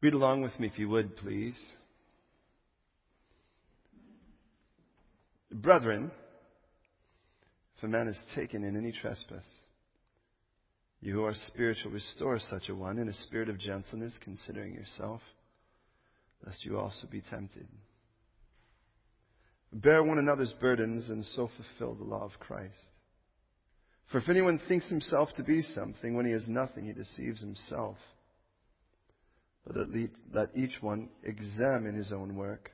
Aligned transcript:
Read 0.00 0.14
along 0.14 0.42
with 0.42 0.58
me 0.60 0.68
if 0.68 0.78
you 0.78 0.88
would, 0.88 1.16
please. 1.16 1.58
Brethren, 5.50 6.12
if 7.76 7.82
a 7.82 7.88
man 7.88 8.06
is 8.06 8.20
taken 8.34 8.62
in 8.62 8.76
any 8.76 8.92
trespass, 8.92 9.46
you 11.00 11.14
who 11.14 11.24
are 11.24 11.34
spiritual, 11.48 11.92
restore 11.92 12.38
such 12.38 12.68
a 12.68 12.74
one 12.74 12.98
in 12.98 13.08
a 13.08 13.14
spirit 13.14 13.48
of 13.48 13.58
gentleness, 13.58 14.18
considering 14.22 14.74
yourself, 14.74 15.20
lest 16.44 16.64
you 16.64 16.78
also 16.78 17.06
be 17.10 17.20
tempted. 17.20 17.66
Bear 19.72 20.02
one 20.02 20.18
another's 20.18 20.54
burdens 20.60 21.08
and 21.08 21.24
so 21.24 21.48
fulfill 21.56 21.94
the 21.94 22.08
law 22.08 22.24
of 22.24 22.38
Christ. 22.40 22.78
For 24.10 24.18
if 24.18 24.28
anyone 24.28 24.60
thinks 24.66 24.88
himself 24.88 25.30
to 25.36 25.42
be 25.42 25.60
something 25.62 26.16
when 26.16 26.24
he 26.24 26.32
is 26.32 26.48
nothing, 26.48 26.86
he 26.86 26.92
deceives 26.92 27.40
himself. 27.40 27.96
But 29.68 29.76
let 30.32 30.56
each 30.56 30.80
one 30.80 31.10
examine 31.22 31.94
his 31.94 32.10
own 32.10 32.36
work, 32.36 32.70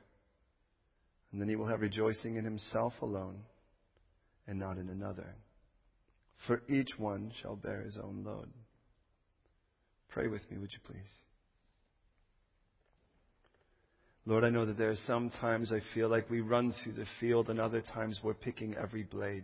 and 1.31 1.41
then 1.41 1.49
he 1.49 1.57
will 1.57 1.67
have 1.67 1.81
rejoicing 1.81 2.37
in 2.37 2.45
himself 2.45 2.93
alone 3.01 3.41
and 4.47 4.57
not 4.57 4.77
in 4.77 4.87
another. 4.87 5.35
For 6.47 6.61
each 6.69 6.97
one 6.97 7.33
shall 7.41 7.57
bear 7.57 7.81
his 7.81 7.97
own 7.97 8.23
load. 8.25 8.49
Pray 10.09 10.27
with 10.27 10.49
me, 10.49 10.57
would 10.57 10.71
you 10.71 10.79
please? 10.85 11.11
Lord, 14.25 14.45
I 14.45 14.49
know 14.49 14.65
that 14.65 14.77
there 14.77 14.89
are 14.89 14.95
some 15.05 15.29
times 15.29 15.73
I 15.73 15.81
feel 15.93 16.07
like 16.07 16.29
we 16.29 16.39
run 16.39 16.73
through 16.81 16.93
the 16.93 17.05
field, 17.19 17.49
and 17.49 17.59
other 17.59 17.81
times 17.81 18.21
we're 18.23 18.33
picking 18.33 18.73
every 18.75 19.03
blade. 19.03 19.43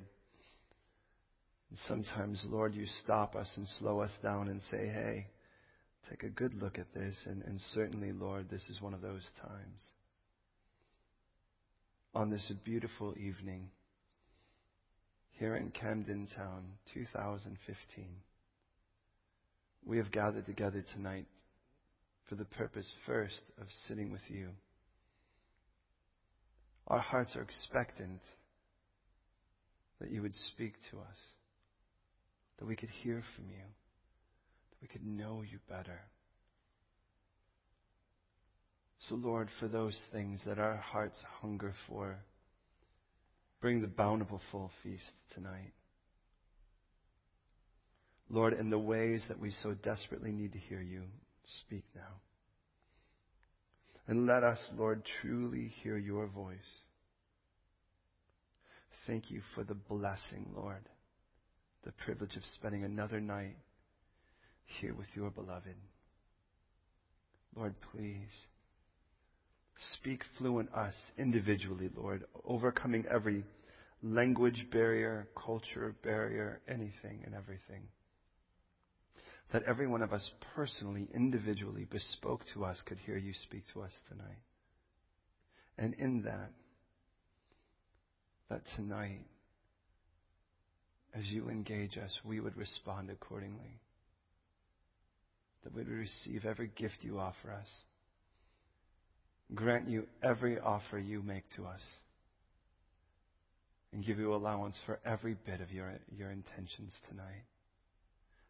And 1.70 1.80
sometimes, 1.88 2.44
Lord, 2.48 2.74
you 2.74 2.86
stop 3.04 3.36
us 3.36 3.52
and 3.58 3.68
slow 3.80 4.00
us 4.00 4.12
down 4.24 4.48
and 4.48 4.62
say, 4.64 4.88
hey, 4.88 5.28
take 6.10 6.24
a 6.24 6.30
good 6.30 6.54
look 6.56 6.78
at 6.80 6.94
this. 6.94 7.26
And, 7.26 7.42
and 7.44 7.60
certainly, 7.74 8.12
Lord, 8.12 8.50
this 8.50 8.64
is 8.70 8.82
one 8.82 8.94
of 8.94 9.02
those 9.02 9.28
times. 9.42 9.84
On 12.14 12.30
this 12.30 12.52
beautiful 12.66 13.14
evening, 13.18 13.70
here 15.32 15.56
in 15.56 15.72
Camden 15.72 16.28
Town, 16.36 16.64
2015, 16.94 18.06
we 19.86 19.98
have 19.98 20.12
gathered 20.12 20.46
together 20.46 20.84
tonight 20.94 21.26
for 22.28 22.36
the 22.36 22.46
purpose 22.46 22.92
first 23.06 23.42
of 23.60 23.68
sitting 23.88 24.12
with 24.12 24.22
you. 24.28 24.50
Our 26.88 27.00
hearts 27.00 27.36
are 27.36 27.42
expectant 27.42 28.22
that 30.00 30.12
you 30.12 30.22
would 30.22 30.36
speak 30.54 30.74
to 30.92 30.98
us, 30.98 31.18
that 32.60 32.66
we 32.66 32.76
could 32.76 32.90
hear 32.90 33.24
from 33.36 33.46
you, 33.50 33.64
we 34.82 34.88
could 34.88 35.06
know 35.06 35.44
you 35.50 35.60
better. 35.70 36.02
So, 39.08 39.16
Lord, 39.16 39.50
for 39.60 39.68
those 39.68 40.00
things 40.12 40.42
that 40.46 40.60
our 40.60 40.78
hearts 40.78 41.18
hunger 41.42 41.74
for, 41.88 42.18
bring 43.60 43.82
the 43.82 43.88
bountiful 43.88 44.42
full 44.52 44.72
feast 44.84 45.12
tonight. 45.34 45.74
Lord, 48.30 48.54
in 48.54 48.70
the 48.70 48.80
ways 48.80 49.24
that 49.28 49.40
we 49.40 49.52
so 49.62 49.74
desperately 49.74 50.32
need 50.32 50.54
to 50.54 50.60
hear 50.60 50.82
you, 50.82 51.04
speak 51.66 51.84
now. 51.96 52.22
And 54.08 54.26
let 54.26 54.44
us, 54.44 54.70
Lord, 54.76 55.04
truly 55.22 55.74
hear 55.84 55.98
your 55.98 56.28
voice. 56.28 56.58
Thank 59.08 59.32
you 59.32 59.42
for 59.56 59.64
the 59.64 59.74
blessing, 59.74 60.52
Lord, 60.56 60.88
the 61.84 61.92
privilege 61.92 62.36
of 62.36 62.44
spending 62.56 62.84
another 62.84 63.20
night 63.20 63.58
here 64.66 64.94
with 64.94 65.08
your 65.16 65.30
beloved. 65.30 65.76
Lord, 67.56 67.76
please 67.92 68.46
speak 69.94 70.22
fluent 70.38 70.74
us 70.74 70.96
individually, 71.18 71.90
Lord, 71.96 72.24
overcoming 72.46 73.06
every 73.12 73.44
language 74.04 74.68
barrier, 74.72 75.28
culture 75.36 75.96
barrier, 76.04 76.62
anything 76.68 77.24
and 77.26 77.36
everything 77.36 77.88
that 79.52 79.64
every 79.64 79.88
one 79.88 80.02
of 80.02 80.14
us 80.14 80.32
personally, 80.56 81.08
individually, 81.14 81.86
bespoke 81.90 82.42
to 82.54 82.64
us 82.64 82.82
could 82.86 82.98
hear 83.00 83.18
you 83.18 83.34
speak 83.44 83.64
to 83.74 83.82
us 83.82 83.92
tonight. 84.10 84.40
And 85.78 85.94
in 85.96 86.24
that, 86.24 86.52
that 88.50 88.62
tonight, 88.76 89.26
as 91.14 91.26
you 91.28 91.50
engage 91.50 91.98
us, 91.98 92.12
we 92.24 92.40
would 92.40 92.56
respond 92.56 93.10
accordingly. 93.10 93.80
That 95.64 95.74
we 95.74 95.84
would 95.84 95.92
receive 95.92 96.46
every 96.46 96.72
gift 96.76 96.98
you 97.02 97.20
offer 97.20 97.52
us. 97.52 97.70
Grant 99.54 99.88
you 99.88 100.08
every 100.24 100.60
offer 100.60 100.98
you 100.98 101.22
make 101.22 101.44
to 101.56 101.66
us. 101.66 101.82
And 103.94 104.06
give 104.06 104.18
you 104.18 104.34
allowance 104.34 104.80
for 104.86 105.00
every 105.06 105.36
bit 105.46 105.60
of 105.60 105.72
your, 105.72 105.92
your 106.16 106.32
intentions 106.32 106.94
tonight. 107.10 107.44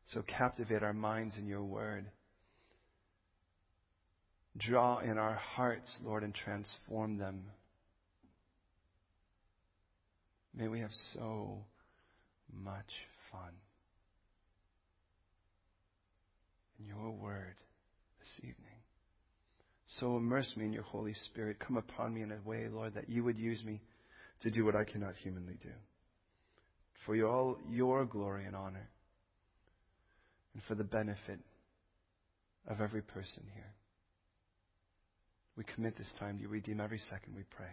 So 0.06 0.22
captivate 0.22 0.84
our 0.84 0.94
minds 0.94 1.38
in 1.38 1.48
your 1.48 1.64
word. 1.64 2.06
Draw 4.58 5.00
in 5.00 5.18
our 5.18 5.36
hearts, 5.36 5.90
Lord, 6.04 6.24
and 6.24 6.36
transform 6.36 7.18
them. 7.18 7.44
May 10.54 10.68
we 10.68 10.82
have 10.82 10.92
so 11.14 11.64
much 12.54 12.92
fun 13.32 13.52
in 16.82 16.88
your 16.88 17.12
word 17.12 17.56
this 18.20 18.40
evening. 18.40 18.56
So 20.00 20.18
immerse 20.18 20.54
me 20.56 20.66
in 20.66 20.74
your 20.74 20.84
Holy 20.84 21.14
Spirit. 21.14 21.60
Come 21.60 21.78
upon 21.78 22.14
me 22.14 22.22
in 22.22 22.32
a 22.32 22.38
way, 22.46 22.68
Lord, 22.72 22.94
that 22.96 23.10
you 23.10 23.24
would 23.24 23.38
use 23.38 23.64
me 23.64 23.82
to 24.42 24.50
do 24.50 24.66
what 24.66 24.76
I 24.76 24.84
cannot 24.84 25.16
humanly 25.16 25.58
do. 25.62 25.70
For 27.06 27.16
your, 27.16 27.30
all 27.30 27.58
your 27.70 28.06
glory 28.06 28.46
and 28.46 28.56
honor 28.56 28.90
and 30.54 30.64
for 30.64 30.76
the 30.76 30.84
benefit 30.84 31.40
of 32.68 32.80
every 32.80 33.02
person 33.02 33.44
here. 33.54 33.74
We 35.58 35.64
commit 35.76 35.98
this 35.98 36.12
time 36.20 36.38
to 36.38 36.44
you. 36.44 36.48
Redeem 36.48 36.80
every 36.80 37.00
second, 37.10 37.36
we 37.36 37.44
pray. 37.50 37.72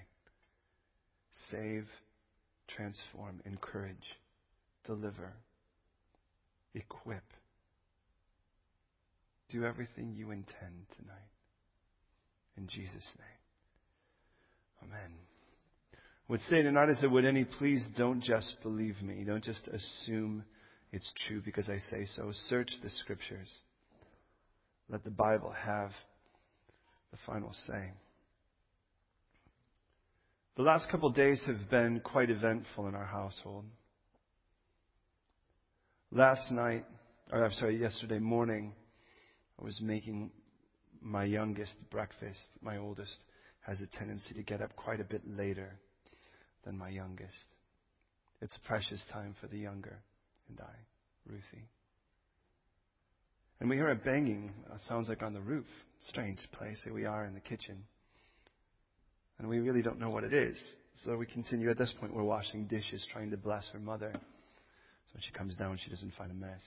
Save, 1.50 1.86
transform, 2.66 3.40
encourage, 3.44 3.96
deliver, 4.84 5.32
equip. 6.74 7.22
Do 9.50 9.64
everything 9.64 10.14
you 10.14 10.30
intend 10.30 10.86
tonight. 10.96 11.30
In 12.56 12.66
Jesus' 12.66 13.06
name. 13.18 14.88
Amen. 14.90 15.12
Would 16.28 16.40
say 16.42 16.62
tonight 16.62 16.90
is 16.90 17.00
that 17.00 17.10
would 17.10 17.24
any 17.24 17.44
please 17.44 17.86
don't 17.96 18.22
just 18.22 18.56
believe 18.62 19.00
me. 19.00 19.24
Don't 19.24 19.44
just 19.44 19.66
assume 19.68 20.44
it's 20.92 21.10
true 21.26 21.40
because 21.42 21.68
I 21.68 21.78
say 21.90 22.04
so. 22.06 22.30
Search 22.48 22.70
the 22.82 22.90
scriptures. 22.90 23.48
Let 24.90 25.04
the 25.04 25.10
Bible 25.10 25.54
have 25.58 25.90
the 27.10 27.18
final 27.26 27.54
say. 27.66 27.92
The 30.56 30.62
last 30.62 30.90
couple 30.90 31.10
days 31.10 31.42
have 31.46 31.70
been 31.70 32.00
quite 32.00 32.30
eventful 32.30 32.88
in 32.88 32.94
our 32.94 33.06
household. 33.06 33.64
Last 36.10 36.50
night, 36.50 36.84
or 37.30 37.44
I'm 37.44 37.52
sorry, 37.52 37.80
yesterday 37.80 38.18
morning, 38.18 38.72
I 39.60 39.64
was 39.64 39.80
making 39.80 40.30
my 41.00 41.24
youngest 41.24 41.74
breakfast. 41.90 42.40
My 42.60 42.78
oldest 42.78 43.16
has 43.60 43.80
a 43.80 43.86
tendency 43.98 44.34
to 44.34 44.42
get 44.42 44.62
up 44.62 44.74
quite 44.76 45.00
a 45.00 45.04
bit 45.04 45.22
later 45.26 45.78
than 46.64 46.76
my 46.76 46.88
youngest. 46.88 47.34
It's 48.40 48.56
precious 48.66 49.04
time 49.12 49.34
for 49.40 49.48
the 49.48 49.58
younger 49.58 49.98
and 50.48 50.60
I, 50.60 50.74
Ruthie. 51.26 51.68
And 53.60 53.68
we 53.68 53.76
hear 53.76 53.90
a 53.90 53.96
banging, 53.96 54.52
uh, 54.72 54.78
sounds 54.88 55.08
like 55.08 55.22
on 55.22 55.34
the 55.34 55.40
roof. 55.40 55.66
Strange 56.08 56.38
place. 56.52 56.78
Here 56.84 56.94
we 56.94 57.06
are 57.06 57.24
in 57.24 57.34
the 57.34 57.40
kitchen. 57.40 57.84
And 59.38 59.48
we 59.48 59.58
really 59.58 59.82
don't 59.82 59.98
know 59.98 60.10
what 60.10 60.24
it 60.24 60.32
is. 60.32 60.62
So 61.04 61.16
we 61.16 61.26
continue. 61.26 61.70
At 61.70 61.78
this 61.78 61.92
point, 61.98 62.14
we're 62.14 62.22
washing 62.22 62.66
dishes, 62.66 63.04
trying 63.12 63.30
to 63.30 63.36
bless 63.36 63.68
her 63.72 63.80
mother. 63.80 64.10
So 64.12 65.14
when 65.14 65.22
she 65.22 65.32
comes 65.32 65.56
down, 65.56 65.78
she 65.82 65.90
doesn't 65.90 66.14
find 66.16 66.30
a 66.30 66.34
mess. 66.34 66.60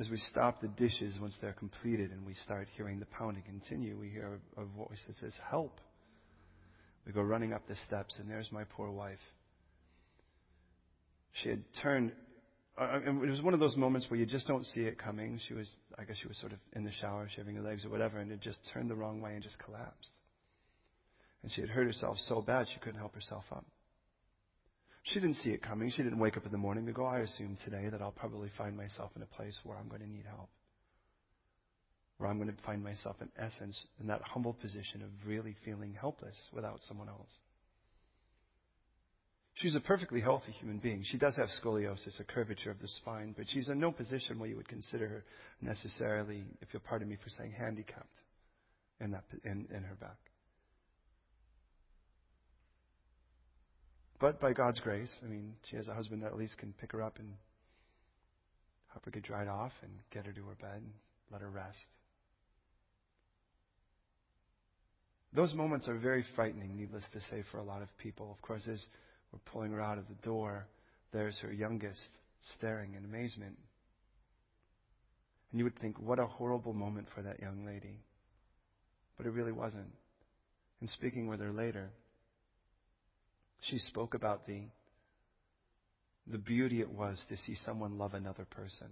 As 0.00 0.08
we 0.08 0.16
stop 0.16 0.62
the 0.62 0.68
dishes 0.68 1.18
once 1.20 1.36
they're 1.40 1.52
completed 1.52 2.10
and 2.10 2.24
we 2.26 2.34
start 2.34 2.66
hearing 2.76 2.98
the 2.98 3.06
pounding 3.06 3.42
continue, 3.42 3.98
we 3.98 4.08
hear 4.08 4.40
a 4.56 4.64
voice 4.64 5.04
that 5.06 5.16
says, 5.16 5.34
Help. 5.50 5.78
We 7.06 7.12
go 7.12 7.22
running 7.22 7.52
up 7.52 7.68
the 7.68 7.76
steps, 7.86 8.18
and 8.18 8.28
there's 8.28 8.50
my 8.50 8.64
poor 8.64 8.90
wife 8.90 9.18
she 11.32 11.48
had 11.48 11.62
turned, 11.82 12.12
it 12.78 13.30
was 13.30 13.42
one 13.42 13.54
of 13.54 13.60
those 13.60 13.76
moments 13.76 14.06
where 14.10 14.18
you 14.18 14.26
just 14.26 14.46
don't 14.46 14.64
see 14.66 14.80
it 14.80 14.98
coming. 14.98 15.38
She 15.48 15.54
was, 15.54 15.68
I 15.98 16.04
guess 16.04 16.16
she 16.16 16.28
was 16.28 16.36
sort 16.38 16.52
of 16.52 16.58
in 16.72 16.84
the 16.84 16.92
shower, 16.92 17.28
shaving 17.34 17.56
her 17.56 17.62
legs 17.62 17.84
or 17.84 17.90
whatever, 17.90 18.18
and 18.18 18.32
it 18.32 18.40
just 18.40 18.58
turned 18.72 18.90
the 18.90 18.94
wrong 18.94 19.20
way 19.20 19.34
and 19.34 19.42
just 19.42 19.58
collapsed. 19.58 20.10
And 21.42 21.52
she 21.52 21.60
had 21.60 21.70
hurt 21.70 21.86
herself 21.86 22.18
so 22.26 22.40
bad 22.40 22.66
she 22.72 22.80
couldn't 22.80 22.98
help 22.98 23.14
herself 23.14 23.44
up. 23.52 23.64
She 25.02 25.20
didn't 25.20 25.36
see 25.36 25.50
it 25.50 25.62
coming. 25.62 25.90
She 25.90 26.02
didn't 26.02 26.18
wake 26.18 26.36
up 26.36 26.46
in 26.46 26.52
the 26.52 26.58
morning 26.58 26.86
and 26.86 26.94
go, 26.94 27.06
I 27.06 27.20
assume 27.20 27.56
today 27.64 27.88
that 27.90 28.02
I'll 28.02 28.12
probably 28.12 28.50
find 28.56 28.76
myself 28.76 29.10
in 29.16 29.22
a 29.22 29.26
place 29.26 29.58
where 29.64 29.76
I'm 29.76 29.88
going 29.88 30.02
to 30.02 30.08
need 30.08 30.26
help. 30.26 30.50
where 32.18 32.28
I'm 32.28 32.38
going 32.38 32.54
to 32.54 32.62
find 32.64 32.84
myself, 32.84 33.16
in 33.22 33.30
essence, 33.38 33.82
in 33.98 34.06
that 34.08 34.20
humble 34.22 34.52
position 34.52 35.02
of 35.02 35.08
really 35.26 35.56
feeling 35.64 35.96
helpless 35.98 36.36
without 36.52 36.80
someone 36.86 37.08
else. 37.08 37.30
She's 39.54 39.74
a 39.74 39.80
perfectly 39.80 40.20
healthy 40.20 40.52
human 40.52 40.78
being. 40.78 41.02
She 41.04 41.18
does 41.18 41.36
have 41.36 41.48
scoliosis, 41.62 42.20
a 42.20 42.24
curvature 42.24 42.70
of 42.70 42.78
the 42.78 42.88
spine, 42.88 43.34
but 43.36 43.46
she's 43.48 43.68
in 43.70 43.80
no 43.80 43.90
position 43.90 44.38
where 44.38 44.48
you 44.50 44.56
would 44.56 44.68
consider 44.68 45.08
her 45.08 45.24
necessarily, 45.62 46.44
if 46.60 46.68
you'll 46.72 46.82
pardon 46.86 47.08
me 47.08 47.16
for 47.22 47.30
saying, 47.30 47.52
handicapped 47.58 48.20
in, 49.00 49.12
that, 49.12 49.24
in, 49.44 49.66
in 49.74 49.82
her 49.82 49.96
back. 50.00 50.18
But 54.20 54.38
by 54.38 54.52
God's 54.52 54.78
grace, 54.80 55.10
I 55.24 55.26
mean, 55.26 55.54
she 55.68 55.76
has 55.76 55.88
a 55.88 55.94
husband 55.94 56.22
that 56.22 56.28
at 56.28 56.38
least 56.38 56.58
can 56.58 56.74
pick 56.78 56.92
her 56.92 57.02
up 57.02 57.18
and 57.18 57.32
help 58.88 59.06
her 59.06 59.10
get 59.10 59.22
dried 59.22 59.48
off 59.48 59.72
and 59.82 59.90
get 60.12 60.26
her 60.26 60.32
to 60.32 60.42
her 60.42 60.56
bed 60.60 60.76
and 60.76 60.92
let 61.32 61.40
her 61.40 61.50
rest. 61.50 61.78
Those 65.32 65.54
moments 65.54 65.88
are 65.88 65.96
very 65.96 66.24
frightening, 66.34 66.76
needless 66.76 67.04
to 67.12 67.20
say, 67.30 67.44
for 67.50 67.58
a 67.58 67.62
lot 67.62 67.82
of 67.82 67.88
people. 67.98 68.30
Of 68.30 68.42
course, 68.42 68.68
as 68.70 68.84
we're 69.32 69.38
pulling 69.52 69.72
her 69.72 69.80
out 69.80 69.96
of 69.96 70.08
the 70.08 70.26
door, 70.26 70.66
there's 71.12 71.38
her 71.38 71.52
youngest 71.52 72.00
staring 72.56 72.94
in 72.94 73.04
amazement. 73.04 73.56
And 75.50 75.58
you 75.58 75.64
would 75.64 75.78
think, 75.78 75.98
what 75.98 76.18
a 76.18 76.26
horrible 76.26 76.74
moment 76.74 77.06
for 77.14 77.22
that 77.22 77.40
young 77.40 77.64
lady. 77.64 78.00
But 79.16 79.26
it 79.26 79.30
really 79.30 79.52
wasn't. 79.52 79.92
And 80.80 80.90
speaking 80.90 81.28
with 81.28 81.40
her 81.40 81.52
later, 81.52 81.90
she 83.70 83.78
spoke 83.78 84.14
about 84.14 84.46
the, 84.46 84.62
the 86.26 86.38
beauty 86.38 86.80
it 86.80 86.90
was 86.90 87.22
to 87.28 87.36
see 87.36 87.54
someone 87.54 87.98
love 87.98 88.14
another 88.14 88.44
person. 88.44 88.88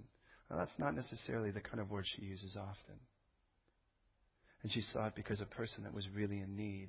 Now, 0.50 0.56
that's 0.56 0.78
not 0.78 0.94
necessarily 0.94 1.50
the 1.50 1.60
kind 1.60 1.80
of 1.80 1.90
word 1.90 2.06
she 2.06 2.22
uses 2.22 2.56
often. 2.56 2.98
And 4.62 4.72
she 4.72 4.80
saw 4.80 5.06
it 5.06 5.14
because 5.14 5.40
a 5.40 5.46
person 5.46 5.84
that 5.84 5.94
was 5.94 6.06
really 6.14 6.38
in 6.38 6.56
need 6.56 6.88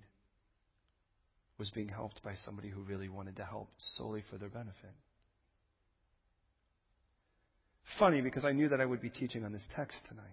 was 1.58 1.70
being 1.72 1.90
helped 1.90 2.24
by 2.24 2.34
somebody 2.46 2.70
who 2.70 2.82
really 2.82 3.10
wanted 3.10 3.36
to 3.36 3.44
help 3.44 3.70
solely 3.98 4.24
for 4.30 4.38
their 4.38 4.50
benefit. 4.50 4.96
Funny 7.98 8.22
because 8.22 8.46
I 8.46 8.52
knew 8.52 8.70
that 8.70 8.80
I 8.80 8.86
would 8.86 9.02
be 9.02 9.10
teaching 9.10 9.44
on 9.44 9.52
this 9.52 9.66
text 9.76 9.98
tonight. 10.08 10.24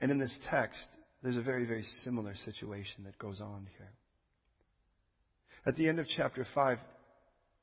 And 0.00 0.10
in 0.10 0.18
this 0.18 0.36
text, 0.48 0.86
there's 1.22 1.36
a 1.36 1.42
very, 1.42 1.66
very 1.66 1.84
similar 2.04 2.34
situation 2.36 3.04
that 3.04 3.18
goes 3.18 3.40
on 3.40 3.66
here. 3.76 3.90
At 5.66 5.76
the 5.76 5.88
end 5.88 5.98
of 5.98 6.06
chapter 6.16 6.46
5, 6.54 6.78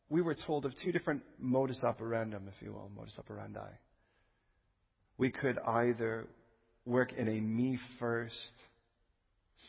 we 0.10 0.22
were 0.22 0.36
told 0.46 0.66
of 0.66 0.74
two 0.84 0.92
different 0.92 1.24
modus 1.40 1.82
operandum, 1.84 2.48
if 2.48 2.62
you 2.62 2.72
will, 2.74 2.92
modus 2.96 3.18
operandi. 3.18 3.72
We 5.18 5.32
could 5.32 5.58
either 5.60 6.28
work 6.86 7.12
in 7.14 7.28
a 7.28 7.42
me 7.42 7.80
first, 8.00 8.54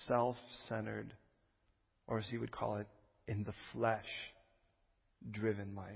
self 0.06 0.36
centered, 0.68 1.14
or 2.06 2.18
as 2.18 2.26
he 2.30 2.36
would 2.38 2.52
call 2.52 2.76
it, 2.76 2.86
in 3.26 3.44
the 3.44 3.54
flesh 3.72 4.06
driven 5.30 5.74
life. 5.74 5.88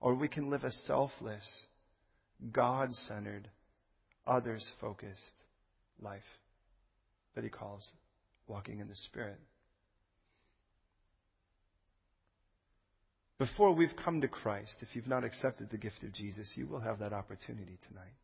Or 0.00 0.14
we 0.14 0.28
can 0.28 0.50
live 0.50 0.64
a 0.64 0.72
selfless, 0.86 1.48
God 2.52 2.92
centered, 3.08 3.48
others 4.26 4.68
focused 4.80 5.42
life 6.00 6.20
that 7.34 7.44
he 7.44 7.50
calls 7.50 7.82
walking 8.46 8.80
in 8.80 8.88
the 8.88 8.96
Spirit. 9.06 9.38
Before 13.42 13.72
we've 13.72 13.96
come 14.04 14.20
to 14.20 14.28
Christ, 14.28 14.76
if 14.82 14.94
you've 14.94 15.08
not 15.08 15.24
accepted 15.24 15.68
the 15.68 15.76
gift 15.76 16.04
of 16.04 16.12
Jesus, 16.12 16.48
you 16.54 16.68
will 16.68 16.78
have 16.78 17.00
that 17.00 17.12
opportunity 17.12 17.76
tonight. 17.88 18.14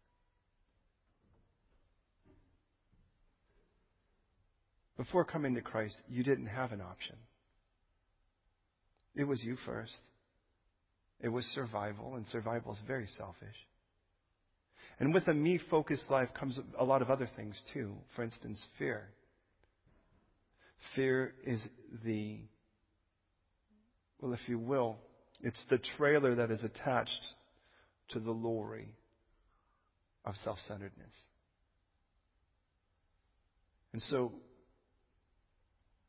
Before 4.97 5.25
coming 5.25 5.57
to 5.57 5.61
Christ, 5.61 5.97
you 6.09 6.23
didn't 6.23 6.47
have 6.47 6.71
an 6.71 6.81
option. 6.81 7.17
It 9.17 9.25
was 9.25 9.43
you 9.43 9.57
first. 9.67 9.91
It 11.21 11.31
was 11.31 11.45
survival, 11.47 12.15
and 12.15 12.25
survival 12.27 12.71
is 12.71 12.79
very 12.87 13.09
selfish. 13.19 13.57
And 15.01 15.13
with 15.13 15.27
a 15.27 15.35
me 15.35 15.59
focused 15.69 16.09
life 16.13 16.29
comes 16.39 16.61
a 16.79 16.85
lot 16.85 17.03
of 17.03 17.11
other 17.11 17.29
things 17.35 17.61
too. 17.75 17.97
For 18.15 18.23
instance, 18.23 18.65
fear. 18.79 19.09
Fear 20.95 21.35
is 21.45 21.61
the, 22.05 22.39
well, 24.21 24.33
if 24.33 24.49
you 24.49 24.61
will, 24.61 24.99
it's 25.41 25.65
the 25.71 25.79
trailer 25.97 26.35
that 26.37 26.51
is 26.51 26.63
attached 26.63 27.21
to 28.11 28.21
the 28.21 28.31
lorry 28.31 28.89
of 30.25 30.35
self 30.37 30.59
centeredness. 30.67 31.15
And 33.93 34.03
so 34.03 34.33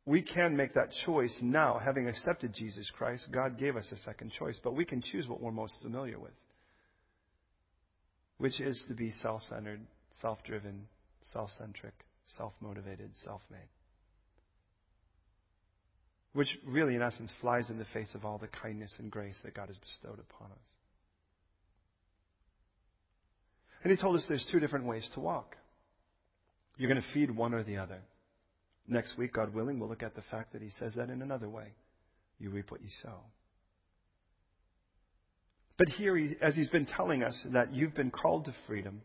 we 0.06 0.22
can 0.22 0.58
make 0.58 0.74
that 0.74 0.90
choice 1.06 1.38
now. 1.42 1.80
Having 1.84 2.08
accepted 2.08 2.54
Jesus 2.54 2.92
Christ, 2.98 3.28
God 3.32 3.58
gave 3.58 3.76
us 3.76 3.92
a 3.92 3.98
second 3.98 4.32
choice, 4.32 4.60
but 4.64 4.76
we 4.76 4.86
can 4.86 5.02
choose 5.02 5.28
what 5.28 5.42
we're 5.42 5.52
most 5.52 5.78
familiar 5.82 6.20
with, 6.20 6.34
which 8.38 8.60
is 8.60 8.84
to 8.88 8.96
be 8.96 9.12
self 9.22 9.44
centered, 9.44 9.82
self 10.22 10.40
driven, 10.44 10.88
self 11.22 11.50
centric, 11.58 11.94
self 12.38 12.54
motivated, 12.60 13.12
self 13.24 13.42
made. 13.52 13.70
Which 16.34 16.58
really, 16.66 16.96
in 16.96 17.02
essence, 17.02 17.32
flies 17.42 17.70
in 17.70 17.80
the 17.80 17.86
face 17.94 18.14
of 18.14 18.24
all 18.24 18.38
the 18.38 18.48
kindness 18.48 18.94
and 19.00 19.10
grace 19.10 19.40
that 19.44 19.56
God 19.56 19.68
has 19.68 19.78
bestowed 19.78 20.20
upon 20.20 20.52
us. 20.52 20.68
And 23.84 23.92
He 23.92 24.02
told 24.02 24.16
us 24.16 24.26
there's 24.28 24.48
two 24.52 24.60
different 24.60 24.86
ways 24.86 25.10
to 25.14 25.20
walk. 25.20 25.56
You're 26.78 26.90
going 26.90 27.02
to 27.02 27.14
feed 27.14 27.32
one 27.32 27.54
or 27.54 27.64
the 27.64 27.78
other. 27.78 28.00
Next 28.88 29.18
week, 29.18 29.34
God 29.34 29.54
willing, 29.54 29.80
we'll 29.80 29.90
look 29.90 30.02
at 30.02 30.16
the 30.16 30.24
fact 30.32 30.54
that 30.54 30.62
he 30.62 30.70
says 30.80 30.96
that 30.96 31.10
in 31.10 31.22
another 31.22 31.48
way. 31.48 31.74
You 32.40 32.50
reap 32.50 32.72
what 32.72 32.82
you 32.82 32.90
sow. 33.04 33.20
But 35.78 35.90
here, 35.90 36.18
as 36.42 36.56
he's 36.56 36.70
been 36.70 36.86
telling 36.86 37.22
us 37.22 37.40
that 37.54 37.74
you've 37.74 37.94
been 37.94 38.12
called 38.12 38.46
to 38.46 38.56
freedom, 38.66 39.02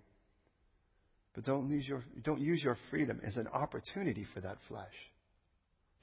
but 1.35 1.44
don't 1.44 1.69
use 1.69 1.87
your, 1.87 2.03
don't 2.23 2.41
use 2.41 2.62
your 2.62 2.79
freedom 2.91 3.20
as 3.27 3.37
an 3.37 3.49
opportunity 3.49 4.27
for 4.32 4.41
that 4.41 4.56
flesh. 4.69 4.94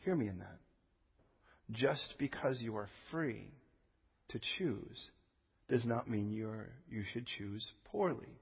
Hear 0.04 0.16
me 0.16 0.28
in 0.28 0.40
that. 0.40 0.60
Just 1.72 2.16
because 2.18 2.62
you 2.62 2.76
are 2.76 2.90
free 3.12 3.48
to 4.30 4.40
choose 4.58 5.10
does 5.70 5.86
not 5.86 6.10
mean 6.10 6.32
you're, 6.32 6.70
you 6.90 7.04
should 7.14 7.26
choose 7.26 7.72
poorly. 7.86 8.40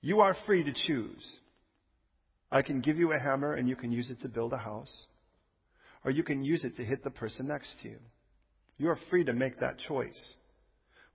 You 0.00 0.20
are 0.20 0.36
free 0.46 0.62
to 0.62 0.72
choose. 0.72 1.40
I 2.52 2.62
can 2.62 2.80
give 2.80 2.98
you 2.98 3.12
a 3.12 3.18
hammer 3.18 3.54
and 3.54 3.68
you 3.68 3.74
can 3.74 3.90
use 3.90 4.10
it 4.10 4.20
to 4.20 4.28
build 4.28 4.52
a 4.52 4.58
house, 4.58 5.06
or 6.04 6.10
you 6.10 6.22
can 6.22 6.44
use 6.44 6.64
it 6.64 6.76
to 6.76 6.84
hit 6.84 7.02
the 7.02 7.10
person 7.10 7.48
next 7.48 7.74
to 7.82 7.88
you. 7.88 7.98
You 8.78 8.90
are 8.90 8.98
free 9.10 9.24
to 9.24 9.32
make 9.32 9.58
that 9.58 9.78
choice. 9.78 10.34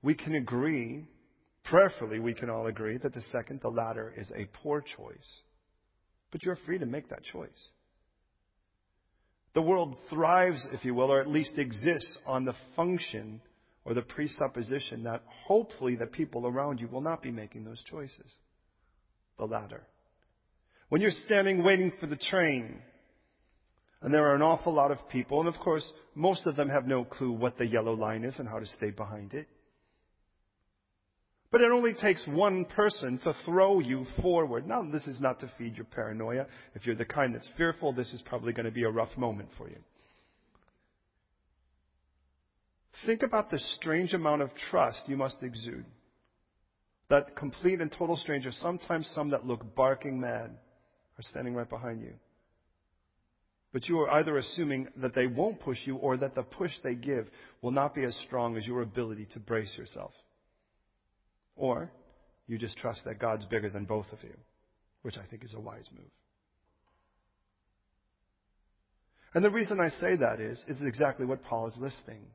We 0.01 0.15
can 0.15 0.35
agree, 0.35 1.07
prayerfully, 1.63 2.19
we 2.19 2.33
can 2.33 2.49
all 2.49 2.67
agree 2.67 2.97
that 2.97 3.13
the 3.13 3.21
second, 3.31 3.61
the 3.61 3.69
latter, 3.69 4.13
is 4.15 4.31
a 4.35 4.49
poor 4.61 4.81
choice. 4.81 5.41
But 6.31 6.43
you're 6.43 6.57
free 6.65 6.77
to 6.79 6.85
make 6.85 7.09
that 7.09 7.23
choice. 7.23 7.69
The 9.53 9.61
world 9.61 9.95
thrives, 10.09 10.67
if 10.71 10.83
you 10.83 10.95
will, 10.95 11.11
or 11.11 11.21
at 11.21 11.29
least 11.29 11.57
exists 11.57 12.17
on 12.25 12.45
the 12.45 12.55
function 12.75 13.41
or 13.85 13.93
the 13.93 14.01
presupposition 14.01 15.03
that 15.03 15.21
hopefully 15.45 15.95
the 15.95 16.07
people 16.07 16.47
around 16.47 16.79
you 16.79 16.87
will 16.87 17.01
not 17.01 17.21
be 17.21 17.31
making 17.31 17.65
those 17.65 17.83
choices. 17.89 18.31
The 19.37 19.45
latter. 19.45 19.83
When 20.89 21.01
you're 21.01 21.11
standing 21.11 21.63
waiting 21.63 21.91
for 21.99 22.07
the 22.07 22.15
train, 22.15 22.81
and 24.01 24.13
there 24.13 24.27
are 24.27 24.35
an 24.35 24.41
awful 24.41 24.73
lot 24.73 24.91
of 24.91 25.09
people, 25.09 25.39
and 25.39 25.49
of 25.49 25.59
course, 25.59 25.89
most 26.15 26.45
of 26.45 26.55
them 26.55 26.69
have 26.69 26.85
no 26.85 27.03
clue 27.03 27.31
what 27.31 27.57
the 27.57 27.65
yellow 27.65 27.93
line 27.93 28.23
is 28.23 28.37
and 28.39 28.47
how 28.47 28.59
to 28.59 28.65
stay 28.65 28.91
behind 28.91 29.33
it. 29.33 29.47
But 31.53 31.61
it 31.61 31.71
only 31.71 31.93
takes 31.93 32.25
one 32.25 32.65
person 32.65 33.19
to 33.19 33.33
throw 33.45 33.79
you 33.79 34.07
forward. 34.23 34.67
Now, 34.67 34.81
this 34.91 35.05
is 35.05 35.21
not 35.21 35.39
to 35.41 35.51
feed 35.55 35.75
your 35.75 35.85
paranoia. 35.85 36.47
If 36.73 36.87
you're 36.87 36.95
the 36.95 37.05
kind 37.05 37.35
that's 37.35 37.47
fearful, 37.55 37.93
this 37.93 38.11
is 38.11 38.23
probably 38.23 38.53
going 38.53 38.65
to 38.65 38.71
be 38.71 38.85
a 38.85 38.89
rough 38.89 39.15
moment 39.15 39.49
for 39.55 39.69
you. 39.69 39.77
Think 43.05 43.21
about 43.21 43.51
the 43.51 43.59
strange 43.75 44.13
amount 44.13 44.41
of 44.41 44.49
trust 44.71 45.03
you 45.05 45.15
must 45.15 45.43
exude. 45.43 45.85
That 47.11 47.35
complete 47.35 47.81
and 47.81 47.91
total 47.91 48.17
stranger, 48.17 48.51
sometimes 48.51 49.07
some 49.13 49.29
that 49.29 49.45
look 49.45 49.75
barking 49.75 50.19
mad, 50.19 50.57
are 51.19 51.23
standing 51.29 51.53
right 51.53 51.69
behind 51.69 52.01
you. 52.01 52.13
But 53.73 53.87
you 53.87 53.99
are 53.99 54.09
either 54.09 54.37
assuming 54.37 54.87
that 54.97 55.13
they 55.13 55.27
won't 55.27 55.59
push 55.59 55.77
you 55.85 55.97
or 55.97 56.17
that 56.17 56.33
the 56.33 56.41
push 56.41 56.71
they 56.83 56.95
give 56.95 57.27
will 57.61 57.69
not 57.69 57.93
be 57.93 58.05
as 58.05 58.17
strong 58.25 58.57
as 58.57 58.65
your 58.65 58.81
ability 58.81 59.27
to 59.33 59.39
brace 59.39 59.77
yourself. 59.77 60.13
Or 61.55 61.91
you 62.47 62.57
just 62.57 62.77
trust 62.77 63.05
that 63.05 63.19
God's 63.19 63.45
bigger 63.45 63.69
than 63.69 63.85
both 63.85 64.11
of 64.11 64.23
you, 64.23 64.35
which 65.01 65.17
I 65.17 65.25
think 65.29 65.43
is 65.43 65.53
a 65.53 65.59
wise 65.59 65.87
move. 65.93 66.09
And 69.33 69.43
the 69.43 69.49
reason 69.49 69.79
I 69.79 69.89
say 69.89 70.15
that 70.15 70.39
is, 70.39 70.63
is 70.67 70.81
exactly 70.85 71.25
what 71.25 71.43
Paul 71.43 71.67
is 71.67 71.73
listing. 71.77 72.25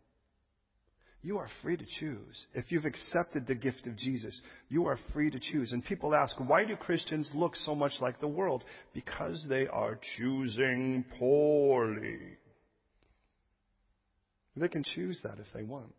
You 1.22 1.38
are 1.38 1.48
free 1.62 1.76
to 1.76 1.84
choose. 1.98 2.46
If 2.54 2.70
you've 2.70 2.84
accepted 2.84 3.46
the 3.46 3.54
gift 3.54 3.86
of 3.86 3.96
Jesus, 3.96 4.40
you 4.68 4.86
are 4.86 4.98
free 5.12 5.30
to 5.30 5.40
choose. 5.40 5.72
And 5.72 5.84
people 5.84 6.14
ask, 6.14 6.36
why 6.38 6.64
do 6.64 6.76
Christians 6.76 7.30
look 7.34 7.56
so 7.56 7.74
much 7.74 7.92
like 8.00 8.20
the 8.20 8.28
world? 8.28 8.64
Because 8.94 9.44
they 9.48 9.66
are 9.66 9.98
choosing 10.16 11.04
poorly. 11.18 12.18
They 14.56 14.68
can 14.68 14.84
choose 14.84 15.20
that 15.22 15.38
if 15.38 15.46
they 15.54 15.62
want. 15.62 15.94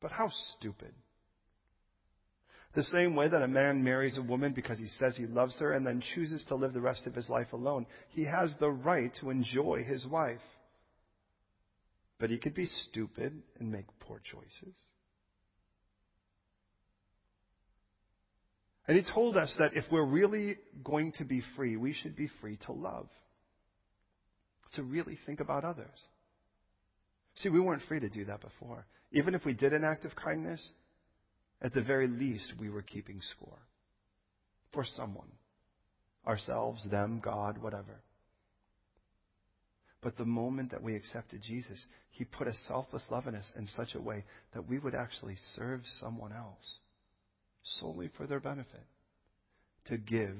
But 0.00 0.12
how 0.12 0.30
stupid. 0.56 0.92
The 2.74 2.82
same 2.82 3.14
way 3.14 3.28
that 3.28 3.42
a 3.42 3.48
man 3.48 3.84
marries 3.84 4.18
a 4.18 4.22
woman 4.22 4.52
because 4.52 4.78
he 4.78 4.88
says 4.98 5.16
he 5.16 5.26
loves 5.26 5.58
her 5.60 5.72
and 5.72 5.86
then 5.86 6.02
chooses 6.14 6.44
to 6.48 6.56
live 6.56 6.72
the 6.72 6.80
rest 6.80 7.06
of 7.06 7.14
his 7.14 7.28
life 7.28 7.52
alone, 7.52 7.86
he 8.10 8.24
has 8.24 8.52
the 8.58 8.70
right 8.70 9.12
to 9.20 9.30
enjoy 9.30 9.84
his 9.84 10.04
wife. 10.06 10.40
But 12.18 12.30
he 12.30 12.38
could 12.38 12.54
be 12.54 12.66
stupid 12.90 13.42
and 13.60 13.70
make 13.70 13.86
poor 14.00 14.20
choices. 14.24 14.74
And 18.86 18.96
he 18.98 19.12
told 19.14 19.36
us 19.36 19.54
that 19.58 19.74
if 19.74 19.84
we're 19.90 20.04
really 20.04 20.56
going 20.82 21.12
to 21.12 21.24
be 21.24 21.42
free, 21.56 21.76
we 21.76 21.94
should 21.94 22.16
be 22.16 22.30
free 22.40 22.58
to 22.66 22.72
love. 22.72 23.08
To 24.74 24.82
really 24.82 25.18
think 25.26 25.40
about 25.40 25.64
others. 25.64 25.98
See, 27.36 27.48
we 27.48 27.60
weren't 27.60 27.82
free 27.88 28.00
to 28.00 28.08
do 28.08 28.24
that 28.26 28.40
before. 28.40 28.86
Even 29.12 29.34
if 29.34 29.44
we 29.44 29.54
did 29.54 29.72
an 29.72 29.84
act 29.84 30.04
of 30.04 30.14
kindness, 30.16 30.70
at 31.62 31.72
the 31.72 31.82
very 31.82 32.08
least, 32.08 32.52
we 32.58 32.68
were 32.68 32.82
keeping 32.82 33.20
score 33.36 33.58
for 34.72 34.84
someone 34.96 35.30
ourselves, 36.26 36.86
them, 36.90 37.20
God, 37.22 37.58
whatever. 37.58 38.02
But 40.02 40.16
the 40.16 40.24
moment 40.24 40.70
that 40.70 40.82
we 40.82 40.96
accepted 40.96 41.42
Jesus, 41.42 41.82
He 42.10 42.24
put 42.24 42.46
a 42.46 42.54
selfless 42.68 43.06
love 43.10 43.26
in 43.26 43.34
us 43.34 43.50
in 43.56 43.66
such 43.66 43.94
a 43.94 44.00
way 44.00 44.24
that 44.52 44.68
we 44.68 44.78
would 44.78 44.94
actually 44.94 45.36
serve 45.54 45.80
someone 46.00 46.32
else 46.32 46.78
solely 47.80 48.10
for 48.16 48.26
their 48.26 48.40
benefit, 48.40 48.84
to 49.86 49.96
give, 49.96 50.36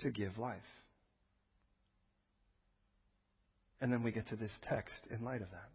to 0.00 0.10
give 0.10 0.36
life. 0.36 0.60
And 3.80 3.92
then 3.92 4.02
we 4.02 4.12
get 4.12 4.28
to 4.28 4.36
this 4.36 4.56
text 4.68 4.96
in 5.10 5.24
light 5.24 5.42
of 5.42 5.50
that 5.50 5.70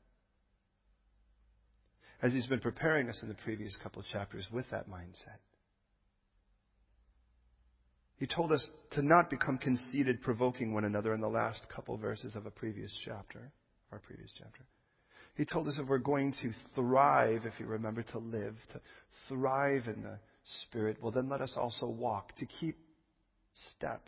as 2.21 2.33
he's 2.33 2.47
been 2.47 2.59
preparing 2.59 3.09
us 3.09 3.19
in 3.21 3.27
the 3.27 3.35
previous 3.35 3.77
couple 3.81 4.03
chapters 4.11 4.45
with 4.51 4.65
that 4.71 4.89
mindset. 4.89 5.39
He 8.17 8.27
told 8.27 8.51
us 8.51 8.69
to 8.91 9.01
not 9.01 9.29
become 9.29 9.57
conceited, 9.57 10.21
provoking 10.21 10.73
one 10.73 10.83
another 10.83 11.13
in 11.13 11.21
the 11.21 11.29
last 11.29 11.61
couple 11.73 11.95
verses 11.97 12.35
of 12.35 12.45
a 12.45 12.51
previous 12.51 12.91
chapter, 13.05 13.51
our 13.93 13.99
previous 13.99 14.29
chapter. 14.37 14.65
He 15.35 15.45
told 15.45 15.69
us 15.69 15.77
that 15.77 15.87
we're 15.87 15.99
going 15.99 16.33
to 16.41 16.51
thrive, 16.75 17.45
if 17.45 17.53
you 17.59 17.65
remember 17.65 18.03
to 18.03 18.17
live, 18.17 18.55
to 18.73 18.81
thrive 19.29 19.83
in 19.87 20.03
the 20.03 20.19
Spirit, 20.63 20.97
well, 21.01 21.11
then 21.11 21.29
let 21.29 21.39
us 21.39 21.53
also 21.55 21.87
walk, 21.87 22.35
to 22.37 22.45
keep 22.45 22.75
step 23.75 24.01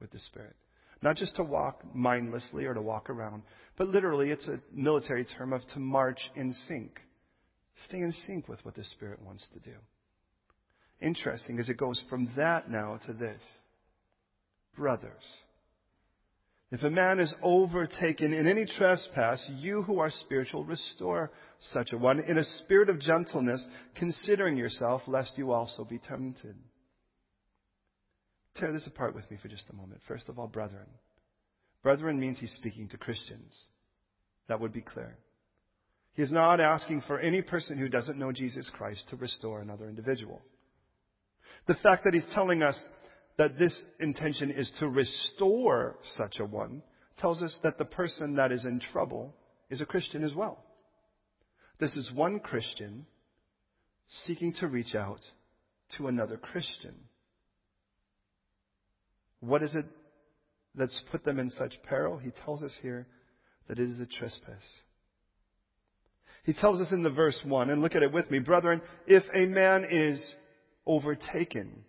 with 0.00 0.10
the 0.10 0.18
Spirit. 0.20 0.56
Not 1.02 1.16
just 1.16 1.36
to 1.36 1.44
walk 1.44 1.82
mindlessly 1.94 2.64
or 2.64 2.74
to 2.74 2.82
walk 2.82 3.10
around, 3.10 3.42
but 3.76 3.88
literally 3.88 4.30
it's 4.30 4.46
a 4.48 4.58
military 4.72 5.24
term 5.24 5.52
of 5.52 5.66
to 5.68 5.78
march 5.78 6.18
in 6.34 6.52
sync. 6.66 6.98
Stay 7.88 7.98
in 7.98 8.12
sync 8.26 8.48
with 8.48 8.64
what 8.64 8.74
the 8.74 8.84
Spirit 8.84 9.20
wants 9.22 9.46
to 9.54 9.60
do. 9.60 9.76
Interesting 11.00 11.58
as 11.58 11.68
it 11.68 11.76
goes 11.76 12.02
from 12.08 12.30
that 12.36 12.70
now 12.70 12.98
to 13.06 13.12
this. 13.12 13.40
Brothers, 14.76 15.22
if 16.70 16.82
a 16.82 16.90
man 16.90 17.20
is 17.20 17.34
overtaken 17.42 18.32
in 18.32 18.46
any 18.46 18.64
trespass, 18.64 19.46
you 19.58 19.82
who 19.82 19.98
are 19.98 20.10
spiritual, 20.10 20.64
restore 20.64 21.30
such 21.60 21.92
a 21.92 21.98
one 21.98 22.20
in 22.20 22.38
a 22.38 22.44
spirit 22.44 22.88
of 22.88 22.98
gentleness, 22.98 23.64
considering 23.94 24.56
yourself, 24.56 25.02
lest 25.06 25.36
you 25.36 25.52
also 25.52 25.84
be 25.84 25.98
tempted. 25.98 26.56
Tear 28.56 28.72
this 28.72 28.86
apart 28.86 29.14
with 29.14 29.30
me 29.30 29.36
for 29.40 29.48
just 29.48 29.68
a 29.68 29.76
moment. 29.76 30.00
First 30.08 30.30
of 30.30 30.38
all, 30.38 30.46
brethren. 30.46 30.86
Brethren 31.82 32.18
means 32.18 32.38
he's 32.38 32.54
speaking 32.54 32.88
to 32.88 32.96
Christians. 32.96 33.66
That 34.48 34.60
would 34.60 34.72
be 34.72 34.80
clear. 34.80 35.18
He 36.14 36.22
is 36.22 36.32
not 36.32 36.60
asking 36.60 37.02
for 37.02 37.18
any 37.18 37.40
person 37.40 37.78
who 37.78 37.88
doesn't 37.88 38.18
know 38.18 38.32
Jesus 38.32 38.70
Christ 38.74 39.08
to 39.08 39.16
restore 39.16 39.60
another 39.60 39.88
individual. 39.88 40.42
The 41.66 41.74
fact 41.76 42.04
that 42.04 42.14
he's 42.14 42.26
telling 42.34 42.62
us 42.62 42.82
that 43.38 43.58
this 43.58 43.80
intention 43.98 44.50
is 44.50 44.70
to 44.78 44.88
restore 44.88 45.96
such 46.16 46.38
a 46.38 46.44
one 46.44 46.82
tells 47.18 47.42
us 47.42 47.58
that 47.62 47.78
the 47.78 47.84
person 47.84 48.36
that 48.36 48.52
is 48.52 48.64
in 48.64 48.80
trouble 48.80 49.34
is 49.70 49.80
a 49.80 49.86
Christian 49.86 50.22
as 50.22 50.34
well. 50.34 50.62
This 51.80 51.96
is 51.96 52.12
one 52.12 52.40
Christian 52.40 53.06
seeking 54.24 54.52
to 54.60 54.68
reach 54.68 54.94
out 54.94 55.20
to 55.96 56.08
another 56.08 56.36
Christian. 56.36 56.94
What 59.40 59.62
is 59.62 59.74
it 59.74 59.86
that's 60.74 61.02
put 61.10 61.24
them 61.24 61.38
in 61.38 61.50
such 61.50 61.82
peril? 61.82 62.18
He 62.18 62.30
tells 62.44 62.62
us 62.62 62.74
here 62.82 63.06
that 63.68 63.78
it 63.78 63.88
is 63.88 63.98
a 63.98 64.06
trespass. 64.06 64.62
He 66.44 66.52
tells 66.52 66.80
us 66.80 66.92
in 66.92 67.02
the 67.02 67.10
verse 67.10 67.38
1, 67.44 67.70
and 67.70 67.82
look 67.82 67.94
at 67.94 68.02
it 68.02 68.12
with 68.12 68.30
me, 68.30 68.40
brethren, 68.40 68.82
if 69.06 69.22
a 69.34 69.46
man 69.46 69.86
is 69.90 70.34
overtaken. 70.86 71.84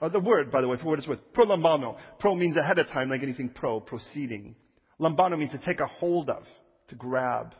Uh, 0.00 0.08
the 0.08 0.18
word, 0.18 0.50
by 0.50 0.60
the 0.60 0.66
way, 0.66 0.76
for 0.78 0.86
what 0.86 0.98
it's 0.98 1.06
worth, 1.06 1.20
prolambano. 1.32 1.96
Pro 2.18 2.34
means 2.34 2.56
ahead 2.56 2.80
of 2.80 2.88
time, 2.88 3.08
like 3.08 3.22
anything 3.22 3.50
pro, 3.50 3.78
proceeding. 3.78 4.56
Lambano 5.00 5.38
means 5.38 5.52
to 5.52 5.58
take 5.58 5.78
a 5.78 5.86
hold 5.86 6.28
of, 6.28 6.42
to 6.88 6.96
grab. 6.96 7.54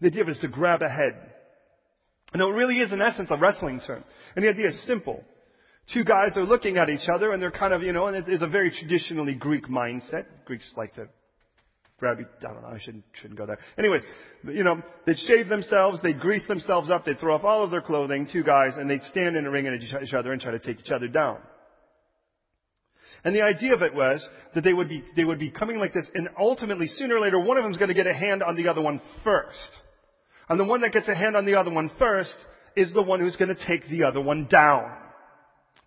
The 0.00 0.06
idea 0.08 0.22
of 0.22 0.28
it 0.28 0.32
is 0.32 0.38
to 0.40 0.48
grab 0.48 0.82
ahead. 0.82 1.12
head. 1.14 1.30
And 2.32 2.42
it 2.42 2.46
really 2.46 2.76
is, 2.76 2.90
in 2.90 3.02
essence, 3.02 3.28
a 3.30 3.36
wrestling 3.36 3.80
term. 3.86 4.02
And 4.34 4.44
the 4.44 4.48
idea 4.48 4.68
is 4.68 4.86
simple. 4.86 5.22
Two 5.92 6.04
guys 6.04 6.36
are 6.36 6.44
looking 6.44 6.78
at 6.78 6.88
each 6.88 7.08
other, 7.12 7.32
and 7.32 7.42
they're 7.42 7.50
kind 7.50 7.74
of, 7.74 7.82
you 7.82 7.92
know, 7.92 8.06
and 8.06 8.16
it 8.16 8.32
is 8.32 8.40
a 8.40 8.48
very 8.48 8.70
traditionally 8.70 9.34
Greek 9.34 9.68
mindset. 9.68 10.24
Greeks 10.46 10.72
like 10.76 10.94
to 10.94 11.08
you. 12.02 12.26
I 12.48 12.52
don't 12.52 12.62
know. 12.62 12.68
I 12.68 12.78
shouldn't 12.78 13.04
shouldn't 13.20 13.38
go 13.38 13.46
there. 13.46 13.58
Anyways, 13.78 14.02
you 14.44 14.64
know, 14.64 14.82
they'd 15.06 15.18
shave 15.18 15.48
themselves, 15.48 16.02
they'd 16.02 16.20
grease 16.20 16.46
themselves 16.48 16.90
up, 16.90 17.04
they'd 17.04 17.18
throw 17.18 17.34
off 17.34 17.44
all 17.44 17.64
of 17.64 17.70
their 17.70 17.80
clothing, 17.80 18.28
two 18.30 18.42
guys, 18.42 18.76
and 18.76 18.90
they'd 18.90 19.02
stand 19.02 19.36
in 19.36 19.46
a 19.46 19.50
ring 19.50 19.66
at 19.66 19.74
each 19.74 20.14
other 20.14 20.32
and 20.32 20.40
try 20.40 20.52
to 20.52 20.58
take 20.58 20.80
each 20.80 20.90
other 20.90 21.08
down. 21.08 21.38
And 23.24 23.34
the 23.34 23.42
idea 23.42 23.74
of 23.74 23.82
it 23.82 23.94
was 23.94 24.26
that 24.54 24.64
they 24.64 24.74
would 24.74 24.88
be 24.88 25.02
they 25.16 25.24
would 25.24 25.38
be 25.38 25.50
coming 25.50 25.78
like 25.78 25.94
this, 25.94 26.08
and 26.14 26.28
ultimately, 26.38 26.86
sooner 26.86 27.16
or 27.16 27.20
later, 27.20 27.40
one 27.40 27.56
of 27.56 27.64
them's 27.64 27.78
to 27.88 27.94
get 27.94 28.06
a 28.06 28.14
hand 28.14 28.42
on 28.42 28.56
the 28.56 28.68
other 28.68 28.82
one 28.82 29.00
first. 29.22 29.58
And 30.48 30.60
the 30.60 30.64
one 30.64 30.82
that 30.82 30.92
gets 30.92 31.08
a 31.08 31.14
hand 31.14 31.36
on 31.36 31.46
the 31.46 31.54
other 31.54 31.70
one 31.70 31.90
first 31.98 32.34
is 32.76 32.92
the 32.92 33.02
one 33.02 33.20
who's 33.20 33.36
to 33.54 33.66
take 33.66 33.88
the 33.88 34.04
other 34.04 34.20
one 34.20 34.46
down. 34.50 34.90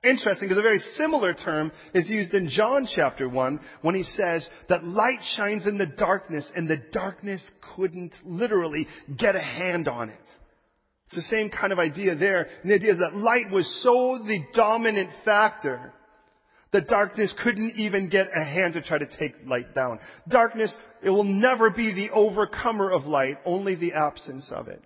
Interesting 0.03 0.47
because 0.47 0.59
a 0.59 0.61
very 0.61 0.79
similar 0.95 1.33
term 1.33 1.71
is 1.93 2.09
used 2.09 2.33
in 2.33 2.49
John 2.49 2.87
chapter 2.93 3.27
1 3.27 3.59
when 3.81 3.95
he 3.95 4.03
says 4.03 4.47
that 4.69 4.83
light 4.83 5.19
shines 5.35 5.65
in 5.65 5.77
the 5.77 5.87
darkness 5.87 6.49
and 6.55 6.69
the 6.69 6.83
darkness 6.91 7.49
couldn't 7.75 8.13
literally 8.23 8.87
get 9.17 9.35
a 9.35 9.41
hand 9.41 9.87
on 9.87 10.09
it. 10.09 10.19
It's 11.07 11.15
the 11.15 11.21
same 11.35 11.49
kind 11.49 11.73
of 11.73 11.79
idea 11.79 12.15
there. 12.15 12.47
And 12.61 12.69
the 12.69 12.75
idea 12.75 12.91
is 12.91 12.99
that 12.99 13.15
light 13.15 13.49
was 13.49 13.67
so 13.81 14.19
the 14.23 14.43
dominant 14.53 15.09
factor 15.25 15.93
that 16.73 16.87
darkness 16.87 17.33
couldn't 17.43 17.75
even 17.77 18.09
get 18.09 18.27
a 18.35 18.43
hand 18.43 18.73
to 18.73 18.81
try 18.81 18.97
to 18.97 19.17
take 19.17 19.33
light 19.45 19.73
down. 19.73 19.99
Darkness, 20.27 20.75
it 21.01 21.09
will 21.09 21.23
never 21.23 21.69
be 21.69 21.93
the 21.93 22.09
overcomer 22.11 22.91
of 22.91 23.05
light, 23.05 23.37
only 23.45 23.75
the 23.75 23.93
absence 23.93 24.51
of 24.53 24.67
it. 24.67 24.83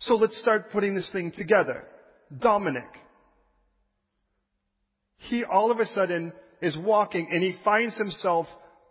So 0.00 0.14
let's 0.14 0.40
start 0.40 0.70
putting 0.70 0.94
this 0.94 1.10
thing 1.12 1.32
together. 1.34 1.84
Dominic. 2.36 2.88
He 5.18 5.44
all 5.44 5.70
of 5.70 5.78
a 5.78 5.86
sudden 5.86 6.32
is 6.62 6.76
walking 6.76 7.28
and 7.30 7.42
he 7.42 7.56
finds 7.64 7.96
himself 7.98 8.46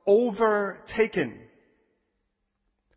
overtaken. 0.06 1.40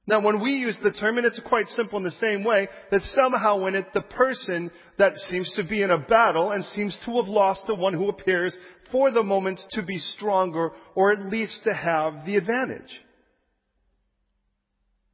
Now 0.07 0.21
when 0.21 0.41
we 0.41 0.53
use 0.53 0.79
the 0.83 0.91
term, 0.91 1.19
and 1.19 1.27
it's 1.27 1.41
quite 1.47 1.69
simple 1.69 1.99
in 1.99 2.05
the 2.05 2.11
same 2.11 2.43
way, 2.43 2.69
that 2.91 3.03
somehow 3.15 3.67
in 3.67 3.77
it 3.77 3.87
the 3.95 4.01
person 4.01 4.73
that 4.99 5.17
seems 5.17 5.53
to 5.55 5.63
be 5.63 5.83
in 5.83 5.91
a 5.93 5.99
battle 5.99 6.51
and 6.51 6.65
seems 6.65 6.99
to 7.05 7.17
have 7.17 7.29
lost 7.29 7.63
the 7.69 7.77
one 7.77 7.95
who 7.95 8.09
appears 8.09 8.57
for 8.91 9.13
the 9.13 9.23
moment 9.23 9.61
to 9.71 9.83
be 9.83 9.99
stronger 9.99 10.71
or 10.97 11.13
at 11.13 11.27
least 11.27 11.61
to 11.65 11.73
have 11.73 12.27
the 12.27 12.37
advantage. 12.37 12.91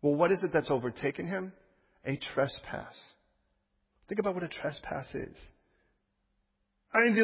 Well, 0.01 0.15
what 0.15 0.33
is 0.33 0.43
it 0.43 0.51
that's 0.53 0.71
overtaken 0.71 1.29
him? 1.29 1.53
A 2.07 2.17
trespass. 2.35 2.95
Think 4.09 4.21
about 4.21 4.35
what 4.35 4.45
a 4.45 4.49
trespass 4.49 5.13
is. 5.15 5.45
I 6.95 7.01
mean, 7.01 7.15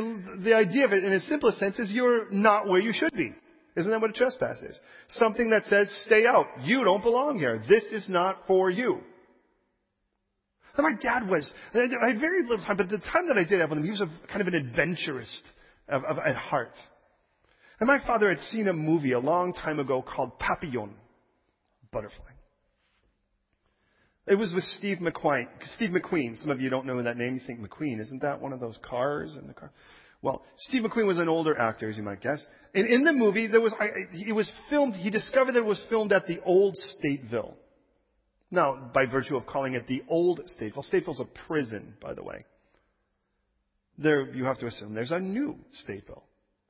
the, 0.43 0.51
the 0.51 0.55
idea 0.55 0.85
of 0.85 0.93
it 0.93 1.05
in 1.05 1.13
its 1.13 1.29
simplest 1.29 1.59
sense 1.59 1.79
is 1.79 1.93
you're 1.93 2.31
not 2.31 2.69
where 2.69 2.81
you 2.81 2.93
should 2.93 3.15
be. 3.15 3.33
Isn't 3.77 3.91
that 3.91 4.01
what 4.01 4.11
a 4.11 4.13
trespass 4.13 4.61
is? 4.63 4.79
Something 5.09 5.51
that 5.51 5.65
says, 5.65 5.89
stay 6.07 6.27
out. 6.27 6.47
You 6.63 6.85
don't 6.85 7.03
belong 7.03 7.39
here. 7.39 7.63
This 7.67 7.85
is 7.85 8.07
not 8.09 8.41
for 8.47 8.71
you. 8.71 9.01
And 10.77 10.85
my 10.85 11.01
dad 11.01 11.29
was, 11.29 11.51
I 11.75 12.09
had 12.09 12.21
very 12.21 12.43
little 12.43 12.59
time, 12.59 12.77
but 12.77 12.89
the 12.89 12.99
time 12.99 13.29
that 13.29 13.39
I 13.39 13.45
did 13.45 13.61
have 13.61 13.71
with 13.71 13.79
him, 13.79 13.85
he 13.85 13.91
was 13.91 14.01
a, 14.01 14.11
kind 14.29 14.41
of 14.41 14.49
an 14.49 14.55
adventurist 14.55 15.43
of, 15.89 16.05
of, 16.05 16.19
at 16.19 16.37
heart. 16.37 16.77
And 17.79 17.87
my 17.87 17.99
father 18.07 18.29
had 18.29 18.41
seen 18.41 18.69
a 18.69 18.73
movie 18.73 19.13
a 19.13 19.19
long 19.19 19.53
time 19.53 19.79
ago 19.79 20.03
called 20.03 20.39
Papillon, 20.39 20.95
Butterfly. 21.91 22.33
It 24.27 24.37
was 24.37 24.53
with 24.55 24.65
Steve 24.79 24.99
McQueen. 24.99 25.49
Steve 25.75 25.91
McQueen. 25.91 26.41
Some 26.41 26.51
of 26.51 26.61
you 26.61 26.71
don't 26.71 26.87
know 26.87 27.03
that 27.03 27.17
name. 27.17 27.35
You 27.35 27.41
think 27.45 27.61
McQueen. 27.61 28.01
Isn't 28.01 28.23
that 28.23 28.41
one 28.41 28.53
of 28.53 28.61
those 28.61 28.79
cars 28.83 29.37
in 29.37 29.49
the 29.49 29.55
car? 29.55 29.73
Well, 30.23 30.43
Steve 30.57 30.83
McQueen 30.85 31.07
was 31.07 31.19
an 31.19 31.29
older 31.29 31.59
actor, 31.59 31.91
as 31.91 31.97
you 31.97 32.05
might 32.05 32.21
guess. 32.21 32.45
And 32.75 32.87
in 32.87 33.05
the 33.05 33.13
movie, 33.13 33.49
there 33.49 33.61
was, 33.61 33.75
it 33.81 34.33
was 34.33 34.51
filmed, 34.71 34.95
he 34.95 35.11
discovered 35.11 35.53
that 35.53 35.61
it 35.61 35.65
was 35.65 35.83
filmed 35.91 36.13
at 36.13 36.29
the 36.29 36.41
old 36.45 36.77
Stateville. 36.77 37.55
Now, 38.53 38.91
by 38.95 39.07
virtue 39.07 39.37
of 39.37 39.47
calling 39.47 39.75
it 39.75 39.89
the 39.89 40.05
old 40.09 40.41
Stateville, 40.57 40.89
Stateville's 40.89 41.21
a 41.21 41.25
prison, 41.49 41.95
by 42.01 42.15
the 42.15 42.23
way. 42.23 42.45
There, 43.99 44.33
you 44.33 44.45
have 44.45 44.59
to 44.61 44.67
assume 44.67 44.95
there's 44.95 45.11
a 45.11 45.19
new 45.19 45.57
Stateville. 45.85 46.23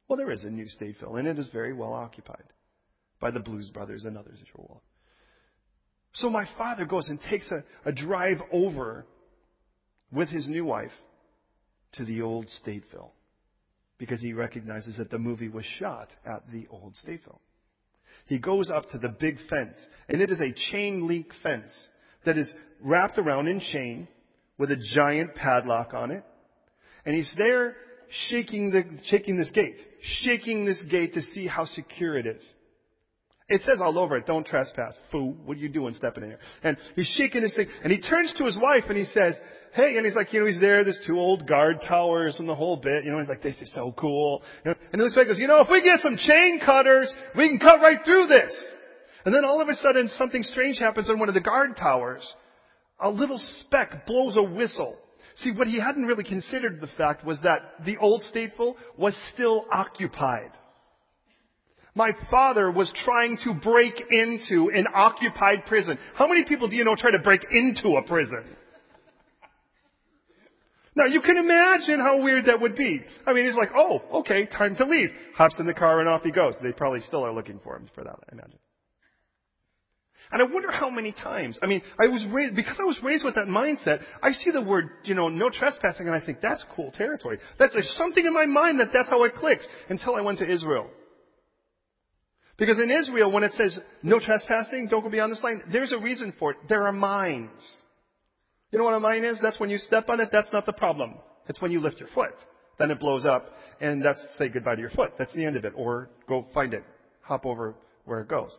Well, 0.09 0.17
there 0.17 0.31
is 0.31 0.45
a 0.45 0.51
new 0.51 0.67
Stateville, 0.67 1.19
and 1.19 1.29
it 1.29 1.39
is 1.39 1.49
very 1.49 1.75
well 1.75 1.93
occupied 1.93 2.45
by 3.21 3.31
the 3.31 3.41
Blues 3.41 3.71
Brothers 3.71 4.05
and 4.05 4.17
others, 4.17 4.39
as 4.41 4.47
you're 4.49 4.67
well. 4.67 4.83
So 6.15 6.29
my 6.29 6.47
father 6.59 6.85
goes 6.85 7.09
and 7.09 7.19
takes 7.31 7.51
a, 7.51 7.65
a 7.89 7.93
drive 7.93 8.39
over 8.53 9.07
with 10.13 10.29
his 10.29 10.49
new 10.49 10.65
wife 10.65 10.93
to 11.95 12.05
the 12.05 12.23
old 12.23 12.49
Stateville 12.63 13.11
because 13.99 14.21
he 14.21 14.33
recognizes 14.33 14.97
that 14.99 15.11
the 15.11 15.19
movie 15.19 15.49
was 15.49 15.65
shot 15.79 16.09
at 16.27 16.43
the 16.53 16.67
old 16.71 16.95
Stateville. 17.07 17.39
He 18.27 18.39
goes 18.39 18.71
up 18.71 18.91
to 18.91 18.99
the 18.99 19.09
big 19.09 19.37
fence, 19.49 19.77
and 20.09 20.21
it 20.21 20.31
is 20.31 20.41
a 20.41 20.53
chain 20.71 21.07
link 21.07 21.27
fence 21.43 21.73
that 22.25 22.39
is 22.39 22.53
wrapped 22.81 23.19
around 23.19 23.49
in 23.49 23.61
chain 23.61 24.09
with 24.59 24.71
a 24.71 24.83
giant 24.95 25.35
padlock 25.35 25.95
on 25.95 26.11
it. 26.11 26.25
And 27.05 27.17
he's 27.17 27.33
there 27.37 27.75
shaking 28.29 28.71
the, 28.71 28.85
shaking 29.05 29.39
this 29.39 29.51
gate, 29.51 29.77
shaking 30.23 30.65
this 30.65 30.83
gate 30.91 31.15
to 31.15 31.23
see 31.23 31.47
how 31.47 31.65
secure 31.65 32.17
it 32.17 32.27
is. 32.27 32.43
It 33.53 33.61
says 33.65 33.83
all 33.83 33.99
over 33.99 34.17
it, 34.17 34.25
don't 34.25 34.47
trespass. 34.47 34.97
Foo, 35.11 35.37
what 35.45 35.59
are 35.59 35.61
you 35.61 35.69
doing 35.69 35.93
stepping 35.95 36.23
in 36.23 36.31
here? 36.31 36.39
And 36.63 36.79
he's 36.97 37.07
shaking 37.19 37.43
his 37.43 37.55
thing, 37.55 37.69
and 37.85 37.93
he 37.93 38.01
turns 38.01 38.33
to 38.39 38.45
his 38.45 38.57
wife 38.57 38.85
and 38.89 38.97
he 38.97 39.05
says, 39.05 39.35
hey, 39.75 39.97
and 39.97 40.07
he's 40.07 40.15
like, 40.15 40.33
you 40.33 40.41
know, 40.41 40.47
he's 40.47 40.59
there, 40.59 40.85
there's 40.85 41.03
two 41.07 41.19
old 41.19 41.47
guard 41.47 41.83
towers 41.87 42.39
and 42.39 42.49
the 42.49 42.55
whole 42.55 42.79
bit. 42.79 43.05
You 43.05 43.11
know, 43.11 43.19
he's 43.19 43.29
like, 43.29 43.43
this 43.43 43.61
is 43.61 43.71
so 43.75 43.93
cool. 43.99 44.43
And 44.65 45.01
this 45.01 45.15
guy 45.15 45.25
goes, 45.25 45.39
you 45.39 45.49
know, 45.49 45.61
if 45.61 45.69
we 45.71 45.83
get 45.83 46.01
some 46.01 46.17
chain 46.17 46.61
cutters, 46.65 47.13
we 47.37 47.49
can 47.49 47.59
cut 47.59 47.81
right 47.81 47.99
through 48.03 48.27
this. 48.27 48.55
And 49.27 49.35
then 49.35 49.45
all 49.45 49.61
of 49.61 49.69
a 49.69 49.75
sudden, 49.75 50.09
something 50.09 50.43
strange 50.43 50.79
happens 50.79 51.11
on 51.11 51.19
one 51.19 51.29
of 51.29 51.35
the 51.35 51.41
guard 51.41 51.77
towers. 51.77 52.27
A 53.01 53.11
little 53.11 53.39
speck 53.61 54.07
blows 54.07 54.37
a 54.37 54.43
whistle. 54.43 54.97
See, 55.37 55.53
what 55.53 55.69
he 55.69 55.79
hadn't 55.79 56.07
really 56.07 56.25
considered 56.25 56.81
the 56.81 56.89
fact 56.97 57.25
was 57.25 57.39
that 57.43 57.85
the 57.85 57.99
old 57.99 58.23
Stateville 58.35 58.77
was 58.97 59.15
still 59.35 59.67
occupied. 59.71 60.53
My 61.95 62.13
father 62.31 62.71
was 62.71 62.91
trying 63.05 63.39
to 63.45 63.53
break 63.53 64.03
into 64.11 64.71
an 64.75 64.87
occupied 64.95 65.67
prison. 65.67 65.99
How 66.15 66.27
many 66.27 66.45
people 66.45 66.69
do 66.69 66.77
you 66.77 66.85
know 66.85 66.97
try 66.97 67.11
to 67.11 67.19
break 67.19 67.45
into 67.51 67.97
a 67.97 68.03
prison? 68.03 68.45
Now 70.95 71.07
you 71.07 71.21
can 71.21 71.37
imagine 71.37 72.01
how 72.01 72.23
weird 72.23 72.47
that 72.47 72.61
would 72.61 72.77
be. 72.77 73.03
I 73.27 73.33
mean, 73.33 73.47
he's 73.47 73.57
like, 73.57 73.71
oh, 73.75 74.03
okay, 74.21 74.47
time 74.47 74.77
to 74.77 74.85
leave. 74.85 75.11
Hops 75.35 75.59
in 75.59 75.67
the 75.67 75.75
car 75.75 76.01
and 76.01 76.09
off 76.09 76.23
he 76.23 76.31
goes. 76.31 76.55
They 76.63 76.73
probably 76.73 77.01
still 77.01 77.25
are 77.25 77.33
looking 77.33 77.61
for 77.63 77.77
him 77.77 77.89
for 77.95 78.05
that, 78.05 78.17
I 78.29 78.33
imagine. 78.33 78.59
And 80.31 80.41
I 80.41 80.47
wonder 80.47 80.71
how 80.71 80.89
many 80.89 81.13
times, 81.13 81.59
I 81.63 81.67
mean, 81.67 81.83
I 82.03 82.07
was 82.07 82.25
raised, 82.33 82.57
because 82.57 82.79
I 82.81 82.85
was 82.85 82.99
raised 83.03 83.23
with 83.23 83.35
that 83.35 83.49
mindset, 83.49 84.01
I 84.23 84.33
see 84.33 84.51
the 84.51 84.63
word, 84.63 84.89
you 85.05 85.15
know, 85.15 85.29
no 85.29 85.51
trespassing 85.51 86.07
and 86.07 86.17
I 86.17 86.25
think 86.25 86.41
that's 86.41 86.65
cool 86.75 86.91
territory. 86.91 87.39
That's, 87.59 87.75
there's 87.75 87.95
something 87.99 88.25
in 88.25 88.33
my 88.33 88.47
mind 88.47 88.81
that 88.81 88.89
that's 88.95 89.11
how 89.11 89.25
it 89.25 89.35
clicks 89.35 89.67
until 89.91 90.17
I 90.17 90.23
went 90.23 90.39
to 90.39 90.51
Israel. 90.51 90.91
Because 92.63 92.79
in 92.79 92.93
Israel, 92.93 93.33
when 93.33 93.43
it 93.43 93.51
says 93.55 93.77
no 94.05 94.21
trespassing, 94.21 94.87
don't 94.89 95.03
go 95.03 95.11
beyond 95.11 95.33
this 95.33 95.43
line, 95.43 95.63
there's 95.73 95.91
a 95.91 95.99
reason 95.99 96.33
for 96.39 96.53
it. 96.53 96.59
There 96.69 96.87
are 96.87 96.93
mines. 96.93 97.61
You 98.71 98.79
know 98.79 98.85
what 98.85 98.95
a 98.95 99.01
mine 99.01 99.25
is? 99.25 99.37
That's 99.43 99.59
when 99.59 99.69
you 99.69 99.79
step 99.79 100.09
on 100.09 100.21
it, 100.21 100.29
that's 100.31 100.53
not 100.53 100.65
the 100.65 100.73
problem. 100.73 101.15
It's 101.49 101.61
when 101.61 101.73
you 101.73 101.81
lift 101.81 101.99
your 101.99 102.09
foot. 102.15 102.35
Then 102.79 102.93
it 102.93 103.01
blows 103.01 103.27
up, 103.27 103.47
and 103.81 104.01
that's 104.05 104.25
say 104.39 104.49
goodbye 104.49 104.77
to 104.77 104.81
your 104.81 104.91
foot. 104.91 105.15
That's 105.19 105.35
the 105.35 105.45
end 105.45 105.57
of 105.57 105.65
it. 105.65 105.73
Or 105.75 106.09
go 106.29 106.47
find 106.55 106.73
it. 106.73 106.85
Hop 107.23 107.47
over 107.47 107.75
where 108.05 108.21
it 108.21 108.29
goes. 108.29 108.53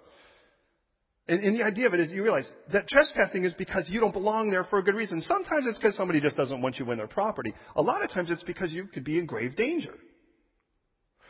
And, 1.30 1.42
and 1.42 1.58
the 1.58 1.64
idea 1.64 1.88
of 1.88 1.94
it 1.94 2.02
is 2.02 2.12
you 2.12 2.24
realize 2.24 2.52
that 2.74 2.90
trespassing 2.90 3.46
is 3.46 3.54
because 3.54 3.90
you 3.90 4.02
don't 4.02 4.12
belong 4.12 4.52
there 4.52 4.66
for 4.66 4.80
a 4.80 4.84
good 4.84 4.96
reason. 4.96 5.22
Sometimes 5.22 5.66
it's 5.66 5.80
because 5.80 5.96
somebody 5.96 6.20
just 6.20 6.36
doesn't 6.36 6.62
want 6.62 6.78
you 6.78 6.92
in 6.92 6.98
their 6.98 7.08
property. 7.08 7.54
A 7.78 7.82
lot 7.82 8.04
of 8.04 8.10
times 8.10 8.30
it's 8.32 8.44
because 8.44 8.74
you 8.74 8.84
could 8.88 9.06
be 9.06 9.18
in 9.18 9.28
grave 9.28 9.56
danger. 9.56 9.96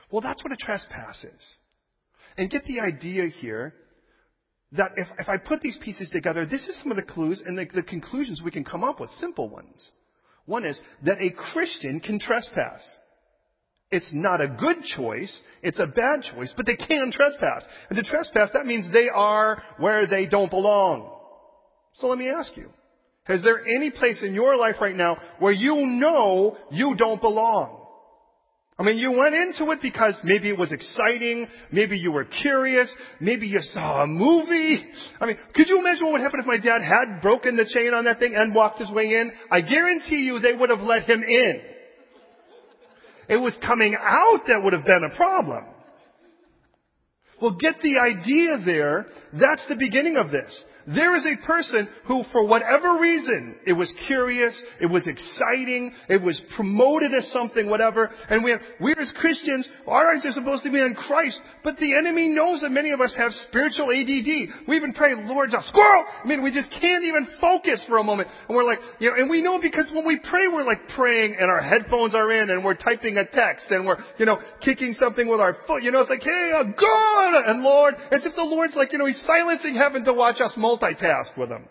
Well, 0.09 0.21
that's 0.21 0.43
what 0.43 0.51
a 0.51 0.57
trespass 0.57 1.23
is. 1.23 1.55
And 2.37 2.49
get 2.49 2.65
the 2.65 2.79
idea 2.79 3.27
here 3.27 3.73
that 4.73 4.91
if, 4.97 5.07
if 5.19 5.29
I 5.29 5.37
put 5.37 5.61
these 5.61 5.77
pieces 5.77 6.09
together, 6.09 6.45
this 6.45 6.67
is 6.67 6.79
some 6.81 6.91
of 6.91 6.97
the 6.97 7.03
clues 7.03 7.41
and 7.45 7.57
the, 7.57 7.65
the 7.73 7.83
conclusions 7.83 8.41
we 8.43 8.51
can 8.51 8.63
come 8.63 8.83
up 8.83 8.99
with, 8.99 9.09
simple 9.11 9.49
ones. 9.49 9.89
One 10.45 10.65
is 10.65 10.79
that 11.05 11.21
a 11.21 11.31
Christian 11.31 11.99
can 11.99 12.19
trespass. 12.19 12.81
It's 13.91 14.09
not 14.11 14.41
a 14.41 14.47
good 14.47 14.83
choice, 14.83 15.31
it's 15.61 15.79
a 15.79 15.85
bad 15.85 16.23
choice, 16.23 16.51
but 16.57 16.65
they 16.65 16.75
can 16.75 17.11
trespass. 17.11 17.63
And 17.89 17.97
to 17.97 18.03
trespass, 18.03 18.49
that 18.53 18.65
means 18.65 18.91
they 18.91 19.07
are 19.07 19.61
where 19.77 20.07
they 20.07 20.25
don't 20.25 20.49
belong. 20.49 21.11
So 21.95 22.07
let 22.07 22.17
me 22.17 22.29
ask 22.29 22.57
you, 22.57 22.69
is 23.29 23.43
there 23.43 23.61
any 23.63 23.91
place 23.91 24.23
in 24.23 24.33
your 24.33 24.57
life 24.57 24.77
right 24.81 24.95
now 24.95 25.17
where 25.37 25.51
you 25.51 25.75
know 25.75 26.57
you 26.71 26.95
don't 26.95 27.21
belong? 27.21 27.82
I 28.77 28.83
mean, 28.83 28.97
you 28.97 29.11
went 29.11 29.35
into 29.35 29.71
it 29.71 29.79
because 29.81 30.19
maybe 30.23 30.49
it 30.49 30.57
was 30.57 30.71
exciting, 30.71 31.47
maybe 31.71 31.97
you 31.97 32.11
were 32.11 32.25
curious, 32.25 32.93
maybe 33.19 33.45
you 33.45 33.59
saw 33.59 34.01
a 34.01 34.07
movie. 34.07 34.83
I 35.21 35.27
mean, 35.27 35.37
could 35.53 35.67
you 35.67 35.79
imagine 35.79 36.05
what 36.05 36.13
would 36.13 36.21
happen 36.21 36.39
if 36.39 36.47
my 36.47 36.57
dad 36.57 36.81
had 36.81 37.21
broken 37.21 37.55
the 37.55 37.65
chain 37.65 37.93
on 37.93 38.05
that 38.05 38.19
thing 38.19 38.33
and 38.35 38.55
walked 38.55 38.79
his 38.79 38.89
way 38.89 39.03
in? 39.03 39.31
I 39.51 39.61
guarantee 39.61 40.23
you 40.23 40.39
they 40.39 40.53
would 40.53 40.71
have 40.71 40.81
let 40.81 41.03
him 41.03 41.21
in. 41.21 41.61
It 43.29 43.37
was 43.37 43.55
coming 43.65 43.95
out 43.95 44.41
that 44.47 44.63
would 44.63 44.73
have 44.73 44.85
been 44.85 45.03
a 45.03 45.15
problem. 45.15 45.65
Well, 47.41 47.55
get 47.59 47.75
the 47.81 47.99
idea 47.99 48.57
there. 48.65 49.05
That's 49.33 49.65
the 49.67 49.75
beginning 49.75 50.17
of 50.17 50.31
this. 50.31 50.63
There 50.85 51.15
is 51.15 51.25
a 51.25 51.45
person 51.45 51.87
who, 52.05 52.23
for 52.31 52.45
whatever 52.45 52.99
reason, 52.99 53.55
it 53.65 53.73
was 53.73 53.93
curious, 54.07 54.59
it 54.81 54.87
was 54.87 55.07
exciting, 55.07 55.93
it 56.09 56.21
was 56.21 56.41
promoted 56.55 57.13
as 57.13 57.31
something, 57.31 57.69
whatever, 57.69 58.09
and 58.29 58.43
we 58.43 58.51
have, 58.51 58.61
we 58.81 58.93
as 58.99 59.13
Christians, 59.17 59.67
our 59.87 60.13
eyes 60.13 60.25
are 60.25 60.31
supposed 60.31 60.63
to 60.63 60.71
be 60.71 60.79
on 60.79 60.93
Christ, 60.95 61.39
but 61.63 61.77
the 61.77 61.95
enemy 61.95 62.27
knows 62.29 62.61
that 62.61 62.69
many 62.69 62.91
of 62.91 62.99
us 62.99 63.15
have 63.17 63.31
spiritual 63.47 63.91
ADD. 63.91 64.67
We 64.67 64.75
even 64.75 64.93
pray, 64.93 65.13
Lord, 65.15 65.51
just 65.51 65.69
squirrel! 65.69 66.03
I 66.23 66.27
mean, 66.27 66.43
we 66.43 66.51
just 66.51 66.69
can't 66.71 67.05
even 67.05 67.27
focus 67.39 67.83
for 67.87 67.97
a 67.97 68.03
moment. 68.03 68.27
And 68.47 68.55
we're 68.55 68.65
like, 68.65 68.79
you 68.99 69.09
know, 69.09 69.15
and 69.15 69.29
we 69.29 69.41
know 69.41 69.59
because 69.61 69.89
when 69.93 70.05
we 70.05 70.19
pray, 70.19 70.47
we're 70.47 70.65
like 70.65 70.87
praying 70.95 71.37
and 71.39 71.49
our 71.49 71.61
headphones 71.61 72.13
are 72.13 72.31
in 72.31 72.49
and 72.49 72.63
we're 72.63 72.75
typing 72.75 73.17
a 73.17 73.25
text 73.25 73.67
and 73.69 73.85
we're, 73.85 73.97
you 74.17 74.25
know, 74.25 74.39
kicking 74.61 74.93
something 74.93 75.29
with 75.29 75.39
our 75.39 75.55
foot. 75.67 75.83
You 75.83 75.91
know, 75.91 76.01
it's 76.01 76.09
like, 76.09 76.23
hey, 76.23 76.51
God! 76.79 77.43
And 77.47 77.63
Lord, 77.63 77.95
as 78.11 78.25
if 78.25 78.35
the 78.35 78.43
Lord's 78.43 78.75
like, 78.75 78.91
you 78.91 78.99
know, 78.99 79.05
He's 79.05 79.23
silencing 79.25 79.75
heaven 79.75 80.03
to 80.05 80.13
watch 80.13 80.41
us 80.41 80.53
multitask 80.77 81.37
with 81.37 81.49
him. 81.49 81.65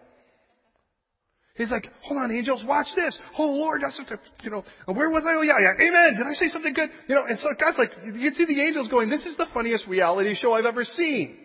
He's 1.54 1.70
like, 1.70 1.86
hold 2.00 2.22
on, 2.22 2.32
angels, 2.32 2.64
watch 2.66 2.86
this. 2.96 3.18
Oh 3.38 3.44
Lord, 3.44 3.82
that's 3.84 3.96
such 3.96 4.10
a, 4.10 4.18
you 4.42 4.50
know, 4.50 4.64
where 4.86 5.10
was 5.10 5.24
I? 5.26 5.34
Oh 5.34 5.42
yeah, 5.42 5.58
yeah, 5.60 5.86
amen. 5.86 6.16
Did 6.16 6.26
I 6.26 6.32
say 6.34 6.48
something 6.48 6.72
good? 6.72 6.88
You 7.08 7.14
know, 7.14 7.24
and 7.28 7.38
so 7.38 7.50
God's 7.60 7.76
like, 7.76 7.90
you 8.04 8.12
can 8.12 8.34
see 8.34 8.46
the 8.46 8.60
angels 8.62 8.88
going, 8.88 9.10
this 9.10 9.26
is 9.26 9.36
the 9.36 9.46
funniest 9.52 9.86
reality 9.86 10.34
show 10.34 10.54
I've 10.54 10.64
ever 10.64 10.84
seen. 10.84 11.36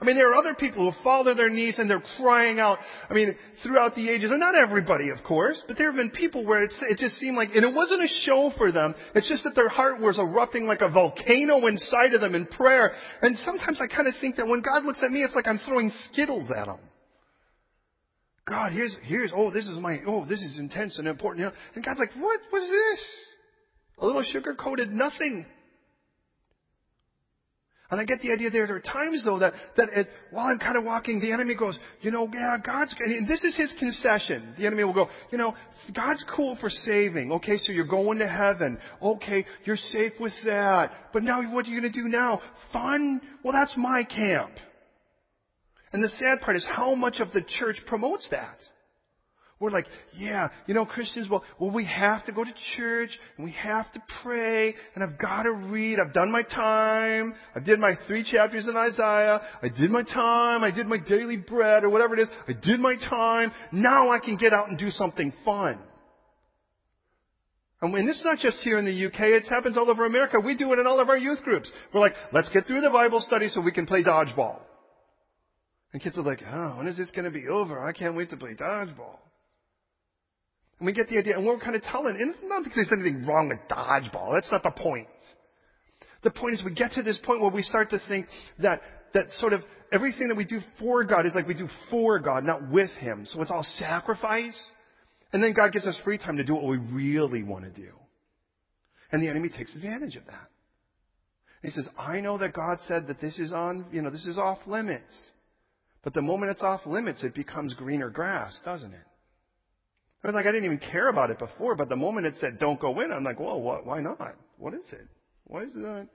I 0.00 0.04
mean, 0.04 0.16
there 0.16 0.30
are 0.30 0.34
other 0.34 0.54
people 0.54 0.90
who 0.90 1.02
fall 1.04 1.24
to 1.24 1.34
their 1.34 1.50
knees 1.50 1.78
and 1.78 1.88
they're 1.90 2.02
crying 2.16 2.58
out. 2.58 2.78
I 3.10 3.12
mean, 3.12 3.36
throughout 3.62 3.94
the 3.94 4.08
ages, 4.08 4.30
and 4.30 4.40
not 4.40 4.54
everybody, 4.54 5.10
of 5.10 5.22
course, 5.24 5.62
but 5.68 5.76
there 5.76 5.88
have 5.88 5.96
been 5.96 6.10
people 6.10 6.44
where 6.44 6.62
it 6.62 6.72
just 6.96 7.16
seemed 7.16 7.36
like, 7.36 7.50
and 7.54 7.64
it 7.66 7.74
wasn't 7.74 8.02
a 8.02 8.08
show 8.24 8.50
for 8.56 8.72
them. 8.72 8.94
It's 9.14 9.28
just 9.28 9.44
that 9.44 9.54
their 9.54 9.68
heart 9.68 10.00
was 10.00 10.18
erupting 10.18 10.66
like 10.66 10.80
a 10.80 10.88
volcano 10.88 11.66
inside 11.66 12.14
of 12.14 12.22
them 12.22 12.34
in 12.34 12.46
prayer. 12.46 12.92
And 13.20 13.36
sometimes 13.38 13.78
I 13.82 13.94
kind 13.94 14.08
of 14.08 14.14
think 14.22 14.36
that 14.36 14.46
when 14.46 14.62
God 14.62 14.86
looks 14.86 15.02
at 15.02 15.10
me, 15.10 15.22
it's 15.22 15.34
like 15.34 15.46
I'm 15.46 15.60
throwing 15.66 15.92
skittles 16.10 16.50
at 16.50 16.66
him. 16.66 16.78
God, 18.48 18.72
here's, 18.72 18.96
here's, 19.02 19.32
oh, 19.36 19.50
this 19.50 19.68
is 19.68 19.78
my, 19.78 19.98
oh, 20.06 20.24
this 20.24 20.42
is 20.42 20.58
intense 20.58 20.98
and 20.98 21.06
important. 21.06 21.40
You 21.40 21.46
know? 21.46 21.52
And 21.74 21.84
God's 21.84 22.00
like, 22.00 22.14
what 22.18 22.40
was 22.50 22.62
this? 22.62 23.06
A 23.98 24.06
little 24.06 24.22
sugar 24.22 24.54
coated 24.54 24.90
nothing. 24.90 25.44
And 27.90 28.00
I 28.00 28.04
get 28.04 28.20
the 28.20 28.30
idea 28.30 28.50
there. 28.50 28.66
There 28.66 28.76
are 28.76 28.80
times 28.80 29.22
though 29.24 29.40
that, 29.40 29.52
that 29.76 29.88
it, 29.94 30.06
while 30.30 30.46
I'm 30.46 30.58
kind 30.58 30.76
of 30.76 30.84
walking, 30.84 31.20
the 31.20 31.32
enemy 31.32 31.56
goes, 31.56 31.78
you 32.02 32.10
know, 32.10 32.28
yeah, 32.32 32.56
God's, 32.64 32.94
and 32.98 33.28
this 33.28 33.42
is 33.42 33.56
his 33.56 33.74
concession. 33.78 34.54
The 34.56 34.66
enemy 34.66 34.84
will 34.84 34.94
go, 34.94 35.08
you 35.32 35.38
know, 35.38 35.54
God's 35.94 36.24
cool 36.34 36.56
for 36.60 36.70
saving. 36.70 37.32
Okay, 37.32 37.58
so 37.58 37.72
you're 37.72 37.86
going 37.86 38.18
to 38.18 38.28
heaven. 38.28 38.78
Okay, 39.02 39.44
you're 39.64 39.76
safe 39.76 40.12
with 40.20 40.32
that. 40.44 40.92
But 41.12 41.24
now 41.24 41.42
what 41.52 41.66
are 41.66 41.68
you 41.68 41.80
going 41.80 41.92
to 41.92 42.02
do 42.02 42.08
now? 42.08 42.40
Fun? 42.72 43.20
Well, 43.42 43.52
that's 43.52 43.74
my 43.76 44.04
camp. 44.04 44.52
And 45.92 46.04
the 46.04 46.10
sad 46.10 46.40
part 46.42 46.56
is 46.56 46.66
how 46.70 46.94
much 46.94 47.18
of 47.18 47.32
the 47.32 47.42
church 47.42 47.76
promotes 47.86 48.28
that. 48.30 48.58
We're 49.60 49.70
like, 49.70 49.86
yeah, 50.16 50.48
you 50.66 50.72
know, 50.72 50.86
Christians, 50.86 51.28
well, 51.28 51.44
well, 51.58 51.70
we 51.70 51.84
have 51.84 52.24
to 52.24 52.32
go 52.32 52.42
to 52.42 52.54
church 52.78 53.10
and 53.36 53.44
we 53.44 53.52
have 53.52 53.92
to 53.92 54.02
pray 54.22 54.74
and 54.94 55.04
I've 55.04 55.18
got 55.18 55.42
to 55.42 55.52
read. 55.52 56.00
I've 56.00 56.14
done 56.14 56.32
my 56.32 56.42
time. 56.42 57.34
I 57.54 57.60
did 57.60 57.78
my 57.78 57.92
three 58.06 58.24
chapters 58.24 58.66
in 58.66 58.74
Isaiah. 58.74 59.42
I 59.62 59.68
did 59.68 59.90
my 59.90 60.02
time. 60.02 60.64
I 60.64 60.70
did 60.70 60.86
my 60.86 60.96
daily 60.96 61.36
bread 61.36 61.84
or 61.84 61.90
whatever 61.90 62.14
it 62.14 62.20
is. 62.20 62.28
I 62.48 62.52
did 62.54 62.80
my 62.80 62.96
time. 62.96 63.52
Now 63.70 64.10
I 64.10 64.18
can 64.18 64.38
get 64.38 64.54
out 64.54 64.70
and 64.70 64.78
do 64.78 64.88
something 64.88 65.30
fun. 65.44 65.78
And 67.82 68.08
it's 68.08 68.24
not 68.24 68.38
just 68.38 68.60
here 68.60 68.78
in 68.78 68.86
the 68.86 69.06
UK, 69.06 69.20
it 69.20 69.44
happens 69.44 69.76
all 69.76 69.90
over 69.90 70.06
America. 70.06 70.40
We 70.40 70.56
do 70.56 70.72
it 70.72 70.78
in 70.78 70.86
all 70.86 71.00
of 71.00 71.10
our 71.10 71.18
youth 71.18 71.42
groups. 71.42 71.70
We're 71.92 72.00
like, 72.00 72.14
let's 72.32 72.48
get 72.48 72.66
through 72.66 72.80
the 72.80 72.90
Bible 72.90 73.20
study 73.20 73.48
so 73.48 73.60
we 73.60 73.72
can 73.72 73.86
play 73.86 74.02
dodgeball. 74.02 74.56
And 75.92 76.00
kids 76.02 76.16
are 76.16 76.22
like, 76.22 76.42
oh, 76.50 76.76
when 76.78 76.86
is 76.86 76.96
this 76.96 77.10
going 77.10 77.24
to 77.24 77.30
be 77.30 77.46
over? 77.48 77.78
I 77.78 77.92
can't 77.92 78.16
wait 78.16 78.30
to 78.30 78.38
play 78.38 78.54
dodgeball. 78.54 79.16
And 80.80 80.86
we 80.86 80.94
get 80.94 81.08
the 81.08 81.18
idea, 81.18 81.36
and 81.36 81.46
we're 81.46 81.60
kind 81.60 81.76
of 81.76 81.82
telling, 81.82 82.16
and 82.18 82.30
it's 82.30 82.38
not 82.42 82.64
that 82.64 82.72
there's 82.74 82.90
anything 82.90 83.26
wrong 83.26 83.48
with 83.48 83.58
dodgeball. 83.70 84.32
That's 84.32 84.50
not 84.50 84.62
the 84.62 84.70
point. 84.70 85.08
The 86.22 86.30
point 86.30 86.54
is 86.54 86.64
we 86.64 86.72
get 86.72 86.92
to 86.92 87.02
this 87.02 87.18
point 87.22 87.42
where 87.42 87.50
we 87.50 87.62
start 87.62 87.90
to 87.90 88.00
think 88.08 88.26
that, 88.60 88.80
that 89.12 89.26
sort 89.34 89.52
of 89.52 89.60
everything 89.92 90.28
that 90.28 90.36
we 90.36 90.46
do 90.46 90.60
for 90.78 91.04
God 91.04 91.26
is 91.26 91.34
like 91.34 91.46
we 91.46 91.54
do 91.54 91.68
for 91.90 92.18
God, 92.18 92.44
not 92.44 92.70
with 92.70 92.90
Him. 92.92 93.26
So 93.26 93.42
it's 93.42 93.50
all 93.50 93.66
sacrifice. 93.76 94.58
And 95.34 95.42
then 95.42 95.52
God 95.52 95.72
gives 95.72 95.86
us 95.86 96.00
free 96.02 96.16
time 96.16 96.38
to 96.38 96.44
do 96.44 96.54
what 96.54 96.64
we 96.64 96.78
really 96.78 97.42
want 97.42 97.64
to 97.64 97.70
do. 97.70 97.92
And 99.12 99.22
the 99.22 99.28
enemy 99.28 99.50
takes 99.50 99.74
advantage 99.76 100.16
of 100.16 100.24
that. 100.26 100.48
He 101.62 101.70
says, 101.70 101.86
I 101.98 102.20
know 102.20 102.38
that 102.38 102.54
God 102.54 102.78
said 102.88 103.06
that 103.08 103.20
this 103.20 103.38
is 103.38 103.52
on, 103.52 103.84
you 103.92 104.00
know, 104.00 104.08
this 104.08 104.24
is 104.24 104.38
off 104.38 104.58
limits. 104.66 105.12
But 106.02 106.14
the 106.14 106.22
moment 106.22 106.52
it's 106.52 106.62
off 106.62 106.86
limits, 106.86 107.22
it 107.22 107.34
becomes 107.34 107.74
greener 107.74 108.08
grass, 108.08 108.58
doesn't 108.64 108.92
it? 108.92 109.04
I 110.22 110.26
was 110.26 110.34
like, 110.34 110.46
I 110.46 110.52
didn't 110.52 110.66
even 110.66 110.78
care 110.78 111.08
about 111.08 111.30
it 111.30 111.38
before, 111.38 111.74
but 111.74 111.88
the 111.88 111.96
moment 111.96 112.26
it 112.26 112.34
said 112.38 112.58
don't 112.58 112.78
go 112.78 113.00
in, 113.00 113.10
I'm 113.10 113.24
like, 113.24 113.40
well, 113.40 113.60
what, 113.60 113.86
why 113.86 114.00
not? 114.00 114.36
What 114.58 114.74
is 114.74 114.84
it? 114.92 115.06
Why 115.44 115.62
is 115.62 115.72
it? 115.74 116.08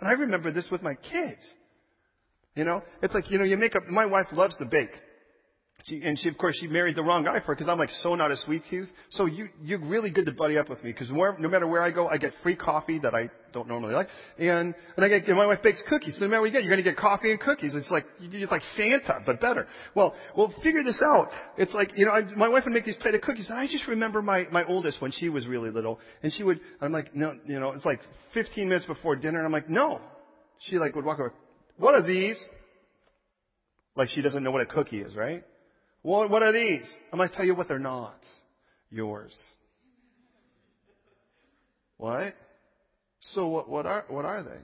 And 0.00 0.08
I 0.08 0.12
remember 0.12 0.52
this 0.52 0.66
with 0.70 0.82
my 0.82 0.94
kids. 0.94 1.40
You 2.54 2.64
know, 2.64 2.82
it's 3.02 3.14
like, 3.14 3.30
you 3.30 3.38
know, 3.38 3.44
you 3.44 3.56
make 3.56 3.74
up, 3.74 3.88
my 3.88 4.06
wife 4.06 4.26
loves 4.32 4.56
to 4.56 4.64
bake. 4.64 4.90
She, 5.86 6.00
and 6.02 6.18
she, 6.18 6.30
of 6.30 6.38
course, 6.38 6.56
she 6.58 6.66
married 6.66 6.96
the 6.96 7.02
wrong 7.02 7.24
guy 7.24 7.40
for 7.44 7.52
it 7.52 7.56
because 7.56 7.68
I'm 7.68 7.78
like 7.78 7.90
so 8.00 8.14
not 8.14 8.30
a 8.30 8.38
sweet 8.38 8.62
tooth. 8.70 8.88
So 9.10 9.26
you, 9.26 9.50
you're 9.62 9.84
really 9.84 10.08
good 10.08 10.24
to 10.24 10.32
buddy 10.32 10.56
up 10.56 10.70
with 10.70 10.82
me 10.82 10.92
because 10.92 11.10
no 11.10 11.48
matter 11.48 11.66
where 11.66 11.82
I 11.82 11.90
go, 11.90 12.08
I 12.08 12.16
get 12.16 12.32
free 12.42 12.56
coffee 12.56 12.98
that 13.00 13.14
I 13.14 13.28
don't 13.52 13.68
normally 13.68 13.92
like. 13.92 14.08
And, 14.38 14.74
and 14.96 15.04
I 15.04 15.08
get, 15.08 15.28
and 15.28 15.36
my 15.36 15.44
wife 15.44 15.62
bakes 15.62 15.82
cookies. 15.86 16.16
So 16.18 16.24
no 16.24 16.30
matter 16.30 16.40
what 16.40 16.46
you 16.46 16.52
get, 16.52 16.62
you're 16.62 16.72
going 16.72 16.82
to 16.82 16.90
get 16.90 16.96
coffee 16.96 17.32
and 17.32 17.38
cookies. 17.38 17.74
It's 17.74 17.90
like, 17.90 18.06
it's 18.18 18.50
like 18.50 18.62
Santa, 18.78 19.20
but 19.26 19.42
better. 19.42 19.68
Well, 19.94 20.14
well, 20.34 20.54
figure 20.62 20.82
this 20.82 21.02
out. 21.04 21.28
It's 21.58 21.74
like, 21.74 21.92
you 21.96 22.06
know, 22.06 22.12
I, 22.12 22.22
my 22.34 22.48
wife 22.48 22.64
would 22.64 22.72
make 22.72 22.86
these 22.86 22.96
plate 22.96 23.14
of 23.14 23.20
cookies 23.20 23.50
and 23.50 23.58
I 23.58 23.66
just 23.66 23.86
remember 23.86 24.22
my, 24.22 24.46
my 24.50 24.64
oldest 24.64 25.02
when 25.02 25.12
she 25.12 25.28
was 25.28 25.46
really 25.46 25.68
little 25.68 26.00
and 26.22 26.32
she 26.32 26.44
would, 26.44 26.60
I'm 26.80 26.92
like, 26.92 27.14
no, 27.14 27.34
you 27.44 27.60
know, 27.60 27.72
it's 27.72 27.84
like 27.84 28.00
15 28.32 28.70
minutes 28.70 28.86
before 28.86 29.16
dinner 29.16 29.36
and 29.36 29.46
I'm 29.46 29.52
like, 29.52 29.68
no. 29.68 30.00
She 30.60 30.78
like 30.78 30.96
would 30.96 31.04
walk 31.04 31.18
over, 31.18 31.34
what 31.76 31.94
are 31.94 32.02
these? 32.02 32.42
Like 33.96 34.08
she 34.08 34.22
doesn't 34.22 34.42
know 34.42 34.50
what 34.50 34.62
a 34.62 34.66
cookie 34.66 35.02
is, 35.02 35.14
right? 35.14 35.44
What, 36.04 36.28
what 36.28 36.42
are 36.42 36.52
these? 36.52 36.86
I'm 37.10 37.16
going 37.16 37.30
to 37.30 37.34
tell 37.34 37.46
you 37.46 37.54
what 37.54 37.66
they're 37.66 37.78
not. 37.78 38.20
Yours. 38.90 39.34
What? 41.96 42.34
So 43.20 43.46
what, 43.46 43.70
what 43.70 43.86
are, 43.86 44.04
what 44.08 44.26
are 44.26 44.42
they? 44.42 44.60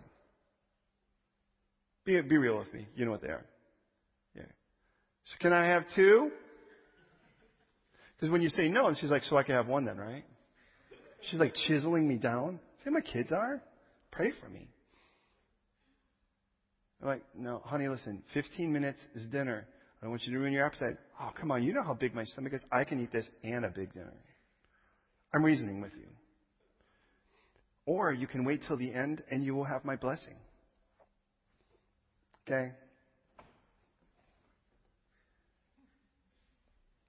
Be, 2.05 2.21
be 2.21 2.37
real 2.37 2.59
with 2.59 2.73
me. 2.75 2.87
You 2.95 3.07
know 3.07 3.11
what 3.11 3.23
they 3.23 3.29
are. 3.29 3.47
Yeah. 4.37 4.43
So 5.25 5.37
can 5.41 5.55
I 5.55 5.65
have 5.65 5.85
two? 5.97 6.31
Because 8.17 8.31
when 8.31 8.43
you 8.43 8.51
say 8.51 8.69
no, 8.69 8.89
and 8.89 8.99
she's 8.99 9.11
like, 9.11 9.23
so 9.23 9.39
I 9.39 9.43
can 9.43 9.55
have 9.55 9.67
one 9.67 9.87
then, 9.87 9.97
right? 9.97 10.25
She's 11.31 11.41
like 11.41 11.55
chiseling 11.67 12.07
me 12.07 12.17
down. 12.17 12.61
See 12.85 12.91
my 12.91 13.01
kids 13.01 13.33
are? 13.33 13.63
Pray 14.11 14.33
for 14.43 14.51
me. 14.51 14.69
I'm 17.01 17.09
like, 17.09 17.23
no, 17.35 17.63
honey, 17.65 17.89
listen, 17.89 18.23
15 18.35 18.71
minutes 18.71 19.01
is 19.15 19.25
dinner. 19.31 19.67
I 20.03 20.09
want 20.09 20.23
you 20.25 20.33
to 20.33 20.39
ruin 20.39 20.53
your 20.53 20.65
appetite. 20.65 20.97
Oh, 21.21 21.31
come 21.39 21.51
on. 21.51 21.63
You 21.63 21.75
know 21.75 21.83
how 21.83 21.95
big 21.95 22.15
my 22.15 22.25
stomach 22.25 22.55
is. 22.55 22.63
I 22.73 22.85
can 22.85 23.03
eat 23.03 23.13
this 23.13 23.29
and 23.45 23.65
a 23.65 23.69
big 23.69 23.93
dinner. 23.93 24.13
I'm 25.35 25.45
reasoning 25.45 25.81
with 25.81 25.93
you. 25.95 26.07
Or 27.87 28.13
you 28.13 28.27
can 28.27 28.45
wait 28.45 28.63
till 28.67 28.77
the 28.77 28.93
end 28.95 29.23
and 29.31 29.45
you 29.45 29.55
will 29.55 29.65
have 29.65 29.85
my 29.85 29.97
blessing. 29.97 30.37
Okay? 32.47 32.73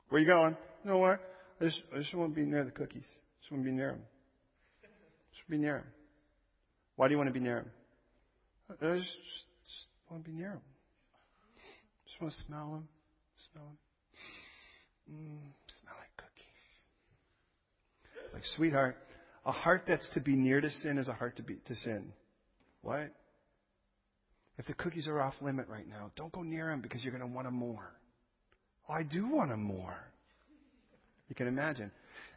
Where 0.10 0.20
you 0.20 0.28
going? 0.28 0.58
You 0.84 0.90
know 0.92 0.98
what? 0.98 1.22
I 1.62 1.66
just, 1.66 1.82
I 1.96 2.00
just 2.00 2.14
want 2.14 2.36
to 2.36 2.36
be 2.36 2.46
near 2.46 2.66
the 2.66 2.72
cookies. 2.72 3.06
I 3.06 3.42
just 3.42 3.52
want 3.52 3.64
to 3.64 3.70
be 3.70 3.76
near 3.76 3.92
them. 3.92 4.02
Just 5.34 5.50
be 5.50 5.58
near 5.58 5.76
them. 5.76 5.88
Why 6.98 7.08
do 7.08 7.14
you 7.14 7.18
want 7.18 7.30
to 7.30 7.34
be 7.34 7.40
near 7.40 7.56
them? 7.56 7.72
I 8.70 8.74
just, 8.74 9.08
just, 9.08 9.16
just 9.64 10.10
want 10.10 10.26
to 10.26 10.30
be 10.30 10.36
near 10.36 10.50
them. 10.50 10.62
Want 12.22 12.34
to 12.34 12.42
smell 12.46 12.72
them. 12.72 12.88
Smell 13.52 13.66
them. 13.66 13.78
Mm, 15.12 15.40
smell 15.82 15.96
like 15.98 16.16
cookies. 16.18 16.64
Like, 18.34 18.46
sweetheart, 18.56 18.98
a 19.46 19.52
heart 19.52 19.86
that's 19.88 20.08
to 20.14 20.22
be 20.22 20.36
near 20.36 20.62
to 20.62 20.70
sin 20.70 21.00
is 21.00 21.08
a 21.08 21.14
heart 21.14 21.38
to 21.38 21.44
be 21.44 21.56
to 21.66 21.76
sin. 21.76 22.14
What? 22.84 23.12
If 24.60 24.68
the 24.68 24.76
cookies 24.76 25.08
are 25.08 25.20
off 25.20 25.34
limit 25.42 25.68
right 25.68 25.88
now, 25.88 26.12
don't 26.16 26.32
go 26.32 26.44
near 26.44 26.68
them 26.68 26.82
because 26.82 27.04
you're 27.04 27.18
going 27.18 27.28
to 27.28 27.36
want 27.36 27.48
them 27.48 27.56
more. 27.56 27.92
Oh, 28.88 28.94
I 28.94 29.02
do 29.02 29.28
want 29.28 29.50
them 29.50 29.64
more. 29.64 29.96
You 31.28 31.36
can 31.36 31.48
imagine. 31.48 31.92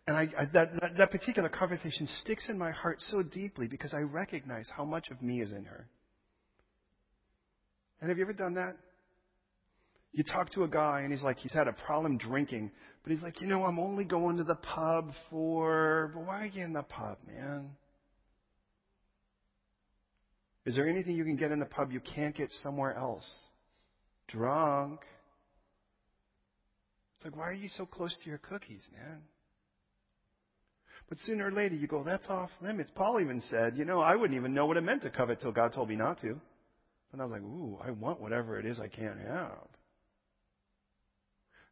And 0.06 0.16
I, 0.16 0.28
I, 0.38 0.46
that, 0.54 0.96
that 0.96 1.10
particular 1.10 1.50
conversation 1.50 2.08
sticks 2.22 2.48
in 2.48 2.56
my 2.56 2.70
heart 2.70 3.02
so 3.08 3.22
deeply 3.22 3.66
because 3.66 3.92
I 3.92 4.00
recognize 4.00 4.70
how 4.74 4.84
much 4.84 5.08
of 5.10 5.20
me 5.20 5.42
is 5.42 5.52
in 5.52 5.64
her. 5.66 5.86
And 8.00 8.08
have 8.08 8.16
you 8.16 8.24
ever 8.24 8.32
done 8.32 8.54
that? 8.54 8.76
You 10.14 10.22
talk 10.22 10.50
to 10.50 10.62
a 10.62 10.68
guy 10.68 11.00
and 11.00 11.12
he's 11.12 11.24
like, 11.24 11.38
he's 11.38 11.52
had 11.52 11.66
a 11.66 11.72
problem 11.72 12.18
drinking, 12.18 12.70
but 13.02 13.10
he's 13.10 13.22
like, 13.22 13.40
you 13.40 13.48
know, 13.48 13.64
I'm 13.64 13.80
only 13.80 14.04
going 14.04 14.36
to 14.36 14.44
the 14.44 14.54
pub 14.54 15.10
for, 15.28 16.12
but 16.14 16.24
why 16.24 16.42
are 16.42 16.46
you 16.46 16.64
in 16.64 16.72
the 16.72 16.84
pub, 16.84 17.18
man? 17.26 17.70
Is 20.64 20.76
there 20.76 20.88
anything 20.88 21.16
you 21.16 21.24
can 21.24 21.36
get 21.36 21.50
in 21.50 21.58
the 21.58 21.66
pub 21.66 21.90
you 21.90 22.00
can't 22.00 22.34
get 22.34 22.48
somewhere 22.62 22.94
else? 22.94 23.28
Drunk. 24.28 25.00
It's 27.16 27.24
like, 27.24 27.36
why 27.36 27.48
are 27.48 27.52
you 27.52 27.68
so 27.76 27.84
close 27.84 28.16
to 28.22 28.28
your 28.28 28.38
cookies, 28.38 28.86
man? 28.96 29.20
But 31.08 31.18
sooner 31.24 31.48
or 31.48 31.52
later 31.52 31.74
you 31.74 31.88
go, 31.88 32.04
that's 32.04 32.28
off 32.28 32.50
limits. 32.62 32.90
Paul 32.94 33.20
even 33.20 33.40
said, 33.40 33.76
you 33.76 33.84
know, 33.84 34.00
I 34.00 34.14
wouldn't 34.14 34.38
even 34.38 34.54
know 34.54 34.66
what 34.66 34.76
it 34.76 34.82
meant 34.82 35.02
to 35.02 35.10
covet 35.10 35.40
till 35.40 35.52
God 35.52 35.72
told 35.72 35.88
me 35.88 35.96
not 35.96 36.20
to. 36.20 36.40
And 37.12 37.20
I 37.20 37.24
was 37.24 37.32
like, 37.32 37.42
ooh, 37.42 37.78
I 37.84 37.90
want 37.90 38.20
whatever 38.20 38.60
it 38.60 38.64
is 38.64 38.78
I 38.78 38.86
can't 38.86 39.18
have. 39.18 39.66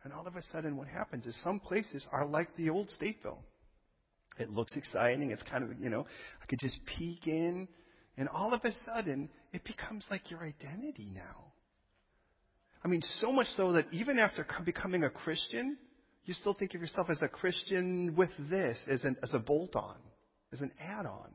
And 0.05 0.13
all 0.13 0.27
of 0.27 0.37
a 0.37 0.43
sudden, 0.43 0.77
what 0.77 0.89
happens 0.89 1.27
is 1.27 1.41
some 1.43 1.61
places 1.61 2.07
are 2.11 2.27
like 2.27 2.57
the 2.57 2.71
old 2.71 2.89
Stateville. 2.89 3.39
It 4.39 4.51
looks 4.51 4.77
exciting. 4.77 5.31
It's 5.31 5.43
kind 5.43 5.63
of, 5.63 5.79
you 5.79 5.91
know, 5.91 6.07
I 6.43 6.47
could 6.47 6.59
just 6.59 6.81
peek 6.99 7.27
in. 7.27 7.69
And 8.17 8.29
all 8.29 8.53
of 8.53 8.65
a 8.65 8.73
sudden, 8.85 9.29
it 9.53 9.65
becomes 9.65 10.07
like 10.11 10.31
your 10.31 10.43
identity 10.43 11.11
now. 11.15 11.53
I 12.85 12.89
mean, 12.89 13.03
so 13.21 13.31
much 13.31 13.47
so 13.57 13.73
that 13.73 13.87
even 13.93 14.19
after 14.19 14.47
becoming 14.65 15.05
a 15.05 15.11
Christian, 15.11 15.77
you 16.25 16.35
still 16.35 16.55
think 16.55 16.75
of 16.75 16.81
yourself 16.81 17.09
as 17.11 17.23
a 17.23 17.29
Christian 17.29 18.15
with 18.17 18.31
this, 18.51 18.85
as, 18.91 19.05
an, 19.05 19.17
as 19.23 19.35
a 19.35 19.39
bolt 19.39 19.77
on, 19.77 19.97
as 20.53 20.61
an 20.61 20.73
add 20.81 21.07
on. 21.07 21.31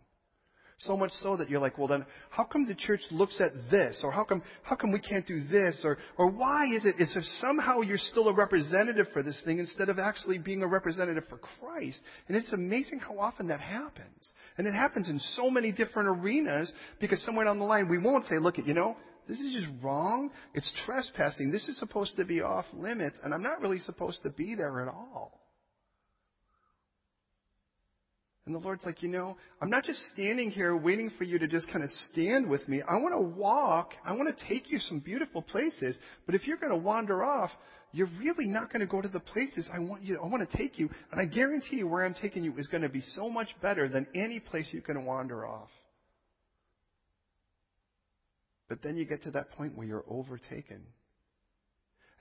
So 0.80 0.96
much 0.96 1.12
so 1.24 1.38
that 1.38 1.50
you're 1.50 1.60
like, 1.60 1.80
well 1.80 1.88
then, 1.88 2.06
how 2.30 2.44
come 2.44 2.68
the 2.68 2.76
church 2.76 3.02
looks 3.10 3.42
at 3.42 3.52
this? 3.72 4.00
Or 4.04 4.12
how 4.12 4.24
come, 4.24 4.44
how 4.62 4.76
come 4.76 4.92
we 4.92 5.00
can't 5.00 5.26
do 5.26 5.44
this? 5.44 5.82
Or, 5.84 5.98
or 6.20 6.30
why 6.30 6.66
is 6.68 6.86
it, 6.86 6.96
is 7.00 7.16
if 7.16 7.24
somehow 7.42 7.82
you're 7.82 7.98
still 7.98 8.28
a 8.28 8.34
representative 8.34 9.08
for 9.12 9.24
this 9.24 9.42
thing 9.44 9.58
instead 9.58 9.90
of 9.90 9.98
actually 9.98 10.38
being 10.38 10.62
a 10.62 10.68
representative 10.68 11.24
for 11.30 11.40
Christ? 11.40 12.00
And 12.28 12.38
it's 12.38 12.54
amazing 12.54 13.00
how 13.00 13.18
often 13.18 13.48
that 13.48 13.60
happens. 13.60 14.32
And 14.60 14.68
it 14.68 14.74
happens 14.76 15.10
in 15.10 15.20
so 15.34 15.50
many 15.50 15.72
different 15.72 16.10
arenas 16.10 16.72
because 17.00 17.24
somewhere 17.24 17.46
down 17.46 17.58
the 17.58 17.66
line 17.66 17.90
we 17.90 17.98
won't 17.98 18.26
say, 18.26 18.38
look 18.38 18.60
at, 18.60 18.68
you 18.68 18.76
know, 18.76 18.98
this 19.28 19.40
is 19.40 19.54
just 19.54 19.84
wrong. 19.84 20.30
It's 20.54 20.72
trespassing. 20.86 21.52
This 21.52 21.68
is 21.68 21.80
supposed 21.80 22.18
to 22.18 22.24
be 22.24 22.42
off 22.42 22.66
limits 22.72 23.18
and 23.24 23.34
I'm 23.34 23.42
not 23.44 23.62
really 23.62 23.80
supposed 23.80 24.22
to 24.24 24.30
be 24.30 24.54
there 24.54 24.84
at 24.84 24.90
all. 24.90 25.47
And 28.48 28.56
the 28.56 28.60
Lord's 28.60 28.86
like, 28.86 29.04
you 29.04 29.10
know, 29.10 29.36
I'm 29.62 29.70
not 29.70 29.84
just 29.84 30.00
standing 30.14 30.50
here 30.50 30.76
waiting 30.76 31.12
for 31.18 31.26
you 31.26 31.38
to 31.38 31.50
just 31.50 31.68
kind 31.68 31.84
of 31.84 31.90
stand 32.10 32.50
with 32.50 32.66
me. 32.70 32.82
I 32.82 32.96
want 32.96 33.14
to 33.14 33.20
walk. 33.20 33.92
I 34.06 34.14
want 34.14 34.36
to 34.36 34.46
take 34.48 34.72
you 34.72 34.80
some 34.80 35.00
beautiful 35.00 35.42
places. 35.42 36.00
But 36.26 36.34
if 36.34 36.48
you're 36.48 36.56
going 36.56 36.72
to 36.72 36.78
wander 36.78 37.26
off, 37.26 37.52
you're 37.92 38.10
really 38.18 38.48
not 38.48 38.72
going 38.72 38.80
to 38.80 38.88
go 38.88 39.02
to 39.02 39.08
the 39.10 39.20
places 39.20 39.70
I 39.74 39.80
want 39.80 40.02
you. 40.02 40.18
I 40.24 40.28
want 40.28 40.50
to 40.50 40.58
take 40.58 40.80
you. 40.80 40.90
And 41.12 41.20
I 41.20 41.26
guarantee 41.26 41.76
you 41.76 41.90
where 41.90 42.06
I'm 42.06 42.14
taking 42.14 42.42
you 42.42 42.58
is 42.58 42.68
going 42.68 42.84
to 42.84 42.90
be 42.90 43.02
so 43.02 43.30
much 43.30 43.50
better 43.62 43.90
than 43.90 44.08
any 44.16 44.40
place 44.40 44.70
you 44.72 44.82
can 44.82 45.04
wander 45.04 45.46
off. 45.46 45.70
But 48.70 48.82
then 48.82 48.96
you 48.96 49.04
get 49.04 49.24
to 49.24 49.32
that 49.32 49.52
point 49.52 49.76
where 49.76 49.86
you're 49.86 50.06
overtaken. 50.10 50.84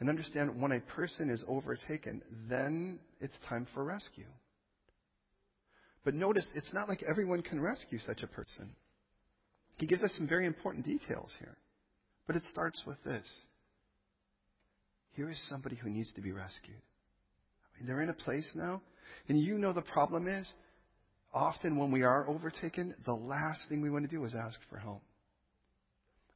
And 0.00 0.08
understand 0.08 0.60
when 0.60 0.72
a 0.72 0.80
person 0.80 1.30
is 1.30 1.44
overtaken, 1.46 2.20
then 2.48 2.98
it's 3.20 3.38
time 3.48 3.68
for 3.72 3.84
rescue. 3.84 4.26
But 6.06 6.14
notice, 6.14 6.46
it's 6.54 6.72
not 6.72 6.88
like 6.88 7.02
everyone 7.02 7.42
can 7.42 7.60
rescue 7.60 7.98
such 7.98 8.22
a 8.22 8.28
person. 8.28 8.70
He 9.76 9.88
gives 9.88 10.04
us 10.04 10.14
some 10.16 10.28
very 10.28 10.46
important 10.46 10.86
details 10.86 11.34
here. 11.40 11.56
But 12.28 12.36
it 12.36 12.44
starts 12.44 12.80
with 12.86 13.02
this. 13.02 13.28
Here 15.14 15.28
is 15.28 15.42
somebody 15.48 15.74
who 15.74 15.90
needs 15.90 16.12
to 16.12 16.20
be 16.20 16.30
rescued. 16.30 16.76
I 16.76 17.78
mean, 17.80 17.88
they're 17.88 18.02
in 18.02 18.08
a 18.08 18.14
place 18.14 18.48
now, 18.54 18.82
and 19.28 19.40
you 19.40 19.58
know 19.58 19.72
the 19.72 19.82
problem 19.82 20.28
is, 20.28 20.48
often 21.34 21.76
when 21.76 21.90
we 21.90 22.02
are 22.02 22.28
overtaken, 22.28 22.94
the 23.04 23.12
last 23.12 23.62
thing 23.68 23.80
we 23.80 23.90
want 23.90 24.08
to 24.08 24.16
do 24.16 24.24
is 24.24 24.32
ask 24.32 24.60
for 24.70 24.78
help. 24.78 25.02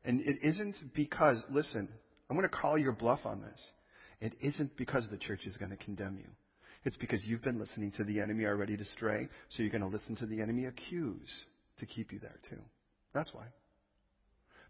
And 0.05 0.21
it 0.23 0.39
isn't 0.43 0.79
because, 0.97 1.45
listen, 1.49 1.89
I'm 2.29 2.37
going 2.37 2.49
to 2.49 2.57
call 2.57 2.77
your 2.77 2.93
bluff 2.93 3.21
on 3.25 3.41
this. 3.41 3.71
It 4.21 4.33
isn't 4.41 4.77
because 4.77 5.07
the 5.09 5.17
church 5.17 5.47
is 5.47 5.57
going 5.59 5.71
to 5.71 5.77
condemn 5.77 6.17
you. 6.17 6.31
It's 6.85 6.97
because 6.97 7.25
you've 7.27 7.43
been 7.43 7.59
listening 7.59 7.93
to 7.93 8.05
the 8.05 8.21
enemy 8.21 8.47
already 8.47 8.77
to 8.77 8.85
stray, 8.85 9.29
so 9.51 9.63
you're 9.63 9.73
going 9.73 9.83
to 9.83 9.89
listen 9.89 10.17
to 10.17 10.27
the 10.27 10.41
enemy 10.41 10.65
accuse 10.65 11.45
to 11.79 11.87
keep 11.87 12.13
you 12.13 12.19
there 12.19 12.39
too. 12.49 12.61
That's 13.13 13.33
why. 13.35 13.47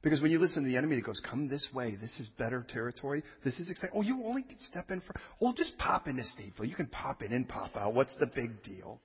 Because 0.02 0.22
when 0.22 0.30
you 0.30 0.38
listen 0.38 0.62
to 0.62 0.68
the 0.68 0.76
enemy, 0.76 0.96
it 0.96 1.04
goes, 1.04 1.20
come 1.28 1.48
this 1.48 1.68
way. 1.74 1.96
This 2.00 2.18
is 2.18 2.28
better 2.38 2.66
territory. 2.68 3.22
This 3.44 3.58
is 3.60 3.70
exciting. 3.70 3.94
Oh, 3.94 4.02
you 4.02 4.24
only 4.24 4.42
can 4.42 4.58
step 4.60 4.90
in 4.90 5.00
for, 5.02 5.14
well, 5.38 5.50
oh, 5.50 5.54
just 5.54 5.76
pop 5.76 6.08
into 6.08 6.22
Stateville. 6.22 6.68
You 6.68 6.74
can 6.74 6.86
pop 6.86 7.22
in 7.22 7.32
and 7.32 7.46
pop 7.46 7.76
out. 7.76 7.94
What's 7.94 8.16
the 8.16 8.26
big 8.26 8.62
deal? 8.62 8.98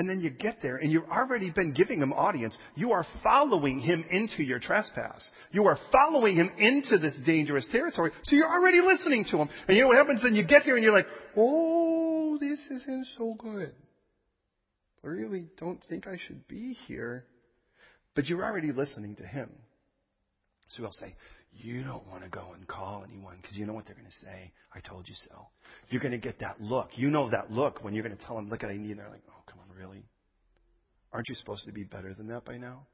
And 0.00 0.08
then 0.08 0.22
you 0.22 0.30
get 0.30 0.62
there 0.62 0.78
and 0.78 0.90
you've 0.90 1.10
already 1.10 1.50
been 1.50 1.74
giving 1.74 2.00
him 2.00 2.14
audience. 2.14 2.56
You 2.74 2.92
are 2.92 3.04
following 3.22 3.80
him 3.80 4.02
into 4.10 4.42
your 4.42 4.58
trespass. 4.58 5.30
You 5.52 5.66
are 5.66 5.78
following 5.92 6.36
him 6.36 6.50
into 6.56 6.96
this 6.96 7.14
dangerous 7.26 7.68
territory. 7.70 8.10
So 8.22 8.34
you're 8.34 8.50
already 8.50 8.80
listening 8.80 9.26
to 9.30 9.36
him. 9.36 9.50
And 9.68 9.76
you 9.76 9.82
know 9.82 9.88
what 9.88 9.98
happens? 9.98 10.22
Then 10.22 10.34
you 10.34 10.42
get 10.42 10.62
here 10.62 10.76
and 10.76 10.82
you're 10.82 10.96
like, 10.96 11.04
oh, 11.36 12.38
this 12.40 12.58
isn't 12.70 13.08
so 13.18 13.34
good. 13.38 13.74
I 15.04 15.06
really 15.06 15.44
don't 15.58 15.82
think 15.90 16.06
I 16.06 16.16
should 16.26 16.48
be 16.48 16.78
here. 16.88 17.26
But 18.14 18.24
you're 18.24 18.42
already 18.42 18.72
listening 18.72 19.16
to 19.16 19.26
him. 19.26 19.50
So 20.70 20.82
he'll 20.82 20.92
say, 20.92 21.14
you 21.52 21.84
don't 21.84 22.06
want 22.06 22.22
to 22.22 22.30
go 22.30 22.52
and 22.54 22.66
call 22.66 23.04
anyone 23.06 23.36
because 23.42 23.58
you 23.58 23.66
know 23.66 23.74
what 23.74 23.84
they're 23.84 23.96
going 23.96 24.06
to 24.06 24.24
say. 24.24 24.50
I 24.74 24.80
told 24.80 25.08
you 25.08 25.14
so. 25.28 25.48
You're 25.90 26.00
going 26.00 26.12
to 26.12 26.18
get 26.18 26.38
that 26.40 26.58
look. 26.58 26.88
You 26.94 27.10
know 27.10 27.28
that 27.28 27.52
look 27.52 27.84
when 27.84 27.92
you're 27.92 28.04
going 28.04 28.16
to 28.16 28.24
tell 28.24 28.36
them, 28.36 28.48
look 28.48 28.62
at 28.62 28.70
me, 28.70 28.92
and 28.92 28.98
they're 28.98 29.10
like, 29.10 29.24
oh, 29.28 29.39
really? 29.80 30.04
Aren't 31.12 31.28
you 31.28 31.34
supposed 31.34 31.64
to 31.66 31.72
be 31.72 31.84
better 31.84 32.14
than 32.14 32.28
that 32.28 32.44
by 32.44 32.56
now? 32.58 32.86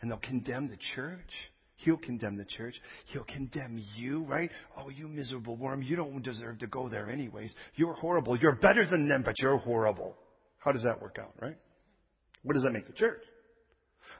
And 0.00 0.10
they'll 0.10 0.18
condemn 0.18 0.68
the 0.68 0.78
church. 0.94 1.30
He'll 1.76 1.96
condemn 1.96 2.36
the 2.36 2.44
church. 2.44 2.74
He'll 3.06 3.24
condemn 3.24 3.82
you, 3.96 4.22
right? 4.24 4.50
Oh, 4.78 4.90
you 4.90 5.08
miserable 5.08 5.56
worm. 5.56 5.82
You 5.82 5.96
don't 5.96 6.22
deserve 6.22 6.58
to 6.58 6.66
go 6.66 6.88
there 6.88 7.10
anyways. 7.10 7.54
You're 7.74 7.94
horrible. 7.94 8.36
You're 8.36 8.56
better 8.56 8.86
than 8.88 9.08
them, 9.08 9.22
but 9.24 9.34
you're 9.38 9.56
horrible. 9.56 10.14
How 10.58 10.72
does 10.72 10.84
that 10.84 11.00
work 11.00 11.16
out, 11.20 11.32
right? 11.40 11.56
What 12.42 12.54
does 12.54 12.62
that 12.62 12.72
make 12.72 12.86
the 12.86 12.92
church? 12.92 13.22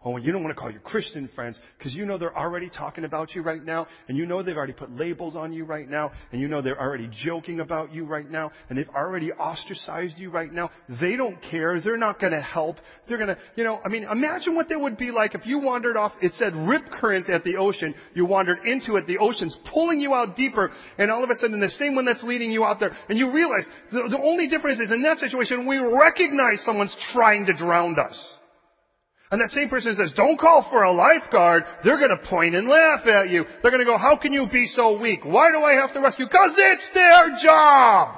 Oh, 0.05 0.17
and 0.17 0.25
you 0.25 0.33
don't 0.33 0.43
want 0.43 0.55
to 0.55 0.61
call 0.61 0.71
your 0.71 0.81
Christian 0.81 1.31
friends 1.35 1.59
because 1.79 1.95
you 1.95 2.05
know 2.05 2.19
they're 2.19 2.37
already 2.37 2.69
talking 2.69 3.05
about 3.05 3.35
you 3.35 3.43
right 3.43 3.65
now, 3.65 3.87
and 4.09 4.19
you 4.19 4.27
know 4.27 4.43
they've 4.43 4.57
already 4.57 4.75
put 4.75 4.91
labels 4.91 5.35
on 5.35 5.53
you 5.53 5.65
right 5.65 5.89
now, 5.89 6.13
and 6.31 6.41
you 6.41 6.47
know 6.47 6.61
they're 6.61 6.81
already 6.81 7.09
joking 7.25 7.61
about 7.61 7.95
you 7.95 8.05
right 8.05 8.31
now, 8.31 8.51
and 8.69 8.77
they've 8.77 8.89
already 8.91 9.33
ostracized 9.33 10.19
you 10.19 10.31
right 10.31 10.53
now. 10.53 10.71
They 11.01 11.17
don't 11.17 11.39
care. 11.51 11.81
They're 11.81 11.97
not 11.97 12.21
going 12.21 12.33
to 12.33 12.43
help. 12.43 12.77
They're 13.09 13.17
going 13.17 13.35
to, 13.35 13.39
you 13.57 13.65
know, 13.65 13.81
I 13.85 13.89
mean, 13.89 14.05
imagine 14.05 14.55
what 14.55 14.69
they 14.69 14.77
would 14.77 14.99
be 14.99 15.11
like 15.11 15.35
if 15.35 15.47
you 15.47 15.59
wandered 15.59 15.97
off. 15.97 16.13
It 16.21 16.33
said 16.35 16.55
rip 16.55 16.91
current 16.91 17.31
at 17.31 17.43
the 17.43 17.57
ocean. 17.57 17.95
You 18.15 18.27
wandered 18.27 18.59
into 18.67 18.97
it. 18.97 19.07
The 19.07 19.19
ocean's 19.19 19.57
pulling 19.73 20.01
you 20.01 20.13
out 20.13 20.37
deeper, 20.37 20.71
and 20.99 21.11
all 21.11 21.25
of 21.25 21.31
a 21.31 21.35
sudden 21.37 21.61
the 21.61 21.69
same 21.71 21.95
one 21.95 22.05
that's 22.05 22.23
leading 22.23 22.51
you 22.51 22.65
out 22.65 22.79
there, 22.79 22.95
and 23.09 23.19
you 23.19 23.33
realize 23.33 23.67
the, 23.91 24.09
the 24.11 24.21
only 24.23 24.49
difference 24.49 24.81
is 24.81 24.91
in 24.91 25.03
that 25.03 25.19
situation 25.19 25.67
we 25.67 25.79
recognize 25.79 26.63
someone's 26.65 26.97
trying 27.13 27.47
to 27.47 27.53
drown 27.55 27.99
us. 27.99 28.39
And 29.35 29.43
that 29.43 29.51
same 29.51 29.69
person 29.69 29.97
says, 29.97 30.13
don't 30.15 30.39
call 30.39 30.65
for 30.71 30.85
a 30.85 30.93
lifeguard. 30.93 31.65
They're 31.83 31.99
going 31.99 32.17
to 32.17 32.29
point 32.29 32.55
and 32.55 32.69
laugh 32.69 33.05
at 33.05 33.31
you. 33.31 33.45
They're 33.61 33.73
going 33.73 33.85
to 33.85 33.85
go, 33.85 33.99
how 33.99 34.17
can 34.17 34.33
you 34.33 34.47
be 34.47 34.69
so 34.69 34.97
weak? 34.97 35.25
Why 35.25 35.51
do 35.51 35.59
I 35.59 35.73
have 35.73 35.93
to 35.95 36.01
rescue? 36.01 36.27
Cause 36.27 36.53
it's 36.57 36.89
their 36.95 37.31
job. 37.43 38.15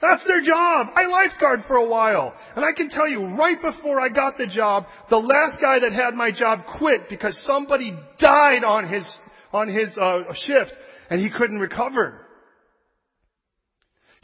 That's 0.00 0.24
their 0.26 0.40
job. 0.40 0.86
I 0.96 1.04
lifeguard 1.04 1.64
for 1.68 1.76
a 1.76 1.86
while. 1.86 2.32
And 2.56 2.64
I 2.64 2.72
can 2.74 2.88
tell 2.88 3.06
you, 3.06 3.26
right 3.26 3.60
before 3.60 4.00
I 4.00 4.08
got 4.08 4.38
the 4.38 4.46
job, 4.46 4.86
the 5.10 5.18
last 5.18 5.60
guy 5.60 5.80
that 5.80 5.92
had 5.92 6.14
my 6.14 6.30
job 6.30 6.60
quit 6.78 7.10
because 7.10 7.38
somebody 7.46 7.94
died 8.18 8.64
on 8.64 8.88
his, 8.88 9.04
on 9.52 9.68
his 9.68 9.94
uh, 10.00 10.20
shift 10.46 10.72
and 11.10 11.20
he 11.20 11.28
couldn't 11.28 11.58
recover. 11.58 12.26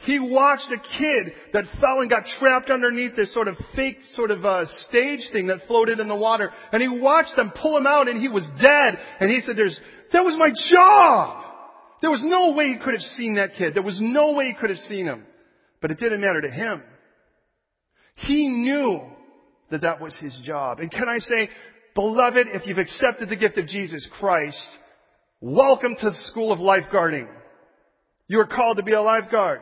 He 0.03 0.17
watched 0.17 0.71
a 0.71 0.77
kid 0.97 1.33
that 1.51 1.65
fell 1.81 1.99
and 1.99 2.09
got 2.09 2.23
trapped 2.39 2.69
underneath 2.69 3.17
this 3.17 3.33
sort 3.33 3.49
of 3.49 3.55
fake 3.75 3.97
sort 4.13 4.31
of 4.31 4.45
uh, 4.45 4.65
stage 4.87 5.27
thing 5.33 5.47
that 5.47 5.67
floated 5.67 5.99
in 5.99 6.07
the 6.07 6.15
water. 6.15 6.51
And 6.71 6.81
he 6.81 6.87
watched 6.87 7.35
them 7.35 7.51
pull 7.53 7.75
him 7.75 7.85
out 7.85 8.07
and 8.07 8.21
he 8.21 8.29
was 8.29 8.47
dead. 8.61 8.97
And 9.19 9.29
he 9.29 9.41
said, 9.41 9.57
there's, 9.57 9.77
that 10.13 10.23
was 10.23 10.37
my 10.37 10.51
job. 10.71 11.43
There 12.01 12.09
was 12.09 12.23
no 12.23 12.53
way 12.53 12.69
he 12.69 12.77
could 12.77 12.93
have 12.93 13.01
seen 13.01 13.35
that 13.35 13.55
kid. 13.57 13.73
There 13.73 13.83
was 13.83 13.99
no 14.01 14.31
way 14.31 14.45
he 14.45 14.53
could 14.53 14.69
have 14.69 14.79
seen 14.79 15.05
him. 15.05 15.25
But 15.81 15.91
it 15.91 15.99
didn't 15.99 16.21
matter 16.21 16.41
to 16.41 16.49
him. 16.49 16.81
He 18.15 18.47
knew 18.47 19.01
that 19.69 19.81
that 19.81 19.99
was 19.99 20.15
his 20.21 20.37
job. 20.45 20.79
And 20.79 20.89
can 20.89 21.09
I 21.09 21.19
say, 21.19 21.49
beloved, 21.93 22.47
if 22.53 22.65
you've 22.65 22.77
accepted 22.77 23.27
the 23.27 23.35
gift 23.35 23.57
of 23.57 23.67
Jesus 23.67 24.07
Christ, 24.17 24.61
welcome 25.41 25.97
to 25.99 26.05
the 26.05 26.15
school 26.23 26.53
of 26.53 26.59
lifeguarding. 26.59 27.27
You 28.29 28.39
are 28.39 28.47
called 28.47 28.77
to 28.77 28.83
be 28.83 28.93
a 28.93 29.01
lifeguard. 29.01 29.59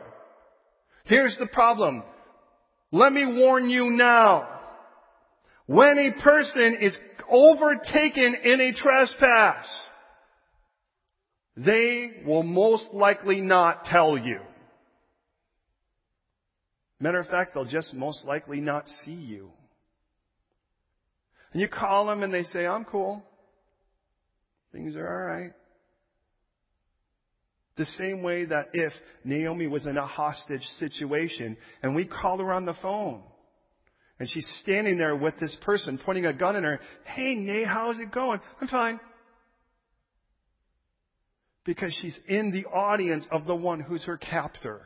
Here's 1.08 1.36
the 1.38 1.46
problem. 1.46 2.02
Let 2.92 3.12
me 3.12 3.24
warn 3.26 3.70
you 3.70 3.90
now. 3.90 4.46
When 5.66 5.98
a 5.98 6.22
person 6.22 6.78
is 6.80 6.98
overtaken 7.30 8.36
in 8.44 8.60
a 8.60 8.72
trespass, 8.72 9.66
they 11.56 12.22
will 12.26 12.42
most 12.42 12.88
likely 12.92 13.40
not 13.40 13.86
tell 13.86 14.18
you. 14.18 14.40
Matter 17.00 17.20
of 17.20 17.26
fact, 17.28 17.54
they'll 17.54 17.64
just 17.64 17.94
most 17.94 18.24
likely 18.24 18.60
not 18.60 18.86
see 19.04 19.12
you. 19.12 19.50
And 21.52 21.62
you 21.62 21.68
call 21.68 22.06
them 22.06 22.22
and 22.22 22.32
they 22.34 22.42
say, 22.42 22.66
I'm 22.66 22.84
cool. 22.84 23.22
Things 24.72 24.94
are 24.94 25.06
alright. 25.06 25.52
The 27.78 27.84
same 27.84 28.24
way 28.24 28.44
that 28.44 28.70
if 28.72 28.92
Naomi 29.22 29.68
was 29.68 29.86
in 29.86 29.96
a 29.96 30.06
hostage 30.06 30.64
situation 30.78 31.56
and 31.80 31.94
we 31.94 32.04
call 32.04 32.38
her 32.38 32.52
on 32.52 32.66
the 32.66 32.74
phone 32.82 33.22
and 34.18 34.28
she's 34.28 34.48
standing 34.62 34.98
there 34.98 35.14
with 35.14 35.38
this 35.38 35.56
person 35.62 35.96
pointing 36.04 36.26
a 36.26 36.32
gun 36.32 36.56
at 36.56 36.64
her, 36.64 36.80
hey, 37.04 37.36
Nay, 37.36 37.62
how's 37.64 38.00
it 38.00 38.10
going? 38.10 38.40
I'm 38.60 38.66
fine. 38.66 38.98
Because 41.64 41.96
she's 42.02 42.18
in 42.26 42.50
the 42.50 42.64
audience 42.68 43.28
of 43.30 43.46
the 43.46 43.54
one 43.54 43.78
who's 43.78 44.04
her 44.06 44.16
captor. 44.16 44.82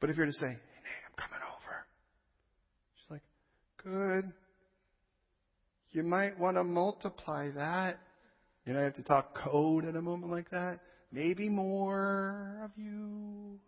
But 0.00 0.10
if 0.10 0.16
you're 0.16 0.26
to 0.26 0.32
say, 0.32 0.48
hey, 0.48 0.56
I'm 1.06 1.16
coming 1.16 1.38
over. 1.46 1.86
She's 2.96 3.10
like, 3.12 3.22
good. 3.84 4.32
You 5.92 6.02
might 6.02 6.36
want 6.40 6.56
to 6.56 6.64
multiply 6.64 7.50
that. 7.52 8.00
You 8.66 8.74
know, 8.74 8.80
I 8.80 8.84
have 8.84 8.94
to 8.96 9.02
talk 9.02 9.36
code 9.36 9.84
at 9.84 9.96
a 9.96 10.02
moment 10.02 10.30
like 10.30 10.50
that. 10.50 10.80
Maybe 11.10 11.48
more 11.48 12.60
of 12.64 12.70
you. 12.76 13.58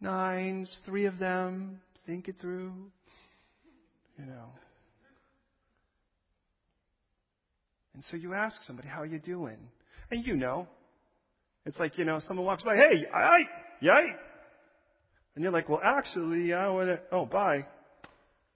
Nines, 0.00 0.74
three 0.86 1.06
of 1.06 1.18
them. 1.18 1.80
Think 2.06 2.28
it 2.28 2.36
through. 2.40 2.72
You 4.18 4.26
know. 4.26 4.46
And 7.94 8.02
so 8.04 8.16
you 8.16 8.32
ask 8.32 8.62
somebody, 8.64 8.88
how 8.88 9.02
you 9.02 9.18
doing? 9.18 9.58
And 10.10 10.24
you 10.26 10.36
know. 10.36 10.68
It's 11.66 11.78
like, 11.78 11.98
you 11.98 12.04
know, 12.04 12.18
someone 12.26 12.46
walks 12.46 12.62
by, 12.62 12.76
hey, 12.76 13.04
I, 13.12 13.40
yay. 13.80 14.06
And 15.34 15.42
you're 15.42 15.52
like, 15.52 15.68
well, 15.68 15.80
actually, 15.84 16.54
I 16.54 16.68
want 16.68 16.88
to, 16.88 17.00
oh, 17.12 17.26
bye. 17.26 17.66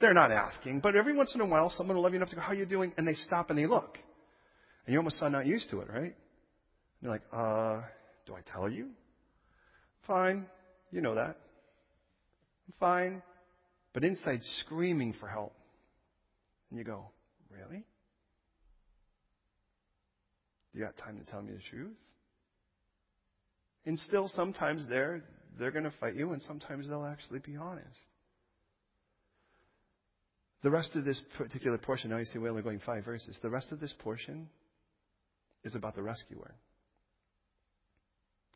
They're 0.00 0.14
not 0.14 0.32
asking, 0.32 0.80
but 0.80 0.96
every 0.96 1.14
once 1.14 1.32
in 1.34 1.40
a 1.42 1.46
while, 1.46 1.70
someone 1.76 1.96
will 1.96 2.02
love 2.02 2.12
you 2.12 2.16
enough 2.16 2.30
to 2.30 2.36
go, 2.36 2.40
how 2.42 2.52
you 2.52 2.64
doing? 2.64 2.92
And 2.96 3.06
they 3.06 3.14
stop 3.14 3.50
and 3.50 3.58
they 3.58 3.66
look. 3.66 3.98
And 4.86 4.92
you're 4.92 5.00
almost 5.00 5.22
not 5.22 5.46
used 5.46 5.70
to 5.70 5.80
it, 5.80 5.88
right? 5.88 6.02
And 6.02 6.14
you're 7.00 7.12
like, 7.12 7.22
uh, 7.32 7.82
do 8.26 8.34
I 8.34 8.40
tell 8.52 8.68
you? 8.68 8.88
Fine. 10.06 10.46
You 10.90 11.00
know 11.00 11.14
that. 11.14 11.36
I'm 12.66 12.74
fine. 12.80 13.22
But 13.92 14.04
inside 14.04 14.40
screaming 14.60 15.14
for 15.18 15.28
help. 15.28 15.52
And 16.70 16.78
you 16.78 16.84
go, 16.84 17.06
really? 17.50 17.84
You 20.74 20.82
got 20.82 20.96
time 20.96 21.18
to 21.18 21.30
tell 21.30 21.42
me 21.42 21.52
the 21.52 21.60
truth? 21.70 21.96
And 23.84 23.98
still 23.98 24.28
sometimes 24.28 24.86
they're, 24.88 25.22
they're 25.58 25.70
going 25.70 25.84
to 25.84 25.92
fight 26.00 26.14
you 26.14 26.32
and 26.32 26.40
sometimes 26.42 26.88
they'll 26.88 27.04
actually 27.04 27.40
be 27.40 27.56
honest. 27.56 27.86
The 30.62 30.70
rest 30.70 30.94
of 30.94 31.04
this 31.04 31.20
particular 31.36 31.76
portion, 31.76 32.10
now 32.10 32.18
you 32.18 32.24
see 32.24 32.38
we're 32.38 32.50
only 32.50 32.62
going 32.62 32.80
five 32.86 33.04
verses. 33.04 33.36
The 33.42 33.50
rest 33.50 33.72
of 33.72 33.80
this 33.80 33.92
portion 33.98 34.48
is 35.64 35.74
about 35.74 35.94
the 35.94 36.02
rescuer. 36.02 36.54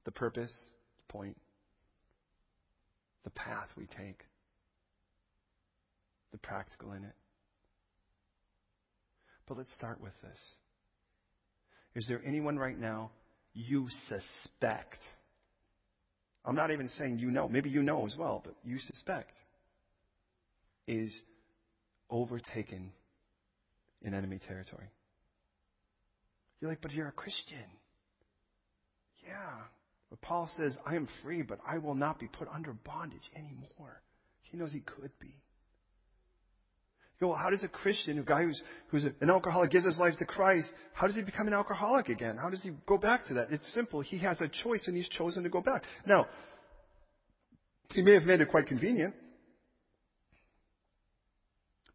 The 0.05 0.11
purpose, 0.12 0.53
the 0.99 1.12
point, 1.12 1.37
the 3.25 3.31
path 3.31 3.69
we 3.77 3.87
take, 3.87 4.21
the 6.33 6.38
practical 6.38 6.92
in 6.92 7.05
it. 7.05 7.14
But 9.49 9.57
let's 9.59 9.73
start 9.75 10.01
with 10.01 10.12
this. 10.23 10.38
Is 11.95 12.07
there 12.09 12.21
anyone 12.25 12.59
right 12.59 12.79
now 12.79 13.11
you 13.55 13.87
suspect? 14.09 14.99
I'm 16.45 16.55
not 16.55 16.71
even 16.71 16.88
saying 16.88 17.19
you 17.19 17.31
know. 17.31 17.49
Maybe 17.49 17.71
you 17.71 17.83
know 17.83 18.07
as 18.07 18.14
well, 18.16 18.42
but 18.45 18.55
you 18.64 18.79
suspect 18.79 19.33
is 20.87 21.12
overtaken 22.11 22.92
in 24.03 24.14
enemy 24.14 24.38
territory. 24.47 24.87
You're 26.61 26.71
like, 26.71 26.81
but 26.81 26.92
you're 26.92 27.09
a 27.09 27.12
Christian. 27.12 27.59
Yeah. 29.27 29.64
But 30.11 30.21
Paul 30.21 30.49
says, 30.57 30.77
I 30.87 30.95
am 30.95 31.09
free, 31.23 31.42
but 31.42 31.59
I 31.66 31.79
will 31.79 31.95
not 31.95 32.19
be 32.19 32.29
put 32.29 32.49
under 32.53 32.73
bondage 32.73 33.31
anymore. 33.35 34.01
He 34.42 34.57
knows 34.57 34.73
he 34.73 34.81
could 34.81 35.11
be. 35.21 35.35
You 37.19 37.21
go, 37.21 37.29
well, 37.29 37.38
how 37.38 37.51
does 37.51 37.64
a 37.64 37.69
Christian, 37.69 38.19
a 38.19 38.23
guy 38.23 38.42
who's, 38.42 38.62
who's 38.88 39.05
an 39.05 39.31
alcoholic, 39.31 39.71
gives 39.71 39.87
his 39.87 39.99
life 39.99 40.14
to 40.19 40.27
Christ, 40.27 40.71
how 40.92 41.07
does 41.07 41.16
he 41.16 41.23
become 41.23 41.47
an 41.47 41.55
alcoholic 41.55 42.09
again? 42.09 42.37
How 42.40 42.51
does 42.51 42.62
he 42.62 42.71
go 42.87 42.99
back 42.99 43.27
to 43.29 43.35
that? 43.35 43.49
It's 43.51 43.73
simple. 43.73 44.01
He 44.03 44.19
has 44.19 44.40
a 44.40 44.49
choice 44.49 44.87
and 44.87 44.97
he's 44.97 45.09
chosen 45.09 45.42
to 45.42 45.49
go 45.49 45.62
back. 45.62 45.83
Now, 46.07 46.27
he 47.95 48.03
may 48.03 48.12
have 48.14 48.25
made 48.25 48.40
it 48.40 48.51
quite 48.51 48.66
convenient. 48.66 49.14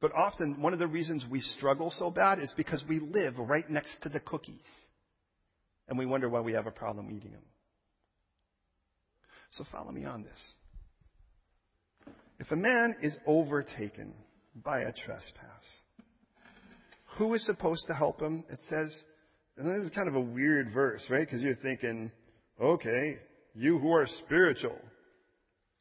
But 0.02 0.14
often, 0.14 0.60
one 0.62 0.74
of 0.74 0.80
the 0.80 0.88
reasons 0.88 1.24
we 1.30 1.42
struggle 1.42 1.94
so 1.96 2.10
bad 2.10 2.40
is 2.40 2.52
because 2.58 2.84
we 2.90 3.00
live 3.00 3.38
right 3.38 3.70
next 3.70 3.92
to 4.02 4.10
the 4.10 4.20
cookies. 4.20 4.66
And 5.88 5.98
we 5.98 6.08
wonder 6.08 6.28
why 6.28 6.40
we 6.42 6.54
have 6.54 6.66
a 6.66 6.72
problem 6.72 7.12
eating 7.16 7.32
them. 7.32 7.44
So 9.52 9.64
follow 9.72 9.92
me 9.92 10.06
on 10.06 10.24
this. 10.24 10.40
If 12.40 12.50
a 12.52 12.56
man 12.56 12.96
is 13.04 13.16
overtaken 13.28 14.14
by 14.56 14.80
a 14.80 14.92
trespass, 14.92 15.64
who 17.18 17.34
is 17.36 17.46
supposed 17.46 17.86
to 17.88 17.94
help 17.94 18.20
him? 18.20 18.44
It 18.50 18.60
says, 18.70 19.04
and 19.58 19.70
this 19.70 19.86
is 19.86 19.92
kind 19.94 20.08
of 20.08 20.16
a 20.16 20.22
weird 20.22 20.74
verse, 20.74 21.06
right? 21.10 21.28
Because 21.28 21.42
you're 21.42 21.56
thinking, 21.58 22.12
okay, 22.60 23.18
you 23.54 23.78
who 23.78 23.92
are 23.92 24.08
spiritual. 24.26 24.78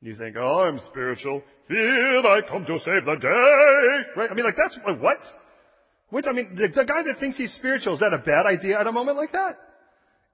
You 0.02 0.16
think, 0.16 0.36
oh, 0.38 0.66
I'm 0.68 0.80
spiritual. 0.90 1.42
Here 1.70 2.22
I 2.26 2.40
come 2.48 2.66
to 2.66 2.78
save 2.80 3.04
the 3.04 3.14
day. 3.14 4.20
Right? 4.20 4.30
I 4.30 4.34
mean, 4.34 4.44
like, 4.44 4.56
that's, 4.56 4.76
what? 5.00 5.18
Which, 6.08 6.24
I 6.28 6.32
mean, 6.32 6.56
the, 6.56 6.66
the 6.66 6.84
guy 6.84 7.04
that 7.06 7.20
thinks 7.20 7.38
he's 7.38 7.54
spiritual, 7.54 7.94
is 7.94 8.00
that 8.00 8.12
a 8.12 8.18
bad 8.18 8.44
idea 8.44 8.80
at 8.80 8.88
a 8.88 8.92
moment 8.92 9.16
like 9.16 9.30
that? 9.32 9.56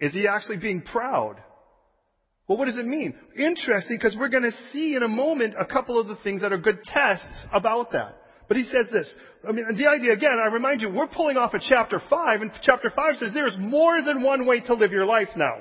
Is 0.00 0.14
he 0.14 0.26
actually 0.26 0.56
being 0.56 0.80
proud? 0.80 1.36
Well, 2.48 2.56
what 2.56 2.66
does 2.66 2.78
it 2.78 2.86
mean? 2.86 3.14
Interesting, 3.36 3.98
because 3.98 4.16
we're 4.16 4.30
going 4.30 4.44
to 4.44 4.56
see 4.72 4.94
in 4.94 5.02
a 5.02 5.08
moment 5.08 5.54
a 5.58 5.66
couple 5.66 6.00
of 6.00 6.08
the 6.08 6.16
things 6.24 6.40
that 6.40 6.52
are 6.52 6.58
good 6.58 6.82
tests 6.84 7.46
about 7.52 7.92
that. 7.92 8.16
But 8.48 8.56
he 8.56 8.62
says 8.64 8.88
this. 8.90 9.14
I 9.46 9.52
mean, 9.52 9.66
the 9.76 9.88
idea 9.88 10.12
again, 10.12 10.38
I 10.42 10.46
remind 10.46 10.80
you, 10.80 10.88
we're 10.88 11.08
pulling 11.08 11.36
off 11.36 11.52
of 11.52 11.60
chapter 11.68 12.00
5, 12.08 12.40
and 12.40 12.50
chapter 12.62 12.90
5 12.94 13.16
says 13.16 13.30
there's 13.34 13.56
more 13.58 14.00
than 14.00 14.22
one 14.22 14.46
way 14.46 14.60
to 14.60 14.74
live 14.74 14.92
your 14.92 15.04
life 15.04 15.28
now. 15.36 15.56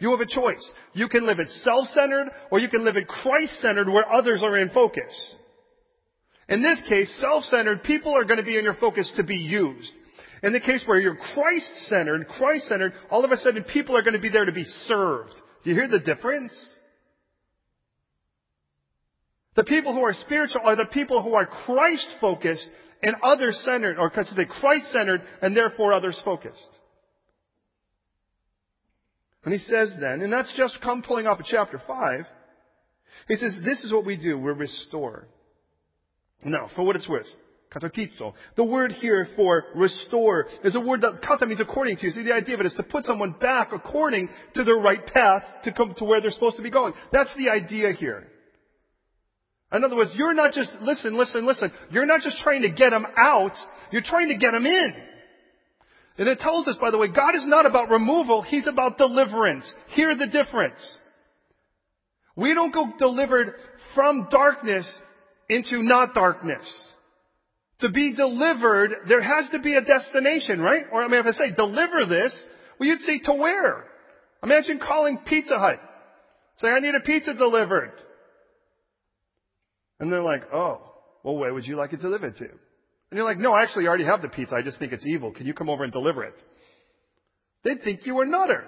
You 0.00 0.10
have 0.10 0.20
a 0.20 0.26
choice. 0.26 0.70
You 0.94 1.08
can 1.08 1.26
live 1.26 1.38
it 1.38 1.48
self-centered, 1.62 2.28
or 2.50 2.58
you 2.58 2.68
can 2.68 2.84
live 2.84 2.96
it 2.96 3.06
Christ-centered 3.06 3.88
where 3.88 4.10
others 4.10 4.42
are 4.42 4.56
in 4.56 4.70
focus. 4.70 5.36
In 6.48 6.62
this 6.62 6.82
case, 6.88 7.14
self-centered, 7.20 7.84
people 7.84 8.16
are 8.16 8.24
going 8.24 8.38
to 8.38 8.44
be 8.44 8.58
in 8.58 8.64
your 8.64 8.74
focus 8.74 9.12
to 9.16 9.22
be 9.22 9.36
used. 9.36 9.92
In 10.42 10.54
the 10.54 10.60
case 10.60 10.82
where 10.86 10.98
you're 10.98 11.18
Christ-centered, 11.34 12.26
Christ-centered, 12.28 12.94
all 13.10 13.24
of 13.24 13.30
a 13.30 13.36
sudden 13.36 13.62
people 13.64 13.96
are 13.96 14.02
going 14.02 14.14
to 14.14 14.20
be 14.20 14.30
there 14.30 14.46
to 14.46 14.52
be 14.52 14.64
served. 14.64 15.34
Do 15.62 15.70
you 15.70 15.76
hear 15.76 15.86
the 15.86 16.00
difference? 16.00 16.52
The 19.54 19.64
people 19.64 19.92
who 19.92 20.02
are 20.02 20.14
spiritual 20.14 20.62
are 20.64 20.76
the 20.76 20.86
people 20.86 21.22
who 21.22 21.34
are 21.34 21.44
Christ-focused 21.44 22.68
and 23.02 23.16
others-centered, 23.22 23.98
or 23.98 24.08
because 24.08 24.32
they 24.34 24.46
Christ-centered 24.46 25.20
and 25.42 25.54
therefore 25.54 25.92
others-focused. 25.92 26.78
And 29.44 29.54
he 29.54 29.58
says 29.58 29.94
then, 29.98 30.20
and 30.20 30.32
that's 30.32 30.52
just 30.56 30.80
come 30.82 31.02
pulling 31.02 31.26
off 31.26 31.40
of 31.40 31.46
chapter 31.46 31.80
5, 31.86 32.26
he 33.28 33.36
says, 33.36 33.56
this 33.64 33.84
is 33.84 33.92
what 33.92 34.04
we 34.04 34.16
do, 34.16 34.38
we 34.38 34.52
restore. 34.52 35.28
Now, 36.44 36.68
for 36.74 36.82
what 36.82 36.96
it's 36.96 37.08
worth, 37.08 37.26
katartizo. 37.72 38.34
The 38.56 38.64
word 38.64 38.92
here 38.92 39.26
for 39.36 39.64
restore 39.74 40.46
is 40.64 40.74
a 40.74 40.80
word 40.80 41.02
that 41.02 41.22
kata 41.26 41.46
means 41.46 41.60
according 41.60 41.96
to. 41.98 42.06
You 42.06 42.10
See, 42.10 42.22
the 42.22 42.34
idea 42.34 42.54
of 42.54 42.60
it 42.60 42.66
is 42.66 42.74
to 42.74 42.82
put 42.82 43.04
someone 43.04 43.34
back 43.40 43.70
according 43.72 44.28
to 44.54 44.64
their 44.64 44.76
right 44.76 45.04
path 45.06 45.42
to 45.64 45.72
come 45.72 45.94
to 45.98 46.04
where 46.04 46.20
they're 46.20 46.30
supposed 46.30 46.56
to 46.56 46.62
be 46.62 46.70
going. 46.70 46.94
That's 47.12 47.34
the 47.36 47.50
idea 47.50 47.92
here. 47.92 48.26
In 49.72 49.84
other 49.84 49.94
words, 49.94 50.14
you're 50.16 50.34
not 50.34 50.52
just, 50.52 50.72
listen, 50.80 51.16
listen, 51.16 51.46
listen, 51.46 51.70
you're 51.90 52.06
not 52.06 52.22
just 52.22 52.38
trying 52.38 52.62
to 52.62 52.70
get 52.70 52.90
them 52.90 53.06
out, 53.16 53.52
you're 53.92 54.02
trying 54.02 54.28
to 54.28 54.36
get 54.36 54.50
them 54.50 54.66
in. 54.66 54.94
And 56.20 56.28
it 56.28 56.38
tells 56.38 56.68
us, 56.68 56.76
by 56.78 56.90
the 56.90 56.98
way, 56.98 57.08
God 57.08 57.34
is 57.34 57.46
not 57.46 57.64
about 57.64 57.88
removal, 57.88 58.42
He's 58.42 58.66
about 58.66 58.98
deliverance. 58.98 59.64
Hear 59.94 60.14
the 60.14 60.26
difference. 60.26 60.98
We 62.36 62.52
don't 62.52 62.74
go 62.74 62.92
delivered 62.98 63.54
from 63.94 64.28
darkness 64.30 64.86
into 65.48 65.82
not 65.82 66.12
darkness. 66.12 66.60
To 67.80 67.88
be 67.88 68.14
delivered, 68.14 68.90
there 69.08 69.22
has 69.22 69.48
to 69.52 69.60
be 69.60 69.74
a 69.74 69.80
destination, 69.80 70.60
right? 70.60 70.84
Or 70.92 71.02
I 71.02 71.08
mean, 71.08 71.20
if 71.20 71.26
I 71.26 71.30
say 71.30 71.54
deliver 71.56 72.04
this, 72.06 72.36
well, 72.78 72.90
you'd 72.90 73.00
say 73.00 73.20
to 73.20 73.32
where? 73.32 73.86
Imagine 74.42 74.78
calling 74.78 75.20
Pizza 75.24 75.58
Hut. 75.58 75.80
Say, 76.58 76.68
I 76.68 76.80
need 76.80 76.94
a 76.94 77.00
pizza 77.00 77.32
delivered. 77.32 77.92
And 79.98 80.12
they're 80.12 80.20
like, 80.20 80.42
oh, 80.52 80.82
well, 81.24 81.38
where 81.38 81.54
would 81.54 81.66
you 81.66 81.76
like 81.76 81.94
it 81.94 82.00
delivered 82.00 82.36
to? 82.36 82.48
And 83.10 83.16
you're 83.16 83.26
like, 83.26 83.38
no, 83.38 83.52
I 83.52 83.62
actually, 83.62 83.88
already 83.88 84.04
have 84.04 84.22
the 84.22 84.28
pizza. 84.28 84.54
I 84.54 84.62
just 84.62 84.78
think 84.78 84.92
it's 84.92 85.06
evil. 85.06 85.32
Can 85.32 85.46
you 85.46 85.54
come 85.54 85.68
over 85.68 85.82
and 85.82 85.92
deliver 85.92 86.24
it? 86.24 86.34
They'd 87.64 87.82
think 87.82 88.06
you 88.06 88.14
were 88.14 88.24
nutter. 88.24 88.64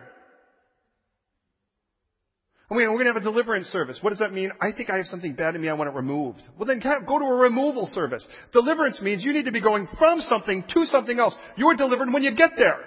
I 2.70 2.74
mean, 2.74 2.90
we're 2.90 3.02
going 3.02 3.06
to 3.06 3.12
have 3.12 3.22
a 3.22 3.24
deliverance 3.24 3.66
service. 3.66 3.98
What 4.00 4.10
does 4.10 4.20
that 4.20 4.32
mean? 4.32 4.50
I 4.60 4.72
think 4.72 4.88
I 4.88 4.96
have 4.96 5.06
something 5.06 5.34
bad 5.34 5.54
in 5.54 5.60
me. 5.60 5.68
I 5.68 5.74
want 5.74 5.90
it 5.90 5.94
removed. 5.94 6.40
Well, 6.56 6.66
then 6.66 6.80
go 6.80 7.18
to 7.18 7.24
a 7.24 7.34
removal 7.34 7.86
service. 7.86 8.26
Deliverance 8.52 9.00
means 9.02 9.22
you 9.22 9.34
need 9.34 9.44
to 9.44 9.52
be 9.52 9.60
going 9.60 9.86
from 9.98 10.20
something 10.20 10.64
to 10.74 10.84
something 10.86 11.18
else. 11.18 11.36
You 11.56 11.68
are 11.68 11.76
delivered 11.76 12.12
when 12.12 12.22
you 12.22 12.34
get 12.34 12.52
there. 12.56 12.78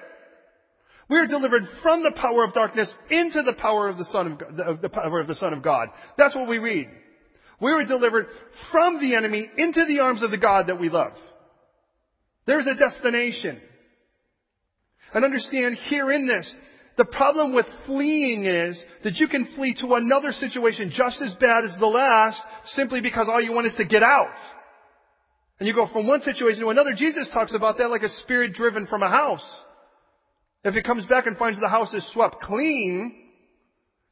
We 1.07 1.17
are 1.19 1.27
delivered 1.27 1.63
from 1.83 2.01
the 2.01 2.13
power 2.19 2.43
of 2.43 2.53
darkness 2.53 2.93
into 3.11 3.43
the 3.43 3.53
power 3.53 3.87
of 3.87 3.99
the 3.99 4.05
Son 4.05 4.31
of 4.31 4.39
God, 4.39 4.81
the 4.81 4.89
power 4.89 5.19
of 5.19 5.27
the 5.27 5.35
Son 5.35 5.53
of 5.53 5.61
God. 5.61 5.89
That's 6.17 6.35
what 6.35 6.49
we 6.49 6.57
read. 6.57 6.87
We 7.61 7.71
were 7.71 7.85
delivered 7.85 8.25
from 8.71 8.99
the 8.99 9.15
enemy 9.15 9.47
into 9.55 9.85
the 9.85 9.99
arms 9.99 10.23
of 10.23 10.31
the 10.31 10.37
God 10.39 10.67
that 10.67 10.79
we 10.79 10.89
love. 10.89 11.13
There's 12.45 12.67
a 12.67 12.75
destination. 12.75 13.59
And 15.13 15.25
understand 15.25 15.77
here 15.89 16.11
in 16.11 16.27
this, 16.27 16.53
the 16.97 17.05
problem 17.05 17.53
with 17.53 17.65
fleeing 17.85 18.45
is 18.45 18.81
that 19.03 19.15
you 19.15 19.27
can 19.27 19.49
flee 19.55 19.75
to 19.81 19.95
another 19.95 20.31
situation 20.31 20.91
just 20.93 21.21
as 21.21 21.33
bad 21.35 21.63
as 21.63 21.75
the 21.79 21.85
last 21.85 22.39
simply 22.65 23.01
because 23.01 23.27
all 23.29 23.41
you 23.41 23.51
want 23.51 23.67
is 23.67 23.75
to 23.75 23.85
get 23.85 24.03
out. 24.03 24.35
And 25.59 25.67
you 25.67 25.73
go 25.73 25.87
from 25.91 26.07
one 26.07 26.21
situation 26.21 26.61
to 26.61 26.69
another. 26.69 26.93
Jesus 26.95 27.29
talks 27.33 27.53
about 27.53 27.77
that 27.77 27.89
like 27.89 28.03
a 28.03 28.09
spirit 28.09 28.53
driven 28.53 28.87
from 28.87 29.03
a 29.03 29.09
house. 29.09 29.63
If 30.63 30.75
it 30.75 30.85
comes 30.85 31.05
back 31.05 31.27
and 31.27 31.37
finds 31.37 31.59
the 31.59 31.69
house 31.69 31.93
is 31.93 32.05
swept 32.13 32.41
clean, 32.41 33.13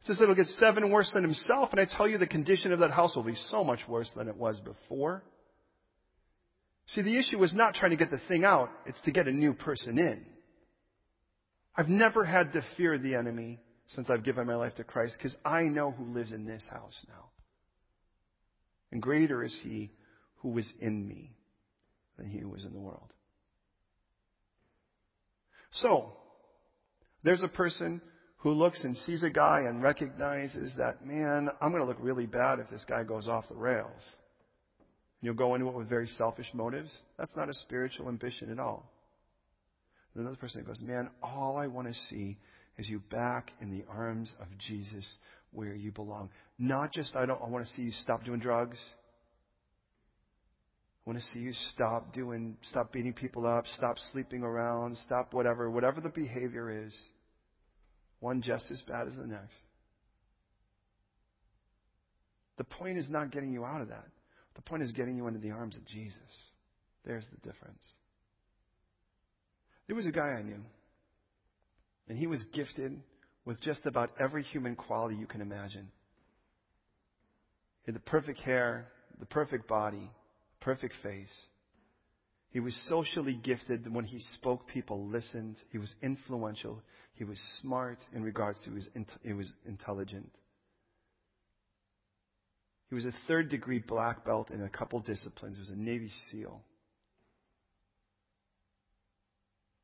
it 0.01 0.07
says 0.07 0.21
it'll 0.21 0.35
get 0.35 0.45
seven 0.45 0.89
worse 0.91 1.11
than 1.13 1.23
himself. 1.23 1.69
And 1.71 1.79
I 1.79 1.85
tell 1.85 2.07
you 2.07 2.17
the 2.17 2.27
condition 2.27 2.71
of 2.73 2.79
that 2.79 2.91
house 2.91 3.15
will 3.15 3.23
be 3.23 3.35
so 3.35 3.63
much 3.63 3.79
worse 3.87 4.11
than 4.15 4.27
it 4.27 4.35
was 4.35 4.59
before. 4.59 5.23
See, 6.87 7.01
the 7.01 7.17
issue 7.17 7.41
is 7.43 7.55
not 7.55 7.75
trying 7.75 7.91
to 7.91 7.97
get 7.97 8.11
the 8.11 8.21
thing 8.27 8.43
out, 8.43 8.69
it's 8.85 9.01
to 9.01 9.11
get 9.11 9.27
a 9.27 9.31
new 9.31 9.53
person 9.53 9.97
in. 9.97 10.25
I've 11.75 11.89
never 11.89 12.23
had 12.23 12.53
to 12.53 12.61
fear 12.77 12.97
the 12.97 13.15
enemy 13.15 13.59
since 13.87 14.09
I've 14.09 14.23
given 14.23 14.47
my 14.47 14.55
life 14.55 14.75
to 14.75 14.83
Christ 14.83 15.15
because 15.17 15.35
I 15.43 15.63
know 15.63 15.91
who 15.91 16.13
lives 16.13 16.31
in 16.31 16.45
this 16.45 16.65
house 16.69 16.95
now. 17.07 17.29
And 18.91 19.01
greater 19.01 19.43
is 19.43 19.57
he 19.63 19.91
who 20.41 20.55
is 20.57 20.71
in 20.79 21.07
me 21.07 21.31
than 22.17 22.27
he 22.27 22.39
who 22.39 22.53
is 22.53 22.63
in 22.63 22.73
the 22.73 22.79
world. 22.79 23.11
So, 25.71 26.15
there's 27.23 27.41
a 27.41 27.47
person 27.47 28.01
who 28.37 28.51
looks 28.51 28.83
and 28.83 28.95
sees 28.97 29.23
a 29.23 29.29
guy 29.29 29.61
and 29.61 29.81
recognizes 29.81 30.73
that, 30.77 31.03
man, 31.03 31.49
I'm 31.61 31.71
going 31.71 31.81
to 31.81 31.87
look 31.87 31.97
really 31.99 32.27
bad 32.27 32.59
if 32.59 32.69
this 32.69 32.85
guy 32.87 33.03
goes 33.03 33.27
off 33.27 33.47
the 33.49 33.55
rails. 33.55 34.01
You'll 35.23 35.35
go 35.35 35.55
into 35.55 35.69
it 35.69 35.73
with 35.73 35.87
very 35.87 36.07
selfish 36.17 36.47
motives. 36.53 36.93
That's 37.17 37.33
not 37.37 37.47
a 37.47 37.53
spiritual 37.53 38.09
ambition 38.09 38.51
at 38.51 38.59
all. 38.59 38.91
Another 40.15 40.35
person 40.35 40.65
goes, 40.65 40.81
Man, 40.81 41.09
all 41.23 41.55
I 41.55 41.67
want 41.67 41.87
to 41.87 41.93
see 41.93 42.37
is 42.77 42.89
you 42.89 42.99
back 43.09 43.51
in 43.61 43.71
the 43.71 43.85
arms 43.89 44.35
of 44.41 44.47
Jesus 44.67 45.15
where 45.53 45.73
you 45.73 45.93
belong. 45.93 46.29
Not 46.59 46.91
just 46.91 47.15
I 47.15 47.25
don't 47.25 47.41
I 47.41 47.47
want 47.47 47.65
to 47.65 47.71
see 47.71 47.83
you 47.83 47.91
stop 47.91 48.25
doing 48.25 48.41
drugs. 48.41 48.77
I 51.05 51.09
want 51.09 51.19
to 51.19 51.25
see 51.27 51.39
you 51.39 51.53
stop 51.73 52.13
doing, 52.13 52.57
stop 52.69 52.91
beating 52.91 53.13
people 53.13 53.47
up, 53.47 53.63
stop 53.77 53.95
sleeping 54.11 54.43
around, 54.43 54.97
stop 55.05 55.33
whatever, 55.33 55.71
whatever 55.71 56.01
the 56.01 56.09
behavior 56.09 56.85
is. 56.85 56.93
One 58.19 58.41
just 58.41 58.69
as 58.71 58.81
bad 58.89 59.07
as 59.07 59.15
the 59.15 59.25
next. 59.25 59.55
The 62.57 62.65
point 62.65 62.97
is 62.97 63.09
not 63.09 63.31
getting 63.31 63.53
you 63.53 63.63
out 63.63 63.79
of 63.79 63.87
that. 63.87 64.07
The 64.55 64.61
point 64.61 64.83
is 64.83 64.91
getting 64.91 65.17
you 65.17 65.27
into 65.27 65.39
the 65.39 65.51
arms 65.51 65.75
of 65.75 65.85
Jesus. 65.85 66.17
There's 67.05 67.25
the 67.31 67.37
difference. 67.37 67.85
There 69.87 69.95
was 69.95 70.07
a 70.07 70.11
guy 70.11 70.29
I 70.37 70.41
knew, 70.41 70.61
and 72.07 72.17
he 72.17 72.27
was 72.27 72.41
gifted 72.53 73.01
with 73.45 73.61
just 73.61 73.85
about 73.85 74.11
every 74.19 74.43
human 74.43 74.75
quality 74.75 75.15
you 75.15 75.25
can 75.25 75.41
imagine. 75.41 75.91
He 77.85 77.91
had 77.91 77.95
the 77.95 78.05
perfect 78.05 78.39
hair, 78.39 78.87
the 79.19 79.25
perfect 79.25 79.67
body, 79.67 80.09
perfect 80.61 80.93
face. 81.03 81.33
He 82.51 82.59
was 82.59 82.79
socially 82.87 83.37
gifted. 83.43 83.91
When 83.91 84.05
he 84.05 84.19
spoke, 84.35 84.67
people 84.67 85.07
listened. 85.07 85.57
He 85.71 85.79
was 85.79 85.93
influential. 86.01 86.81
He 87.15 87.23
was 87.23 87.39
smart 87.61 87.97
in 88.13 88.23
regards 88.23 88.61
to 88.65 88.71
his, 88.71 88.87
he 89.23 89.33
was 89.33 89.51
intelligent. 89.67 90.31
He 92.93 92.95
was 92.95 93.05
a 93.05 93.27
third 93.27 93.49
degree 93.49 93.79
black 93.79 94.23
belt 94.23 94.51
in 94.51 94.61
a 94.61 94.69
couple 94.69 94.99
disciplines. 94.99 95.55
He 95.55 95.59
was 95.61 95.69
a 95.69 95.75
Navy 95.75 96.11
SEAL. 96.29 96.61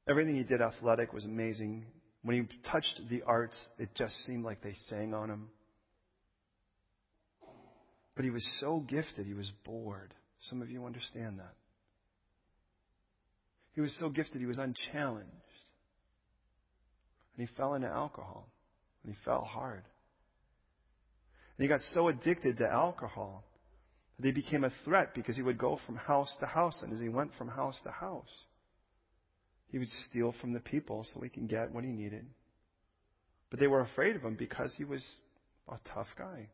Everything 0.08 0.36
he 0.36 0.44
did 0.44 0.62
athletic 0.62 1.12
was 1.12 1.26
amazing. 1.26 1.88
When 2.22 2.36
he 2.36 2.70
touched 2.70 3.02
the 3.10 3.24
arts, 3.24 3.58
it 3.80 3.96
just 3.96 4.14
seemed 4.28 4.46
like 4.46 4.62
they 4.62 4.76
sang 4.90 5.16
on 5.16 5.28
him. 5.28 5.50
But 8.16 8.26
he 8.26 8.30
was 8.30 8.48
so 8.60 8.86
gifted, 8.88 9.26
he 9.26 9.34
was 9.34 9.52
bored. 9.66 10.14
Some 10.42 10.62
of 10.62 10.70
you 10.70 10.86
understand 10.86 11.40
that. 11.40 11.56
He 13.74 13.82
was 13.82 13.98
so 14.00 14.10
gifted, 14.10 14.40
he 14.40 14.46
was 14.46 14.60
unchallenged. 14.60 15.32
And 17.36 17.48
he 17.48 17.56
fell 17.58 17.74
into 17.74 17.88
alcohol. 17.88 18.48
And 19.04 19.12
he 19.12 19.20
fell 19.26 19.46
hard. 19.46 19.82
And 21.60 21.66
he 21.66 21.68
got 21.68 21.82
so 21.94 22.08
addicted 22.08 22.58
to 22.60 22.70
alcohol 22.70 23.44
that 24.18 24.26
he 24.26 24.32
became 24.32 24.64
a 24.64 24.72
threat 24.86 25.14
because 25.14 25.36
he 25.36 25.42
would 25.42 25.58
go 25.58 25.78
from 25.86 25.98
house 25.98 26.34
to 26.40 26.46
house. 26.46 26.80
And 26.82 26.94
as 26.94 27.02
he 27.02 27.10
went 27.10 27.32
from 27.38 27.50
house 27.50 27.78
to 27.84 27.92
house, 27.92 28.46
he 29.70 29.78
would 29.78 29.90
steal 30.10 30.34
from 30.40 30.54
the 30.54 30.62
people 30.62 31.06
so 31.14 31.20
he 31.20 31.28
can 31.28 31.48
get 31.48 31.74
what 31.74 31.84
he 31.84 31.90
needed. 31.90 32.26
But 33.50 33.60
they 33.60 33.68
were 33.68 33.82
afraid 33.82 34.16
of 34.16 34.22
him 34.22 34.36
because 34.40 34.74
he 34.78 34.86
was 34.86 35.06
a 35.68 35.76
tough 35.94 36.08
guy. 36.18 36.48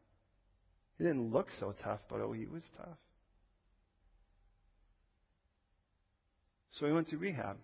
He 0.98 1.04
didn't 1.04 1.32
look 1.32 1.52
so 1.60 1.76
tough, 1.84 2.00
but 2.10 2.20
oh, 2.20 2.32
he 2.32 2.48
was 2.48 2.66
tough. 2.76 2.98
So 6.80 6.88
he 6.88 6.92
went 6.92 7.10
to 7.10 7.18
rehab. 7.18 7.58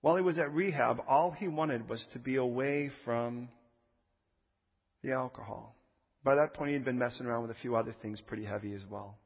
While 0.00 0.14
he 0.14 0.22
was 0.22 0.38
at 0.38 0.52
rehab, 0.52 0.98
all 1.08 1.32
he 1.32 1.48
wanted 1.48 1.88
was 1.88 2.06
to 2.12 2.20
be 2.20 2.36
away 2.36 2.92
from 3.04 3.48
the 5.04 5.12
alcohol. 5.12 5.76
By 6.24 6.34
that 6.36 6.54
point, 6.54 6.72
he'd 6.72 6.84
been 6.84 6.98
messing 6.98 7.26
around 7.26 7.42
with 7.42 7.50
a 7.50 7.60
few 7.60 7.76
other 7.76 7.94
things 8.00 8.20
pretty 8.20 8.44
heavy 8.44 8.72
as 8.74 8.82
well. 8.88 9.18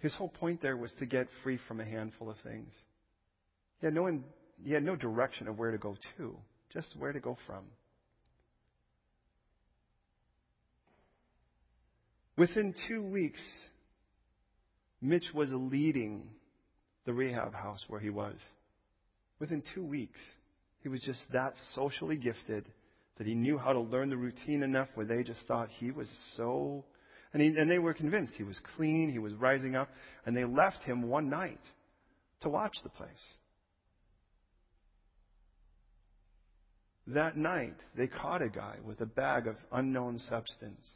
His 0.00 0.14
whole 0.14 0.28
point 0.28 0.60
there 0.60 0.76
was 0.76 0.92
to 0.98 1.06
get 1.06 1.28
free 1.42 1.58
from 1.66 1.80
a 1.80 1.84
handful 1.84 2.28
of 2.28 2.36
things. 2.44 2.74
He 3.80 3.86
had 3.86 3.94
no, 3.94 4.20
he 4.62 4.72
had 4.72 4.82
no 4.82 4.96
direction 4.96 5.48
of 5.48 5.58
where 5.58 5.70
to 5.70 5.78
go 5.78 5.96
to, 6.18 6.36
just 6.72 6.94
where 6.98 7.12
to 7.12 7.20
go 7.20 7.38
from. 7.46 7.64
Within 12.36 12.74
two 12.88 13.02
weeks, 13.02 13.40
Mitch 15.00 15.30
was 15.32 15.48
leading 15.52 16.28
the 17.06 17.12
rehab 17.12 17.54
house 17.54 17.84
where 17.86 18.00
he 18.00 18.10
was. 18.10 18.34
Within 19.38 19.62
two 19.74 19.84
weeks. 19.84 20.20
He 20.84 20.90
was 20.90 21.00
just 21.00 21.24
that 21.32 21.54
socially 21.74 22.18
gifted 22.18 22.66
that 23.16 23.26
he 23.26 23.34
knew 23.34 23.56
how 23.56 23.72
to 23.72 23.80
learn 23.80 24.10
the 24.10 24.18
routine 24.18 24.62
enough 24.62 24.88
where 24.94 25.06
they 25.06 25.22
just 25.22 25.40
thought 25.48 25.70
he 25.70 25.90
was 25.90 26.10
so. 26.36 26.84
And, 27.32 27.40
he, 27.40 27.48
and 27.58 27.70
they 27.70 27.78
were 27.78 27.94
convinced 27.94 28.34
he 28.36 28.42
was 28.42 28.60
clean, 28.76 29.10
he 29.10 29.18
was 29.18 29.32
rising 29.32 29.76
up, 29.76 29.88
and 30.26 30.36
they 30.36 30.44
left 30.44 30.84
him 30.84 31.08
one 31.08 31.30
night 31.30 31.60
to 32.42 32.50
watch 32.50 32.76
the 32.82 32.90
place. 32.90 33.08
That 37.06 37.38
night, 37.38 37.76
they 37.96 38.06
caught 38.06 38.42
a 38.42 38.50
guy 38.50 38.76
with 38.84 39.00
a 39.00 39.06
bag 39.06 39.46
of 39.46 39.56
unknown 39.72 40.18
substance. 40.18 40.86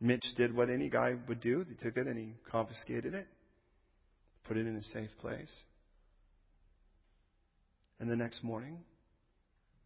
Mitch 0.00 0.24
did 0.36 0.54
what 0.54 0.70
any 0.70 0.88
guy 0.88 1.16
would 1.26 1.40
do. 1.40 1.66
He 1.68 1.74
took 1.74 1.96
it 1.96 2.06
and 2.06 2.16
he 2.16 2.34
confiscated 2.48 3.12
it, 3.12 3.26
put 4.44 4.56
it 4.56 4.68
in 4.68 4.76
a 4.76 4.82
safe 4.82 5.10
place. 5.20 5.50
And 8.02 8.10
the 8.10 8.16
next 8.16 8.42
morning, 8.42 8.78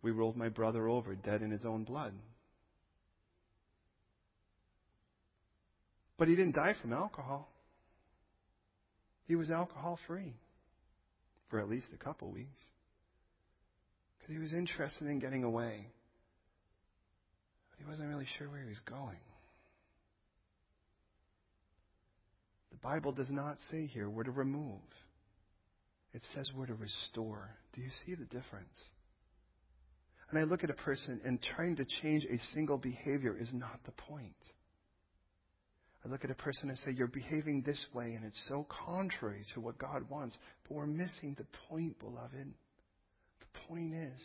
we 0.00 0.10
rolled 0.10 0.38
my 0.38 0.48
brother 0.48 0.88
over, 0.88 1.14
dead 1.14 1.42
in 1.42 1.50
his 1.50 1.66
own 1.66 1.84
blood. 1.84 2.14
But 6.16 6.26
he 6.26 6.34
didn't 6.34 6.54
die 6.54 6.74
from 6.80 6.94
alcohol. 6.94 7.46
He 9.28 9.36
was 9.36 9.50
alcohol 9.50 9.98
free 10.06 10.32
for 11.50 11.60
at 11.60 11.68
least 11.68 11.88
a 11.92 12.02
couple 12.02 12.30
weeks. 12.30 12.62
Because 14.16 14.32
he 14.32 14.40
was 14.40 14.54
interested 14.54 15.08
in 15.08 15.18
getting 15.18 15.44
away. 15.44 15.86
But 17.70 17.84
he 17.84 17.90
wasn't 17.90 18.08
really 18.08 18.26
sure 18.38 18.48
where 18.48 18.62
he 18.62 18.68
was 18.70 18.80
going. 18.88 19.20
The 22.70 22.78
Bible 22.78 23.12
does 23.12 23.30
not 23.30 23.58
say 23.70 23.84
here 23.84 24.08
we're 24.08 24.24
to 24.24 24.30
remove. 24.30 24.80
It 26.14 26.22
says 26.34 26.50
we're 26.56 26.64
to 26.64 26.74
restore. 26.74 27.50
Do 27.76 27.82
you 27.82 27.90
see 28.06 28.14
the 28.14 28.24
difference? 28.24 28.82
And 30.30 30.38
I 30.38 30.44
look 30.44 30.64
at 30.64 30.70
a 30.70 30.74
person 30.74 31.20
and 31.24 31.38
trying 31.54 31.76
to 31.76 31.84
change 32.02 32.24
a 32.24 32.38
single 32.54 32.78
behavior 32.78 33.36
is 33.38 33.50
not 33.52 33.78
the 33.84 33.92
point. 33.92 34.34
I 36.04 36.08
look 36.08 36.24
at 36.24 36.30
a 36.30 36.34
person 36.34 36.70
and 36.70 36.78
say, 36.78 36.92
You're 36.92 37.06
behaving 37.06 37.62
this 37.62 37.84
way, 37.92 38.14
and 38.14 38.24
it's 38.24 38.42
so 38.48 38.66
contrary 38.86 39.44
to 39.54 39.60
what 39.60 39.78
God 39.78 40.08
wants. 40.08 40.36
But 40.66 40.76
we're 40.76 40.86
missing 40.86 41.36
the 41.36 41.46
point, 41.68 41.98
beloved. 41.98 42.32
The 43.40 43.60
point 43.68 43.92
is 43.92 44.24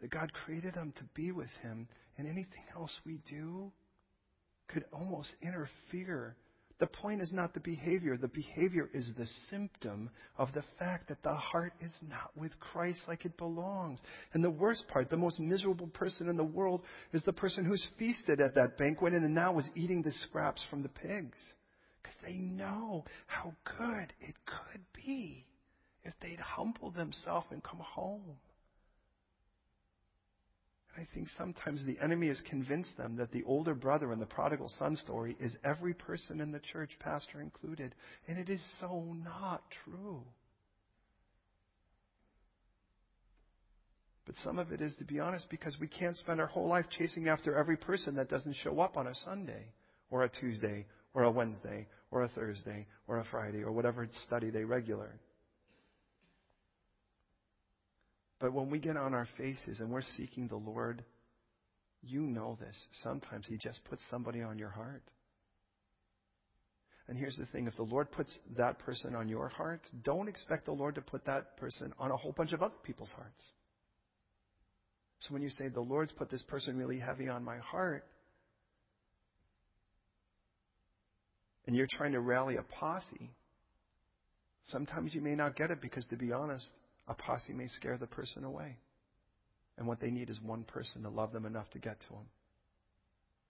that 0.00 0.10
God 0.10 0.30
created 0.44 0.74
them 0.74 0.92
to 0.98 1.04
be 1.14 1.32
with 1.32 1.50
Him, 1.62 1.88
and 2.18 2.28
anything 2.28 2.64
else 2.74 2.94
we 3.06 3.20
do 3.30 3.72
could 4.68 4.84
almost 4.92 5.34
interfere 5.42 6.36
the 6.78 6.86
point 6.86 7.22
is 7.22 7.32
not 7.32 7.54
the 7.54 7.60
behavior. 7.60 8.18
The 8.18 8.28
behavior 8.28 8.90
is 8.92 9.10
the 9.16 9.26
symptom 9.48 10.10
of 10.36 10.52
the 10.52 10.64
fact 10.78 11.08
that 11.08 11.22
the 11.22 11.34
heart 11.34 11.72
is 11.80 11.92
not 12.06 12.36
with 12.36 12.58
Christ 12.60 13.00
like 13.08 13.24
it 13.24 13.38
belongs. 13.38 14.00
And 14.34 14.44
the 14.44 14.50
worst 14.50 14.86
part, 14.88 15.08
the 15.08 15.16
most 15.16 15.40
miserable 15.40 15.86
person 15.86 16.28
in 16.28 16.36
the 16.36 16.44
world 16.44 16.82
is 17.14 17.22
the 17.24 17.32
person 17.32 17.64
who's 17.64 17.86
feasted 17.98 18.40
at 18.40 18.54
that 18.56 18.76
banquet 18.76 19.14
and 19.14 19.34
now 19.34 19.58
is 19.58 19.70
eating 19.74 20.02
the 20.02 20.12
scraps 20.12 20.64
from 20.68 20.82
the 20.82 20.90
pigs. 20.90 21.38
Because 22.02 22.18
they 22.24 22.34
know 22.34 23.04
how 23.26 23.54
good 23.78 24.12
it 24.20 24.34
could 24.44 24.82
be 24.94 25.46
if 26.04 26.12
they'd 26.20 26.38
humble 26.38 26.90
themselves 26.90 27.46
and 27.50 27.64
come 27.64 27.80
home. 27.80 28.36
I 30.96 31.06
think 31.14 31.28
sometimes 31.36 31.84
the 31.84 31.98
enemy 32.02 32.28
has 32.28 32.40
convinced 32.48 32.96
them 32.96 33.16
that 33.16 33.30
the 33.30 33.44
older 33.44 33.74
brother 33.74 34.12
in 34.12 34.18
the 34.18 34.26
prodigal 34.26 34.70
son 34.78 34.96
story 34.96 35.36
is 35.38 35.54
every 35.62 35.92
person 35.92 36.40
in 36.40 36.52
the 36.52 36.60
church, 36.60 36.90
pastor 37.00 37.40
included. 37.40 37.94
And 38.26 38.38
it 38.38 38.48
is 38.48 38.64
so 38.80 39.14
not 39.22 39.62
true. 39.84 40.22
But 44.24 44.36
some 44.42 44.58
of 44.58 44.72
it 44.72 44.80
is, 44.80 44.96
to 44.96 45.04
be 45.04 45.20
honest, 45.20 45.48
because 45.50 45.76
we 45.78 45.86
can't 45.86 46.16
spend 46.16 46.40
our 46.40 46.46
whole 46.46 46.66
life 46.66 46.86
chasing 46.90 47.28
after 47.28 47.56
every 47.56 47.76
person 47.76 48.16
that 48.16 48.30
doesn't 48.30 48.56
show 48.64 48.80
up 48.80 48.96
on 48.96 49.06
a 49.06 49.14
Sunday 49.16 49.66
or 50.10 50.24
a 50.24 50.28
Tuesday 50.28 50.86
or 51.14 51.24
a 51.24 51.30
Wednesday 51.30 51.86
or 52.10 52.22
a 52.22 52.28
Thursday 52.28 52.86
or 53.06 53.18
a 53.18 53.24
Friday 53.30 53.62
or 53.62 53.70
whatever 53.70 54.08
study 54.26 54.50
they 54.50 54.64
regular. 54.64 55.20
But 58.38 58.52
when 58.52 58.70
we 58.70 58.78
get 58.78 58.96
on 58.96 59.14
our 59.14 59.28
faces 59.38 59.80
and 59.80 59.90
we're 59.90 60.02
seeking 60.16 60.46
the 60.46 60.56
Lord, 60.56 61.04
you 62.02 62.22
know 62.22 62.56
this. 62.60 62.76
Sometimes 63.02 63.46
He 63.48 63.56
just 63.56 63.82
puts 63.84 64.02
somebody 64.10 64.42
on 64.42 64.58
your 64.58 64.70
heart. 64.70 65.02
And 67.08 67.16
here's 67.16 67.36
the 67.36 67.46
thing 67.46 67.66
if 67.66 67.76
the 67.76 67.82
Lord 67.82 68.10
puts 68.10 68.36
that 68.56 68.78
person 68.80 69.14
on 69.14 69.28
your 69.28 69.48
heart, 69.48 69.80
don't 70.02 70.28
expect 70.28 70.66
the 70.66 70.72
Lord 70.72 70.96
to 70.96 71.00
put 71.00 71.24
that 71.26 71.56
person 71.56 71.92
on 71.98 72.10
a 72.10 72.16
whole 72.16 72.32
bunch 72.32 72.52
of 72.52 72.62
other 72.62 72.74
people's 72.82 73.12
hearts. 73.12 73.42
So 75.20 75.32
when 75.32 75.42
you 75.42 75.50
say, 75.50 75.68
the 75.68 75.80
Lord's 75.80 76.12
put 76.12 76.30
this 76.30 76.42
person 76.42 76.76
really 76.76 76.98
heavy 76.98 77.28
on 77.28 77.42
my 77.42 77.58
heart, 77.58 78.04
and 81.66 81.74
you're 81.74 81.88
trying 81.90 82.12
to 82.12 82.20
rally 82.20 82.56
a 82.56 82.62
posse, 82.62 83.30
sometimes 84.68 85.14
you 85.14 85.20
may 85.20 85.34
not 85.34 85.56
get 85.56 85.70
it 85.70 85.80
because, 85.80 86.06
to 86.08 86.16
be 86.16 86.32
honest, 86.32 86.68
a 87.08 87.14
posse 87.14 87.52
may 87.52 87.68
scare 87.68 87.96
the 87.98 88.06
person 88.06 88.44
away. 88.44 88.76
And 89.78 89.86
what 89.86 90.00
they 90.00 90.10
need 90.10 90.30
is 90.30 90.40
one 90.40 90.64
person 90.64 91.02
to 91.02 91.08
love 91.08 91.32
them 91.32 91.46
enough 91.46 91.68
to 91.70 91.78
get 91.78 92.00
to 92.00 92.08
them. 92.08 92.26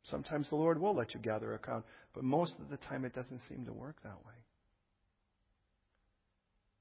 Sometimes 0.05 0.49
the 0.49 0.57
Lord 0.57 0.81
will 0.81 0.95
let 0.95 1.15
you 1.15 1.21
gather 1.21 1.55
a 1.55 1.59
crowd, 1.59 1.83
but 2.15 2.25
most 2.25 2.55
of 2.61 2.69
the 2.69 2.77
time 2.77 3.05
it 3.05 3.15
doesn't 3.15 3.41
seem 3.49 3.65
to 3.67 3.73
work 3.73 3.97
that 4.03 4.25
way. 4.25 4.35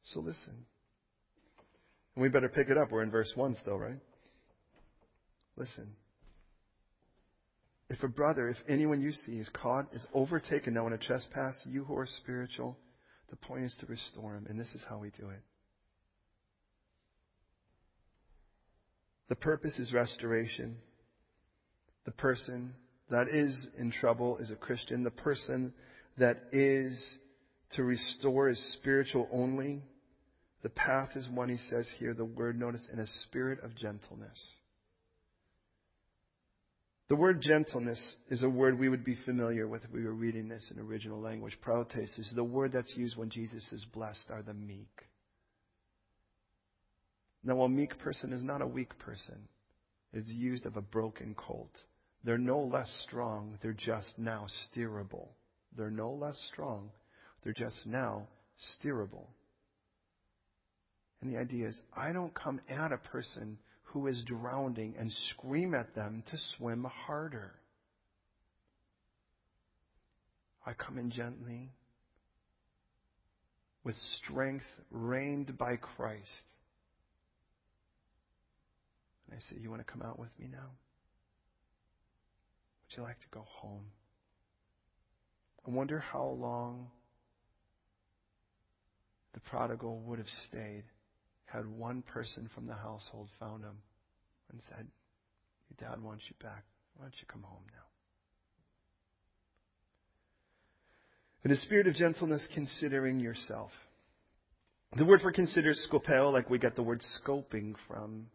So 0.04 0.20
listen. 0.20 0.66
And 2.16 2.22
we 2.22 2.30
better 2.30 2.50
pick 2.50 2.70
it 2.70 2.78
up. 2.78 2.92
We're 2.92 3.04
in 3.04 3.12
verse 3.12 3.32
1 3.36 3.56
still, 3.62 3.78
right? 3.78 4.00
Listen. 5.58 5.96
If 7.90 8.04
a 8.04 8.08
brother, 8.08 8.50
if 8.50 8.58
anyone 8.68 9.02
you 9.02 9.12
see 9.12 9.34
is 9.34 9.50
caught, 9.50 9.88
is 9.94 10.06
overtaken 10.14 10.74
now 10.74 10.88
in 10.88 10.94
a 10.94 10.98
trespass, 10.98 11.56
you 11.66 11.84
who 11.84 11.96
are 11.98 12.08
spiritual, 12.08 12.78
the 13.30 13.36
point 13.36 13.66
is 13.66 13.76
to 13.80 13.86
restore 13.86 14.36
him. 14.36 14.46
And 14.50 14.60
this 14.60 14.74
is 14.76 14.84
how 14.88 14.98
we 14.98 15.12
do 15.12 15.30
it. 15.30 15.42
The 19.30 19.36
purpose 19.36 19.78
is 19.80 19.92
restoration. 19.92 20.78
The 22.06 22.12
person 22.12 22.76
that 23.10 23.28
is 23.28 23.68
in 23.78 23.92
trouble 23.92 24.38
is 24.38 24.52
a 24.52 24.56
Christian. 24.56 25.04
The 25.04 25.12
person 25.12 25.74
that 26.18 26.44
is 26.52 27.00
to 27.74 27.84
restore 27.84 28.50
is 28.50 28.74
spiritual 28.74 29.28
only. 29.32 29.84
The 30.64 30.70
path 30.70 31.10
is 31.16 31.28
one, 31.30 31.50
he 31.50 31.58
says 31.58 31.88
here, 32.00 32.14
the 32.14 32.26
word, 32.26 32.60
notice, 32.60 32.88
in 32.92 33.00
a 33.00 33.08
spirit 33.08 33.64
of 33.64 33.76
gentleness. 33.76 34.40
The 37.08 37.16
word 37.16 37.40
gentleness 37.42 38.02
is 38.30 38.42
a 38.42 38.50
word 38.50 38.80
we 38.80 38.90
would 38.90 39.06
be 39.06 39.18
familiar 39.26 39.68
with 39.68 39.84
if 39.84 39.92
we 39.92 40.04
were 40.04 40.14
reading 40.14 40.48
this 40.48 40.72
in 40.74 40.82
original 40.82 41.22
language. 41.22 41.58
Praotes 41.64 42.18
is 42.18 42.32
the 42.36 42.44
word 42.44 42.72
that's 42.72 42.98
used 42.98 43.16
when 43.16 43.30
Jesus 43.30 43.68
says, 43.70 43.86
Blessed 43.94 44.32
are 44.32 44.42
the 44.42 44.56
meek. 44.56 44.90
Now, 47.46 47.62
a 47.62 47.70
meek 47.70 48.00
person 48.00 48.34
is 48.34 48.44
not 48.44 48.64
a 48.64 48.68
weak 48.68 48.98
person. 48.98 49.48
It's 50.12 50.30
used 50.30 50.66
of 50.66 50.78
a 50.78 50.82
broken 50.82 51.36
colt. 51.36 51.72
They're 52.24 52.40
no 52.40 52.60
less 52.60 52.90
strong, 53.08 53.60
they're 53.62 53.74
just 53.74 54.18
now 54.18 54.48
steerable. 54.66 55.28
They're 55.78 55.92
no 55.92 56.12
less 56.12 56.40
strong, 56.52 56.90
they're 57.44 57.54
just 57.54 57.86
now 57.86 58.28
steerable. 58.84 59.28
And 61.22 61.32
the 61.32 61.38
idea 61.38 61.68
is, 61.68 61.80
I 61.96 62.12
don't 62.12 62.34
come 62.34 62.62
at 62.68 62.92
a 62.92 62.98
person 62.98 63.60
who 63.84 64.08
is 64.08 64.24
drowning 64.26 64.96
and 64.98 65.12
scream 65.30 65.76
at 65.76 65.94
them 65.94 66.24
to 66.32 66.38
swim 66.58 66.84
harder. 66.84 67.54
I 70.66 70.74
come 70.74 70.98
in 70.98 71.12
gently 71.12 71.70
with 73.84 73.96
strength 74.24 74.66
reigned 74.90 75.58
by 75.60 75.76
Christ. 75.76 76.55
And 79.28 79.38
I 79.38 79.40
say, 79.50 79.62
You 79.62 79.70
want 79.70 79.86
to 79.86 79.92
come 79.92 80.02
out 80.02 80.20
with 80.20 80.30
me 80.40 80.48
now? 80.52 80.70
Would 82.90 82.98
you 82.98 83.04
like 83.04 83.20
to 83.20 83.28
go 83.32 83.44
home? 83.48 83.86
I 85.68 85.72
wonder 85.72 86.00
how 86.00 86.26
long 86.28 86.88
the 89.34 89.40
prodigal 89.42 90.00
would 90.06 90.20
have 90.20 90.28
stayed 90.48 90.84
had 91.46 91.66
one 91.68 92.02
person 92.02 92.50
from 92.54 92.68
the 92.68 92.74
household 92.74 93.30
found 93.40 93.64
him 93.64 93.78
and 94.52 94.62
said, 94.70 94.88
Your 95.70 95.90
dad 95.90 96.04
wants 96.04 96.24
you 96.28 96.36
back. 96.44 96.64
Why 96.96 97.06
don't 97.06 97.14
you 97.20 97.28
come 97.28 97.44
home 97.44 97.64
now? 97.72 97.82
In 101.44 101.52
a 101.52 101.58
spirit 101.58 101.88
of 101.88 101.94
gentleness, 101.94 102.48
considering 102.54 103.20
yourself. 103.20 103.72
The 104.98 105.06
word 105.06 105.22
for 105.22 105.32
consider 105.32 105.72
is 105.72 105.88
scopeo, 105.92 106.32
like 106.34 106.50
we 106.50 106.58
get 106.58 106.76
the 106.76 106.84
word 106.84 107.02
scoping 107.24 107.76
from. 107.88 108.28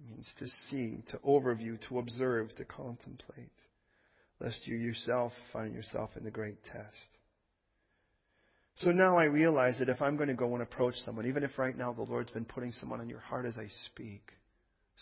Means 0.00 0.30
to 0.38 0.46
see, 0.68 1.02
to 1.10 1.18
overview, 1.18 1.78
to 1.88 1.98
observe, 1.98 2.54
to 2.56 2.64
contemplate 2.64 3.50
lest 4.40 4.66
you 4.66 4.76
yourself 4.76 5.32
find 5.52 5.74
yourself 5.74 6.10
in 6.16 6.24
the 6.24 6.30
great 6.30 6.62
test. 6.64 7.18
So 8.76 8.90
now 8.90 9.16
I 9.16 9.24
realize 9.24 9.78
that 9.78 9.88
if 9.88 10.02
I'm 10.02 10.16
going 10.16 10.28
to 10.28 10.34
go 10.34 10.52
and 10.54 10.62
approach 10.62 10.96
someone, 11.04 11.26
even 11.26 11.44
if 11.44 11.58
right 11.58 11.76
now 11.76 11.92
the 11.92 12.02
Lord's 12.02 12.32
been 12.32 12.44
putting 12.44 12.72
someone 12.72 13.00
on 13.00 13.08
your 13.08 13.20
heart 13.20 13.46
as 13.46 13.56
I 13.56 13.68
speak, 13.86 14.32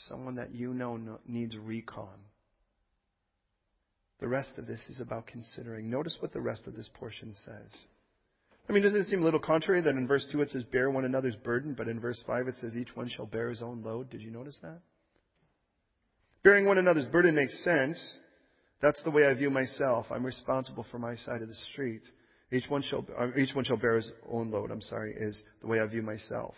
someone 0.08 0.36
that 0.36 0.54
you 0.54 0.74
know 0.74 1.18
needs 1.26 1.56
recon, 1.56 2.18
the 4.20 4.28
rest 4.28 4.58
of 4.58 4.66
this 4.66 4.80
is 4.88 5.00
about 5.00 5.26
considering. 5.26 5.90
Notice 5.90 6.18
what 6.20 6.32
the 6.32 6.40
rest 6.40 6.66
of 6.66 6.76
this 6.76 6.90
portion 6.94 7.34
says. 7.44 7.70
I 8.68 8.72
mean, 8.72 8.82
doesn't 8.82 9.00
it 9.00 9.08
seem 9.08 9.22
a 9.22 9.24
little 9.24 9.40
contrary 9.40 9.82
that 9.82 9.90
in 9.90 10.06
verse 10.06 10.26
2 10.30 10.40
it 10.42 10.50
says, 10.50 10.64
bear 10.64 10.90
one 10.90 11.04
another's 11.04 11.36
burden, 11.36 11.74
but 11.76 11.88
in 11.88 12.00
verse 12.00 12.22
5 12.26 12.48
it 12.48 12.54
says, 12.60 12.76
each 12.76 12.94
one 12.94 13.08
shall 13.08 13.26
bear 13.26 13.48
his 13.48 13.62
own 13.62 13.82
load? 13.82 14.10
Did 14.10 14.22
you 14.22 14.30
notice 14.30 14.58
that? 14.62 14.80
Bearing 16.44 16.66
one 16.66 16.78
another's 16.78 17.06
burden 17.06 17.34
makes 17.34 17.62
sense 17.64 18.18
that's 18.82 19.02
the 19.04 19.10
way 19.10 19.26
I 19.26 19.32
view 19.34 19.48
myself. 19.48 20.06
I'm 20.10 20.26
responsible 20.26 20.84
for 20.90 20.98
my 20.98 21.14
side 21.14 21.40
of 21.40 21.48
the 21.48 21.54
street. 21.72 22.02
Each 22.50 22.68
one 22.68 22.82
shall, 22.82 23.06
uh, 23.16 23.28
each 23.38 23.54
one 23.54 23.64
shall 23.64 23.76
bear 23.76 23.96
his 23.96 24.10
own 24.28 24.50
load, 24.50 24.70
I'm 24.72 24.82
sorry, 24.82 25.14
is 25.16 25.40
the 25.60 25.68
way 25.68 25.80
I 25.80 25.86
view 25.86 26.02
myself. 26.02 26.54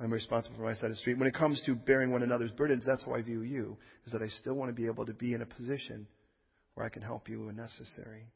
I'm 0.00 0.12
responsible 0.12 0.56
for 0.56 0.62
my 0.62 0.74
side 0.74 0.86
of 0.86 0.92
the 0.92 0.96
street. 0.96 1.18
When 1.18 1.28
it 1.28 1.34
comes 1.34 1.62
to 1.66 1.74
bearing 1.74 2.10
one 2.10 2.22
another's 2.22 2.50
burdens, 2.52 2.84
that's 2.86 3.04
how 3.04 3.14
I 3.14 3.22
view 3.22 3.42
you, 3.42 3.76
is 4.06 4.12
that 4.12 4.22
I 4.22 4.28
still 4.28 4.54
want 4.54 4.70
to 4.70 4.72
be 4.72 4.86
able 4.86 5.04
to 5.04 5.12
be 5.12 5.34
in 5.34 5.42
a 5.42 5.46
position 5.46 6.06
where 6.74 6.86
I 6.86 6.88
can 6.88 7.02
help 7.02 7.28
you 7.28 7.44
when 7.44 7.56
necessary. 7.56 8.26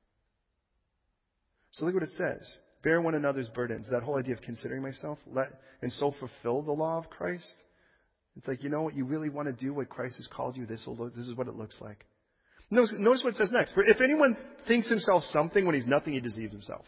So 1.72 1.84
look 1.84 1.94
what 1.94 2.02
it 2.02 2.12
says. 2.12 2.40
Bear 2.82 3.00
one 3.00 3.14
another's 3.14 3.48
burdens. 3.48 3.88
That 3.90 4.02
whole 4.02 4.18
idea 4.18 4.34
of 4.34 4.42
considering 4.42 4.82
myself, 4.82 5.18
let, 5.26 5.48
and 5.82 5.92
so 5.92 6.14
fulfill 6.18 6.62
the 6.62 6.72
law 6.72 6.98
of 6.98 7.08
Christ. 7.10 7.54
It's 8.36 8.48
like, 8.48 8.62
you 8.62 8.70
know 8.70 8.82
what, 8.82 8.94
you 8.94 9.04
really 9.04 9.28
want 9.28 9.48
to 9.48 9.64
do 9.64 9.74
what 9.74 9.88
Christ 9.88 10.16
has 10.16 10.26
called 10.26 10.56
you, 10.56 10.66
this, 10.66 10.84
will 10.86 10.96
this 11.10 11.26
is 11.26 11.34
what 11.34 11.48
it 11.48 11.54
looks 11.54 11.76
like. 11.80 12.04
Notice, 12.70 12.94
notice 12.98 13.22
what 13.22 13.34
it 13.34 13.36
says 13.36 13.50
next. 13.52 13.74
For 13.74 13.84
if 13.84 14.00
anyone 14.00 14.36
thinks 14.66 14.88
himself 14.88 15.22
something 15.24 15.66
when 15.66 15.74
he's 15.74 15.86
nothing, 15.86 16.14
he 16.14 16.20
deceives 16.20 16.52
himself. 16.52 16.86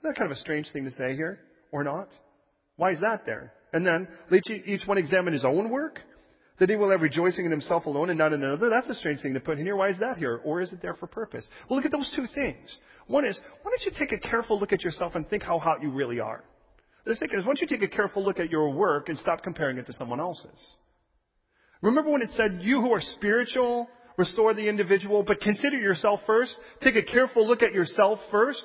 Isn't 0.00 0.10
that 0.10 0.18
kind 0.18 0.30
of 0.30 0.36
a 0.36 0.40
strange 0.40 0.70
thing 0.72 0.84
to 0.84 0.90
say 0.90 1.16
here? 1.16 1.40
Or 1.72 1.82
not? 1.82 2.08
Why 2.76 2.90
is 2.92 3.00
that 3.00 3.24
there? 3.24 3.52
And 3.72 3.86
then, 3.86 4.08
let 4.30 4.48
each 4.48 4.86
one 4.86 4.98
examine 4.98 5.32
his 5.32 5.44
own 5.44 5.70
work, 5.70 6.00
that 6.58 6.68
he 6.68 6.76
will 6.76 6.90
have 6.90 7.00
rejoicing 7.00 7.44
in 7.44 7.50
himself 7.50 7.86
alone 7.86 8.10
and 8.10 8.18
not 8.18 8.32
in 8.32 8.42
another. 8.42 8.68
That's 8.68 8.88
a 8.88 8.94
strange 8.94 9.20
thing 9.20 9.34
to 9.34 9.40
put 9.40 9.58
in 9.58 9.64
here. 9.64 9.76
Why 9.76 9.88
is 9.88 9.98
that 10.00 10.16
here? 10.18 10.40
Or 10.44 10.60
is 10.60 10.72
it 10.72 10.82
there 10.82 10.94
for 10.94 11.06
purpose? 11.06 11.46
Well, 11.68 11.76
look 11.76 11.86
at 11.86 11.92
those 11.92 12.12
two 12.16 12.26
things. 12.34 12.76
One 13.06 13.24
is, 13.24 13.38
why 13.62 13.70
don't 13.70 13.92
you 13.92 13.98
take 13.98 14.12
a 14.12 14.28
careful 14.28 14.58
look 14.58 14.72
at 14.72 14.82
yourself 14.82 15.14
and 15.14 15.28
think 15.28 15.42
how 15.42 15.58
hot 15.58 15.82
you 15.82 15.90
really 15.90 16.20
are? 16.20 16.44
The 17.04 17.14
second 17.14 17.40
is, 17.40 17.46
why 17.46 17.54
don't 17.54 17.60
you 17.60 17.66
take 17.66 17.82
a 17.82 17.94
careful 17.94 18.24
look 18.24 18.38
at 18.38 18.50
your 18.50 18.70
work 18.70 19.08
and 19.08 19.16
stop 19.18 19.42
comparing 19.42 19.78
it 19.78 19.86
to 19.86 19.92
someone 19.92 20.20
else's? 20.20 20.76
Remember 21.80 22.10
when 22.10 22.22
it 22.22 22.30
said, 22.32 22.58
you 22.60 22.80
who 22.80 22.92
are 22.92 23.00
spiritual, 23.00 23.88
restore 24.16 24.52
the 24.52 24.68
individual, 24.68 25.22
but 25.22 25.40
consider 25.40 25.78
yourself 25.78 26.20
first. 26.26 26.54
Take 26.82 26.96
a 26.96 27.02
careful 27.02 27.46
look 27.46 27.62
at 27.62 27.72
yourself 27.72 28.18
first. 28.30 28.62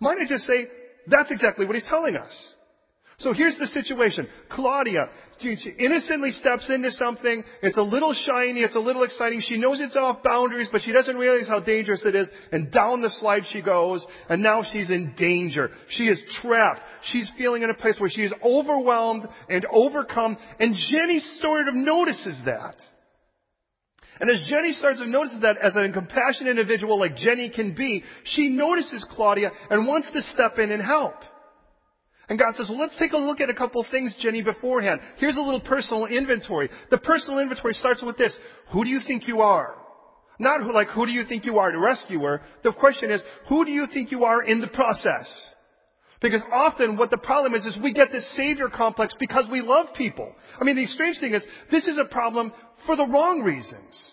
Might 0.00 0.18
I 0.18 0.26
just 0.28 0.44
say, 0.44 0.66
that's 1.06 1.30
exactly 1.30 1.64
what 1.64 1.76
he's 1.76 1.86
telling 1.88 2.16
us. 2.16 2.54
So 3.18 3.32
here's 3.32 3.56
the 3.56 3.66
situation. 3.68 4.28
Claudia, 4.50 5.08
she 5.40 5.56
innocently 5.78 6.32
steps 6.32 6.68
into 6.68 6.92
something. 6.92 7.42
It's 7.62 7.78
a 7.78 7.82
little 7.82 8.12
shiny. 8.12 8.60
It's 8.60 8.76
a 8.76 8.80
little 8.80 9.04
exciting. 9.04 9.40
She 9.40 9.56
knows 9.56 9.80
it's 9.80 9.96
off 9.96 10.22
boundaries, 10.22 10.68
but 10.70 10.82
she 10.82 10.92
doesn't 10.92 11.16
realize 11.16 11.48
how 11.48 11.60
dangerous 11.60 12.04
it 12.04 12.14
is. 12.14 12.28
And 12.52 12.70
down 12.70 13.00
the 13.00 13.08
slide 13.08 13.44
she 13.50 13.62
goes. 13.62 14.04
And 14.28 14.42
now 14.42 14.64
she's 14.70 14.90
in 14.90 15.14
danger. 15.16 15.70
She 15.88 16.04
is 16.08 16.20
trapped. 16.42 16.82
She's 17.04 17.30
feeling 17.38 17.62
in 17.62 17.70
a 17.70 17.74
place 17.74 17.98
where 17.98 18.10
she 18.10 18.22
is 18.22 18.32
overwhelmed 18.44 19.26
and 19.48 19.64
overcome. 19.72 20.36
And 20.60 20.74
Jenny 20.90 21.22
sort 21.40 21.68
of 21.68 21.74
notices 21.74 22.42
that. 22.44 22.76
And 24.20 24.30
as 24.30 24.46
Jenny 24.46 24.72
starts 24.72 25.00
to 25.00 25.08
notice 25.08 25.36
that 25.40 25.56
as 25.62 25.74
a 25.74 25.90
compassionate 25.90 26.50
individual 26.50 26.98
like 26.98 27.16
Jenny 27.16 27.48
can 27.48 27.74
be, 27.74 28.02
she 28.24 28.48
notices 28.48 29.06
Claudia 29.10 29.52
and 29.70 29.86
wants 29.86 30.10
to 30.12 30.20
step 30.20 30.58
in 30.58 30.70
and 30.70 30.82
help. 30.82 31.14
And 32.28 32.38
God 32.38 32.54
says, 32.56 32.66
well, 32.68 32.80
let's 32.80 32.98
take 32.98 33.12
a 33.12 33.18
look 33.18 33.40
at 33.40 33.50
a 33.50 33.54
couple 33.54 33.80
of 33.80 33.86
things, 33.90 34.16
Jenny, 34.20 34.42
beforehand. 34.42 35.00
Here's 35.18 35.36
a 35.36 35.40
little 35.40 35.60
personal 35.60 36.06
inventory. 36.06 36.68
The 36.90 36.98
personal 36.98 37.38
inventory 37.38 37.74
starts 37.74 38.02
with 38.02 38.18
this. 38.18 38.36
Who 38.72 38.82
do 38.82 38.90
you 38.90 39.00
think 39.06 39.28
you 39.28 39.42
are? 39.42 39.76
Not 40.38 40.62
who, 40.62 40.72
like, 40.72 40.88
who 40.88 41.06
do 41.06 41.12
you 41.12 41.24
think 41.24 41.44
you 41.44 41.58
are 41.58 41.70
to 41.70 41.78
rescue 41.78 42.20
her? 42.22 42.42
The 42.64 42.72
question 42.72 43.10
is, 43.10 43.22
who 43.48 43.64
do 43.64 43.70
you 43.70 43.86
think 43.92 44.10
you 44.10 44.24
are 44.24 44.42
in 44.42 44.60
the 44.60 44.66
process? 44.66 45.32
Because 46.20 46.42
often 46.52 46.96
what 46.96 47.10
the 47.10 47.18
problem 47.18 47.54
is, 47.54 47.64
is 47.64 47.78
we 47.82 47.92
get 47.92 48.10
this 48.10 48.28
savior 48.36 48.68
complex 48.68 49.14
because 49.20 49.46
we 49.50 49.60
love 49.60 49.86
people. 49.96 50.30
I 50.60 50.64
mean, 50.64 50.76
the 50.76 50.86
strange 50.86 51.20
thing 51.20 51.32
is, 51.32 51.44
this 51.70 51.86
is 51.86 51.98
a 51.98 52.12
problem 52.12 52.52
for 52.86 52.96
the 52.96 53.06
wrong 53.06 53.42
reasons, 53.42 54.12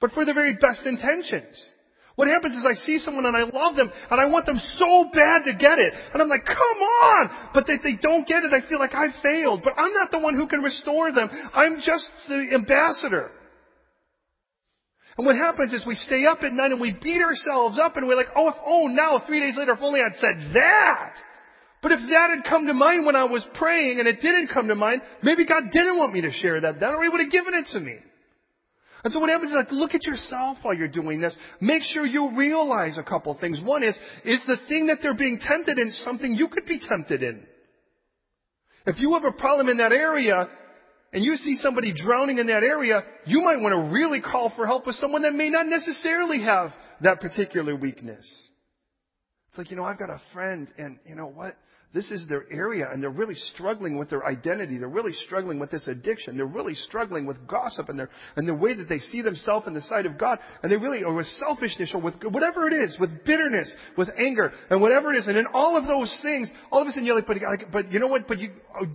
but 0.00 0.12
for 0.12 0.24
the 0.24 0.32
very 0.32 0.54
best 0.54 0.86
intentions. 0.86 1.68
What 2.16 2.28
happens 2.28 2.54
is 2.54 2.66
I 2.68 2.74
see 2.74 2.98
someone 2.98 3.24
and 3.24 3.36
I 3.36 3.42
love 3.42 3.76
them 3.76 3.90
and 4.10 4.20
I 4.20 4.26
want 4.26 4.46
them 4.46 4.60
so 4.76 5.10
bad 5.12 5.44
to 5.44 5.52
get 5.54 5.78
it. 5.78 5.94
And 6.12 6.20
I'm 6.20 6.28
like, 6.28 6.44
come 6.44 6.56
on! 6.56 7.30
But 7.54 7.66
they, 7.66 7.78
they 7.82 7.96
don't 8.00 8.26
get 8.26 8.44
it. 8.44 8.52
I 8.52 8.68
feel 8.68 8.78
like 8.78 8.94
I 8.94 9.08
failed. 9.22 9.62
But 9.64 9.74
I'm 9.78 9.92
not 9.94 10.10
the 10.10 10.18
one 10.18 10.34
who 10.34 10.46
can 10.46 10.60
restore 10.60 11.12
them. 11.12 11.28
I'm 11.54 11.78
just 11.78 12.10
the 12.28 12.50
ambassador. 12.54 13.30
And 15.16 15.26
what 15.26 15.36
happens 15.36 15.72
is 15.72 15.84
we 15.86 15.96
stay 15.96 16.26
up 16.26 16.42
at 16.42 16.52
night 16.52 16.72
and 16.72 16.80
we 16.80 16.92
beat 16.92 17.22
ourselves 17.22 17.78
up 17.78 17.96
and 17.96 18.06
we're 18.06 18.16
like, 18.16 18.32
oh, 18.36 18.48
if, 18.48 18.54
oh, 18.64 18.86
now 18.86 19.22
three 19.26 19.40
days 19.40 19.54
later, 19.56 19.72
if 19.72 19.80
only 19.82 20.00
I'd 20.00 20.16
said 20.16 20.54
that. 20.54 21.14
But 21.82 21.92
if 21.92 22.00
that 22.10 22.30
had 22.30 22.48
come 22.48 22.66
to 22.66 22.74
mind 22.74 23.06
when 23.06 23.16
I 23.16 23.24
was 23.24 23.46
praying 23.54 23.98
and 23.98 24.08
it 24.08 24.20
didn't 24.20 24.48
come 24.52 24.68
to 24.68 24.74
mind, 24.74 25.02
maybe 25.22 25.46
God 25.46 25.64
didn't 25.72 25.96
want 25.96 26.12
me 26.12 26.22
to 26.22 26.30
share 26.30 26.60
that 26.60 26.80
then 26.80 26.90
or 26.90 27.02
He 27.02 27.08
would 27.08 27.20
have 27.20 27.30
given 27.30 27.54
it 27.54 27.66
to 27.72 27.80
me. 27.80 27.96
And 29.02 29.12
so 29.12 29.20
what 29.20 29.30
happens 29.30 29.50
is 29.50 29.56
like, 29.56 29.72
look 29.72 29.94
at 29.94 30.04
yourself 30.04 30.58
while 30.62 30.74
you're 30.74 30.88
doing 30.88 31.20
this. 31.20 31.34
Make 31.60 31.82
sure 31.82 32.04
you 32.04 32.36
realize 32.36 32.98
a 32.98 33.02
couple 33.02 33.36
things. 33.40 33.60
One 33.62 33.82
is, 33.82 33.96
is 34.24 34.42
the 34.46 34.58
thing 34.68 34.88
that 34.88 34.98
they're 35.02 35.14
being 35.14 35.38
tempted 35.40 35.78
in 35.78 35.90
something 35.90 36.32
you 36.34 36.48
could 36.48 36.66
be 36.66 36.80
tempted 36.86 37.22
in? 37.22 37.42
If 38.86 38.98
you 38.98 39.14
have 39.14 39.24
a 39.24 39.32
problem 39.32 39.68
in 39.68 39.78
that 39.78 39.92
area, 39.92 40.48
and 41.12 41.24
you 41.24 41.34
see 41.36 41.56
somebody 41.56 41.92
drowning 41.92 42.38
in 42.38 42.46
that 42.46 42.62
area, 42.62 43.02
you 43.26 43.40
might 43.40 43.60
want 43.60 43.74
to 43.74 43.92
really 43.92 44.20
call 44.20 44.52
for 44.54 44.66
help 44.66 44.86
with 44.86 44.96
someone 44.96 45.22
that 45.22 45.34
may 45.34 45.48
not 45.48 45.66
necessarily 45.66 46.42
have 46.42 46.72
that 47.00 47.20
particular 47.20 47.74
weakness. 47.74 48.24
It's 49.48 49.58
like, 49.58 49.70
you 49.70 49.76
know, 49.76 49.84
I've 49.84 49.98
got 49.98 50.10
a 50.10 50.20
friend 50.32 50.68
and 50.78 50.98
you 51.04 51.16
know 51.16 51.26
what? 51.26 51.56
This 51.92 52.10
is 52.12 52.24
their 52.28 52.44
area 52.52 52.88
and 52.90 53.02
they're 53.02 53.10
really 53.10 53.34
struggling 53.34 53.98
with 53.98 54.10
their 54.10 54.24
identity. 54.24 54.78
They're 54.78 54.88
really 54.88 55.12
struggling 55.12 55.58
with 55.58 55.72
this 55.72 55.88
addiction. 55.88 56.36
They're 56.36 56.46
really 56.46 56.76
struggling 56.76 57.26
with 57.26 57.48
gossip 57.48 57.88
and 57.88 57.98
their, 57.98 58.10
and 58.36 58.46
the 58.48 58.54
way 58.54 58.74
that 58.74 58.88
they 58.88 59.00
see 59.00 59.22
themselves 59.22 59.66
in 59.66 59.74
the 59.74 59.80
sight 59.82 60.06
of 60.06 60.16
God. 60.16 60.38
And 60.62 60.70
they 60.70 60.76
really, 60.76 61.02
or 61.02 61.14
with 61.14 61.26
selfishness 61.26 61.90
or 61.92 62.00
with 62.00 62.14
whatever 62.22 62.68
it 62.68 62.74
is, 62.74 62.96
with 63.00 63.24
bitterness, 63.24 63.74
with 63.98 64.08
anger 64.16 64.52
and 64.70 64.80
whatever 64.80 65.12
it 65.12 65.18
is. 65.18 65.26
And 65.26 65.36
in 65.36 65.46
all 65.52 65.76
of 65.76 65.86
those 65.86 66.16
things, 66.22 66.48
all 66.70 66.80
of 66.80 66.86
a 66.86 66.92
sudden 66.92 67.06
you're 67.06 67.16
like, 67.16 67.26
but, 67.26 67.38
but 67.72 67.92
you 67.92 67.98
know 67.98 68.06
what? 68.06 68.28
But 68.28 68.38
you, 68.38 68.52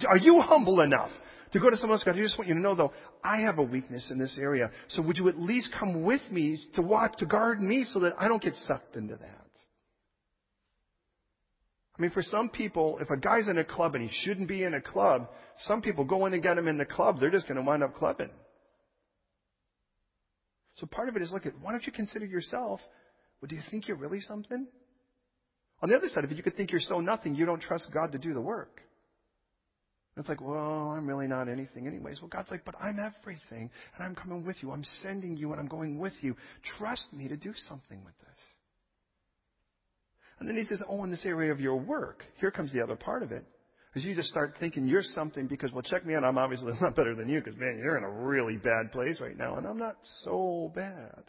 are 0.08 0.18
you 0.18 0.42
humble 0.42 0.80
enough? 0.80 1.12
to 1.52 1.60
go 1.62 1.70
to 1.70 1.78
someone 1.78 1.96
else, 1.96 2.04
God, 2.04 2.16
I 2.18 2.22
just 2.22 2.38
want 2.38 2.50
you 2.50 2.54
to 2.54 2.60
know 2.60 2.76
though, 2.76 2.92
I 3.24 3.38
have 3.42 3.60
a 3.60 3.64
weakness 3.64 4.12
in 4.12 4.18
this 4.18 4.38
area. 4.38 4.72
So 4.90 5.02
would 5.02 5.18
you 5.18 5.30
at 5.30 5.40
least 5.40 5.74
come 5.80 6.04
with 6.04 6.20
me 6.30 6.58
to 6.76 6.82
watch, 6.82 7.14
to 7.20 7.26
guard 7.26 7.62
me 7.62 7.86
so 7.86 8.00
that 8.02 8.14
I 8.20 8.28
don't 8.28 8.42
get 8.42 8.56
sucked 8.56 8.98
into 8.98 9.16
that? 9.16 9.45
I 11.98 12.02
mean, 12.02 12.12
for 12.12 12.22
some 12.22 12.50
people, 12.50 12.98
if 13.00 13.10
a 13.10 13.18
guy's 13.18 13.48
in 13.48 13.58
a 13.58 13.64
club 13.64 13.96
and 13.96 14.04
he 14.04 14.16
shouldn't 14.24 14.50
be 14.50 14.64
in 14.64 14.74
a 14.74 14.82
club, 14.82 15.30
some 15.60 15.82
people 15.82 16.04
go 16.04 16.26
in 16.26 16.34
and 16.34 16.44
get 16.44 16.58
him 16.58 16.68
in 16.68 16.78
the 16.78 16.86
club. 16.86 17.20
They're 17.20 17.32
just 17.32 17.48
going 17.48 17.56
to 17.56 17.64
wind 17.64 17.84
up 17.84 17.96
clubbing. 17.96 18.32
So 20.76 20.88
part 20.88 21.08
of 21.08 21.16
it 21.16 21.22
is 21.22 21.32
look 21.32 21.46
at, 21.46 21.54
why 21.62 21.72
don't 21.72 21.86
you 21.86 21.94
consider 21.94 22.26
yourself, 22.26 22.82
well, 23.42 23.48
do 23.48 23.56
you 23.56 23.62
think 23.72 23.88
you're 23.88 23.96
really 23.96 24.20
something? 24.20 24.68
On 25.82 25.90
the 25.90 25.96
other 25.96 26.10
side 26.10 26.26
of 26.26 26.32
it, 26.32 26.38
you 26.38 26.44
could 26.44 26.58
think 26.58 26.72
you're 26.72 26.82
so 26.82 27.00
nothing, 27.00 27.34
you 27.34 27.46
don't 27.46 27.62
trust 27.62 27.88
God 27.94 28.12
to 28.12 28.18
do 28.18 28.34
the 28.34 28.42
work. 28.42 28.82
It's 30.18 30.30
like, 30.30 30.40
well, 30.40 30.94
I'm 30.98 31.06
really 31.08 31.28
not 31.28 31.50
anything 31.50 31.88
anyways. 31.88 32.22
Well, 32.22 32.30
God's 32.30 32.50
like, 32.50 32.64
but 32.64 32.76
I'm 32.82 33.00
everything, 33.00 33.70
and 33.96 34.06
I'm 34.06 34.16
coming 34.16 34.46
with 34.46 34.56
you. 34.62 34.72
I'm 34.72 34.86
sending 35.02 35.36
you, 35.36 35.52
and 35.52 35.60
I'm 35.60 35.68
going 35.68 36.00
with 36.00 36.14
you. 36.22 36.38
Trust 36.78 37.12
me 37.12 37.28
to 37.28 37.36
do 37.36 37.52
something 37.68 38.02
with 38.04 38.14
this. 38.20 38.35
And 40.40 40.50
then 40.50 40.58
he 40.58 40.64
says, 40.64 40.82
oh, 40.90 41.04
in 41.04 41.12
this 41.12 41.26
area 41.26 41.52
of 41.52 41.60
your 41.60 41.78
work, 41.78 42.24
here 42.40 42.52
comes 42.52 42.74
the 42.74 42.82
other 42.82 42.96
part 42.96 43.24
of 43.24 43.32
it. 43.32 43.46
Is 43.96 44.04
you 44.04 44.14
just 44.14 44.28
start 44.28 44.56
thinking 44.60 44.88
you're 44.88 45.02
something 45.02 45.48
because, 45.48 45.72
well, 45.72 45.82
check 45.82 46.06
me 46.06 46.16
out. 46.16 46.26
I'm 46.26 46.38
obviously 46.38 46.74
not 46.82 46.96
better 46.96 47.16
than 47.16 47.30
you 47.30 47.40
because, 47.40 47.58
man, 47.58 47.80
you're 47.82 47.98
in 47.98 48.04
a 48.04 48.12
really 48.12 48.58
bad 48.58 48.92
place 48.92 49.22
right 49.22 49.38
now, 49.38 49.56
and 49.56 49.66
I'm 49.66 49.78
not 49.78 49.96
so 50.24 50.72
bad. 50.76 51.24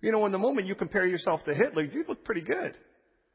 You 0.00 0.12
know, 0.12 0.24
in 0.24 0.32
the 0.32 0.38
moment 0.38 0.66
you 0.66 0.74
compare 0.74 1.06
yourself 1.06 1.44
to 1.44 1.54
Hitler, 1.54 1.84
you 1.84 2.04
look 2.08 2.24
pretty 2.24 2.40
good. 2.40 2.74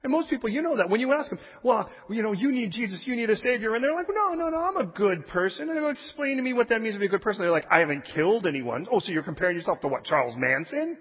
And 0.01 0.11
most 0.11 0.29
people, 0.29 0.49
you 0.49 0.61
know 0.61 0.75
that. 0.77 0.89
When 0.89 0.99
you 0.99 1.13
ask 1.13 1.29
them, 1.29 1.39
well, 1.63 1.89
you 2.09 2.23
know, 2.23 2.33
you 2.33 2.51
need 2.51 2.71
Jesus, 2.71 3.03
you 3.05 3.15
need 3.15 3.29
a 3.29 3.37
Savior, 3.37 3.73
and 3.73 3.83
they're 3.83 3.93
like, 3.93 4.07
no, 4.09 4.33
no, 4.33 4.49
no, 4.49 4.57
I'm 4.57 4.77
a 4.77 4.85
good 4.85 5.27
person. 5.27 5.69
And 5.69 5.77
they 5.77 5.81
go, 5.81 5.89
explain 5.89 6.37
to 6.37 6.43
me 6.43 6.51
what 6.51 6.69
that 6.69 6.81
means 6.81 6.95
to 6.95 6.99
be 6.99 7.05
a 7.05 7.09
good 7.09 7.21
person. 7.21 7.43
They're 7.43 7.51
like, 7.51 7.67
I 7.71 7.79
haven't 7.79 8.03
killed 8.13 8.45
anyone. 8.45 8.87
Oh, 8.91 8.99
so 8.99 9.11
you're 9.11 9.23
comparing 9.23 9.55
yourself 9.55 9.79
to 9.81 9.87
what, 9.87 10.03
Charles 10.03 10.35
Manson? 10.37 10.97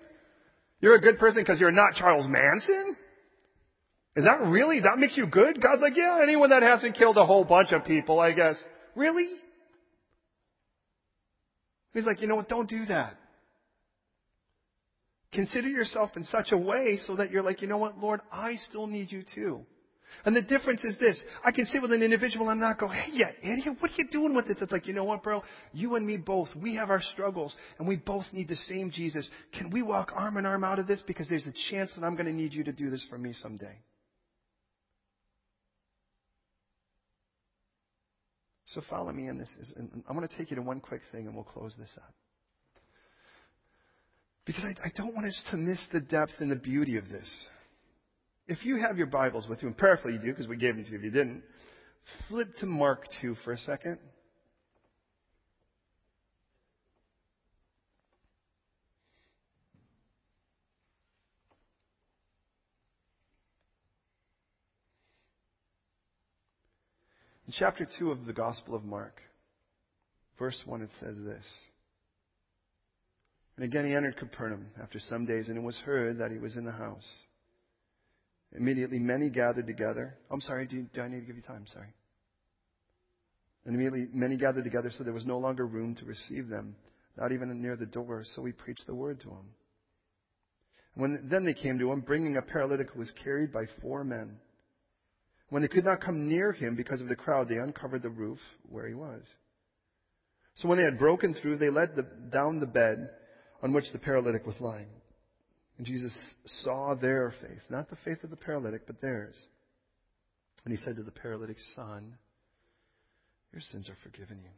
You're 0.81 0.95
a 0.95 1.01
good 1.01 1.19
person 1.19 1.43
because 1.43 1.59
you're 1.59 1.73
not 1.73 1.95
Charles 1.95 2.27
Manson? 2.29 2.97
Is 4.15 4.25
that 4.25 4.43
really, 4.47 4.81
that 4.81 4.99
makes 4.99 5.17
you 5.17 5.27
good? 5.27 5.61
God's 5.61 5.81
like, 5.81 5.97
yeah, 5.97 6.21
anyone 6.23 6.51
that 6.51 6.63
hasn't 6.63 6.97
killed 6.97 7.17
a 7.17 7.25
whole 7.25 7.45
bunch 7.45 7.73
of 7.73 7.85
people, 7.85 8.21
I 8.21 8.33
guess. 8.33 8.57
Really? 8.95 9.29
He's 11.95 12.05
like, 12.05 12.21
you 12.21 12.27
know 12.27 12.37
what, 12.37 12.49
don't 12.49 12.69
do 12.69 12.85
that. 12.87 13.17
Consider 15.33 15.69
yourself 15.69 16.11
in 16.17 16.25
such 16.25 16.53
a 16.53 16.59
way 16.59 16.99
so 17.07 17.17
that 17.17 17.31
you're 17.31 17.43
like, 17.43 17.63
you 17.63 17.69
know 17.69 17.79
what, 17.79 17.99
Lord, 17.99 18.21
I 18.31 18.57
still 18.57 18.87
need 18.87 19.11
you 19.11 19.23
too. 19.35 19.65
And 20.27 20.37
the 20.37 20.43
difference 20.43 20.85
is 20.85 20.99
this. 20.99 21.23
I 21.43 21.53
can 21.53 21.65
sit 21.65 21.81
with 21.81 21.91
an 21.91 22.03
individual 22.03 22.51
and 22.51 22.61
not 22.61 22.79
go, 22.79 22.87
hey, 22.87 23.07
yeah, 23.13 23.31
idiot, 23.43 23.77
what 23.81 23.91
are 23.91 23.95
you 23.97 24.09
doing 24.11 24.35
with 24.35 24.47
this? 24.47 24.59
It's 24.61 24.71
like, 24.71 24.87
you 24.87 24.93
know 24.93 25.05
what, 25.05 25.23
bro? 25.23 25.43
You 25.73 25.97
and 25.97 26.07
me 26.07 26.19
both, 26.19 26.49
we 26.55 26.77
have 26.77 26.91
our 26.91 27.01
struggles 27.01 27.57
and 27.79 27.89
we 27.89 27.97
both 27.97 28.27
need 28.31 28.49
the 28.49 28.57
same 28.57 28.91
Jesus. 28.91 29.29
Can 29.57 29.71
we 29.71 29.81
walk 29.81 30.13
arm 30.15 30.37
in 30.37 30.45
arm 30.45 30.65
out 30.65 30.79
of 30.79 30.87
this? 30.87 31.03
Because 31.07 31.31
there's 31.31 31.47
a 31.47 31.71
chance 31.71 31.95
that 31.95 32.05
I'm 32.05 32.15
going 32.15 32.27
to 32.27 32.33
need 32.33 32.53
you 32.53 32.65
to 32.65 32.73
do 32.73 32.91
this 32.91 33.05
for 33.09 33.17
me 33.17 33.33
someday. 33.33 33.79
So 38.75 38.83
follow 38.89 39.13
me 39.13 39.29
in 39.29 39.39
this. 39.39 39.55
And 39.77 40.03
I'm 40.09 40.17
going 40.17 40.27
to 40.27 40.37
take 40.37 40.51
you 40.51 40.57
to 40.57 40.63
one 40.63 40.81
quick 40.81 41.03
thing 41.13 41.27
and 41.27 41.35
we'll 41.35 41.45
close 41.45 41.75
this 41.79 41.93
up. 41.97 42.15
Because 44.45 44.65
I, 44.65 44.89
I 44.89 44.93
don't 44.97 45.15
want 45.15 45.27
us 45.27 45.41
to 45.51 45.57
miss 45.57 45.79
the 45.93 46.01
depth 46.01 46.33
and 46.41 46.51
the 46.51 46.57
beauty 46.57 46.97
of 46.97 47.09
this. 47.09 47.29
If 48.49 48.65
you 48.65 48.83
have 48.87 48.99
your 48.99 49.07
Bibles 49.07 49.47
with 49.49 49.63
you, 49.63 49.69
and 49.69 49.77
prayerfully 49.77 50.15
you 50.15 50.19
do, 50.19 50.29
because 50.29 50.49
we 50.49 50.57
gave 50.57 50.75
them 50.75 50.85
to 50.85 50.91
you 50.91 50.99
if 50.99 51.05
you 51.05 51.11
didn't, 51.11 51.43
flip 52.29 52.49
to 52.59 52.67
Mark 52.67 53.07
2 53.21 53.37
for 53.45 53.53
a 53.53 53.59
second. 53.59 53.99
In 67.53 67.59
chapter 67.59 67.87
2 67.99 68.11
of 68.11 68.25
the 68.25 68.33
Gospel 68.33 68.75
of 68.75 68.83
Mark, 68.83 69.21
verse 70.39 70.59
1, 70.65 70.81
it 70.81 70.89
says 71.01 71.19
this. 71.23 71.45
And 73.57 73.65
again 73.67 73.85
he 73.85 73.95
entered 73.95 74.17
Capernaum 74.17 74.69
after 74.83 74.99
some 74.99 75.27
days, 75.27 75.49
and 75.49 75.59
it 75.59 75.63
was 75.63 75.77
heard 75.85 76.17
that 76.17 76.31
he 76.31 76.39
was 76.39 76.57
in 76.57 76.65
the 76.65 76.73
house. 76.73 77.05
Immediately 78.57 79.01
many 79.01 79.29
gathered 79.29 79.67
together. 79.67 80.15
I'm 80.31 80.41
sorry, 80.41 80.67
do, 80.67 80.77
you, 80.77 80.87
do 80.95 81.03
I 81.03 81.09
need 81.09 81.21
to 81.21 81.27
give 81.27 81.37
you 81.37 81.43
time? 81.43 81.67
Sorry. 81.75 81.93
And 83.67 83.75
immediately 83.75 84.07
many 84.15 84.39
gathered 84.39 84.65
together, 84.65 84.91
so 84.91 85.05
there 85.05 85.13
was 85.13 85.27
no 85.27 85.37
longer 85.39 85.67
room 85.67 85.95
to 85.97 86.07
receive 86.07 86.49
them, 86.49 86.75
not 87.19 87.33
even 87.33 87.61
near 87.61 87.77
the 87.77 87.85
door. 87.85 88.25
So 88.35 88.47
he 88.47 88.53
preached 88.53 88.87
the 88.87 88.95
word 88.95 89.21
to 89.21 89.27
them. 89.27 89.51
When 90.95 91.29
then 91.31 91.45
they 91.45 91.53
came 91.53 91.79
to 91.81 91.93
him, 91.93 92.01
bringing 92.01 92.39
a 92.39 92.43
paralytic 92.43 92.93
who 92.93 93.01
was 93.01 93.13
carried 93.23 93.53
by 93.53 93.65
four 93.83 94.05
men. 94.05 94.39
When 95.53 95.61
they 95.61 95.69
could 95.69 95.85
not 95.85 96.01
come 96.01 96.31
near 96.31 96.53
him 96.53 96.77
because 96.77 97.03
of 97.03 97.09
the 97.09 97.15
crowd, 97.15 97.47
they 97.47 97.59
uncovered 97.59 98.01
the 98.01 98.09
roof 98.09 98.39
where 98.71 98.89
he 98.89 98.95
was. 98.95 99.21
So 100.55 100.67
when 100.67 100.79
they 100.79 100.85
had 100.85 100.99
broken 100.99 101.35
through, 101.35 101.59
they 101.59 101.69
let 101.69 101.95
the, 101.95 102.05
down 102.33 102.59
the 102.59 102.65
bed 102.65 103.11
on 103.63 103.75
which 103.75 103.85
the 103.93 103.99
paralytic 103.99 104.47
was 104.47 104.59
lying. 104.61 104.89
And 105.77 105.87
Jesus 105.87 106.19
saw 106.63 106.95
their 106.95 107.35
faith, 107.43 107.61
not 107.69 107.91
the 107.91 107.99
faith 108.03 108.25
of 108.25 108.31
the 108.31 108.37
paralytic, 108.37 108.87
but 108.87 109.03
theirs. 109.03 109.35
And 110.65 110.73
he 110.73 110.83
said 110.83 110.97
to 110.97 111.03
the 111.03 111.11
paralytic, 111.11 111.59
Son, 111.77 112.17
your 113.53 113.61
sins 113.61 113.91
are 113.91 113.97
forgiven 114.03 114.39
you. 114.43 114.51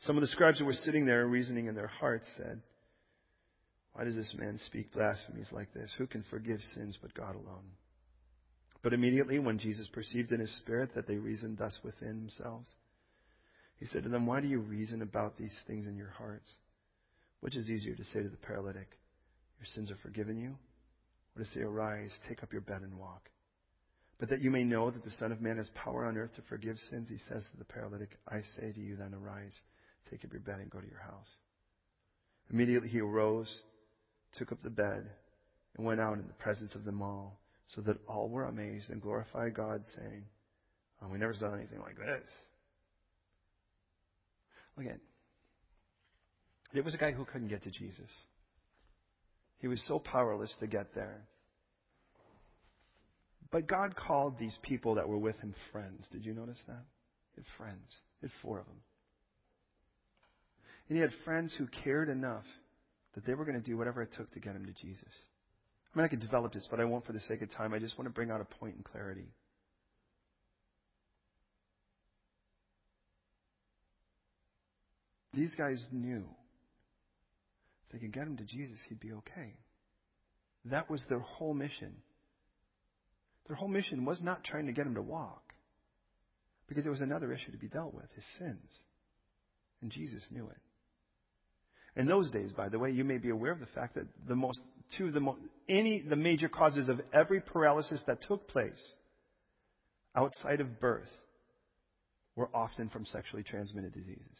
Some 0.00 0.16
of 0.16 0.22
the 0.22 0.26
scribes 0.26 0.58
who 0.58 0.64
were 0.64 0.72
sitting 0.72 1.06
there 1.06 1.24
reasoning 1.24 1.66
in 1.66 1.76
their 1.76 1.86
hearts 1.86 2.28
said, 2.36 2.60
Why 3.92 4.02
does 4.02 4.16
this 4.16 4.34
man 4.36 4.58
speak 4.66 4.92
blasphemies 4.92 5.50
like 5.52 5.72
this? 5.72 5.94
Who 5.98 6.08
can 6.08 6.24
forgive 6.30 6.58
sins 6.74 6.98
but 7.00 7.14
God 7.14 7.36
alone? 7.36 7.70
But 8.84 8.92
immediately, 8.92 9.38
when 9.38 9.58
Jesus 9.58 9.88
perceived 9.88 10.30
in 10.30 10.40
his 10.40 10.54
spirit 10.58 10.94
that 10.94 11.06
they 11.08 11.16
reasoned 11.16 11.56
thus 11.56 11.80
within 11.82 12.20
themselves, 12.20 12.70
he 13.80 13.86
said 13.86 14.02
to 14.02 14.10
them, 14.10 14.26
Why 14.26 14.42
do 14.42 14.46
you 14.46 14.60
reason 14.60 15.00
about 15.00 15.38
these 15.38 15.58
things 15.66 15.86
in 15.86 15.96
your 15.96 16.10
hearts? 16.10 16.52
Which 17.40 17.56
is 17.56 17.70
easier 17.70 17.94
to 17.94 18.04
say 18.04 18.22
to 18.22 18.28
the 18.28 18.36
paralytic, 18.36 18.88
Your 19.58 19.66
sins 19.74 19.90
are 19.90 19.96
forgiven 19.96 20.36
you? 20.36 20.56
Or 21.34 21.42
to 21.42 21.48
say, 21.48 21.62
Arise, 21.62 22.14
take 22.28 22.42
up 22.42 22.52
your 22.52 22.60
bed 22.60 22.82
and 22.82 22.98
walk? 22.98 23.30
But 24.20 24.28
that 24.28 24.42
you 24.42 24.50
may 24.50 24.64
know 24.64 24.90
that 24.90 25.02
the 25.02 25.10
Son 25.12 25.32
of 25.32 25.40
Man 25.40 25.56
has 25.56 25.70
power 25.74 26.04
on 26.04 26.18
earth 26.18 26.34
to 26.34 26.42
forgive 26.42 26.76
sins, 26.90 27.08
he 27.08 27.16
says 27.16 27.48
to 27.50 27.56
the 27.56 27.64
paralytic, 27.64 28.10
I 28.28 28.42
say 28.58 28.70
to 28.70 28.80
you 28.80 28.96
then, 28.96 29.14
arise, 29.14 29.58
take 30.10 30.26
up 30.26 30.32
your 30.32 30.42
bed 30.42 30.60
and 30.60 30.70
go 30.70 30.80
to 30.80 30.86
your 30.86 31.00
house. 31.00 31.26
Immediately 32.50 32.90
he 32.90 33.00
arose, 33.00 33.60
took 34.34 34.52
up 34.52 34.62
the 34.62 34.68
bed, 34.68 35.08
and 35.74 35.86
went 35.86 36.00
out 36.00 36.18
in 36.18 36.26
the 36.26 36.34
presence 36.34 36.74
of 36.74 36.84
them 36.84 37.00
all, 37.00 37.40
so 37.68 37.80
that 37.82 37.96
all 38.08 38.28
were 38.28 38.44
amazed 38.44 38.90
and 38.90 39.00
glorified 39.00 39.54
God, 39.54 39.80
saying, 39.96 40.24
oh, 41.02 41.08
We 41.10 41.18
never 41.18 41.34
saw 41.34 41.54
anything 41.54 41.80
like 41.80 41.96
this. 41.96 42.28
At 44.78 44.98
there 46.72 46.82
was 46.82 46.94
a 46.94 46.98
guy 46.98 47.12
who 47.12 47.24
couldn't 47.24 47.48
get 47.48 47.62
to 47.62 47.70
Jesus. 47.70 48.10
He 49.58 49.68
was 49.68 49.80
so 49.86 49.98
powerless 49.98 50.54
to 50.60 50.66
get 50.66 50.94
there. 50.94 51.22
But 53.52 53.68
God 53.68 53.94
called 53.94 54.36
these 54.38 54.58
people 54.62 54.96
that 54.96 55.08
were 55.08 55.18
with 55.18 55.38
him 55.38 55.54
friends. 55.70 56.08
Did 56.10 56.24
you 56.26 56.34
notice 56.34 56.60
that? 56.66 56.82
He 57.34 57.42
had 57.42 57.46
friends. 57.56 58.00
He 58.20 58.26
had 58.26 58.32
four 58.42 58.58
of 58.58 58.66
them. 58.66 58.80
And 60.88 60.96
he 60.96 61.02
had 61.02 61.12
friends 61.24 61.54
who 61.56 61.68
cared 61.84 62.08
enough 62.08 62.44
that 63.14 63.24
they 63.24 63.34
were 63.34 63.44
going 63.44 63.60
to 63.60 63.64
do 63.64 63.76
whatever 63.76 64.02
it 64.02 64.12
took 64.16 64.30
to 64.32 64.40
get 64.40 64.56
him 64.56 64.66
to 64.66 64.72
Jesus. 64.72 65.08
I 65.94 65.98
mean, 65.98 66.04
I 66.06 66.08
could 66.08 66.20
develop 66.20 66.52
this, 66.52 66.66
but 66.68 66.80
I 66.80 66.84
won't 66.84 67.06
for 67.06 67.12
the 67.12 67.20
sake 67.20 67.40
of 67.42 67.50
time. 67.52 67.72
I 67.72 67.78
just 67.78 67.96
want 67.96 68.08
to 68.08 68.12
bring 68.12 68.30
out 68.30 68.40
a 68.40 68.44
point 68.44 68.74
in 68.76 68.82
clarity. 68.82 69.28
These 75.32 75.54
guys 75.56 75.86
knew 75.92 76.24
if 77.86 77.92
they 77.92 77.98
could 77.98 78.12
get 78.12 78.24
him 78.24 78.36
to 78.36 78.44
Jesus, 78.44 78.78
he'd 78.88 79.00
be 79.00 79.12
okay. 79.12 79.54
That 80.64 80.90
was 80.90 81.04
their 81.08 81.20
whole 81.20 81.54
mission. 81.54 81.94
Their 83.46 83.56
whole 83.56 83.68
mission 83.68 84.04
was 84.04 84.22
not 84.22 84.42
trying 84.42 84.66
to 84.66 84.72
get 84.72 84.86
him 84.86 84.94
to 84.94 85.02
walk, 85.02 85.52
because 86.66 86.84
there 86.84 86.92
was 86.92 87.02
another 87.02 87.32
issue 87.32 87.52
to 87.52 87.58
be 87.58 87.68
dealt 87.68 87.94
with 87.94 88.10
his 88.14 88.24
sins. 88.38 88.68
And 89.82 89.90
Jesus 89.90 90.26
knew 90.30 90.48
it. 90.48 92.00
In 92.00 92.06
those 92.06 92.30
days, 92.30 92.50
by 92.52 92.68
the 92.68 92.78
way, 92.78 92.90
you 92.90 93.04
may 93.04 93.18
be 93.18 93.30
aware 93.30 93.52
of 93.52 93.60
the 93.60 93.66
fact 93.66 93.94
that 93.94 94.06
the 94.26 94.34
most 94.34 94.60
two 94.96 95.06
of 95.06 95.14
the 95.14 95.34
any, 95.68 96.02
the 96.02 96.16
major 96.16 96.48
causes 96.48 96.88
of 96.88 97.00
every 97.12 97.40
paralysis 97.40 98.02
that 98.06 98.22
took 98.22 98.48
place 98.48 98.94
outside 100.14 100.60
of 100.60 100.80
birth 100.80 101.08
were 102.36 102.50
often 102.54 102.88
from 102.88 103.06
sexually 103.06 103.42
transmitted 103.42 103.92
diseases. 103.92 104.38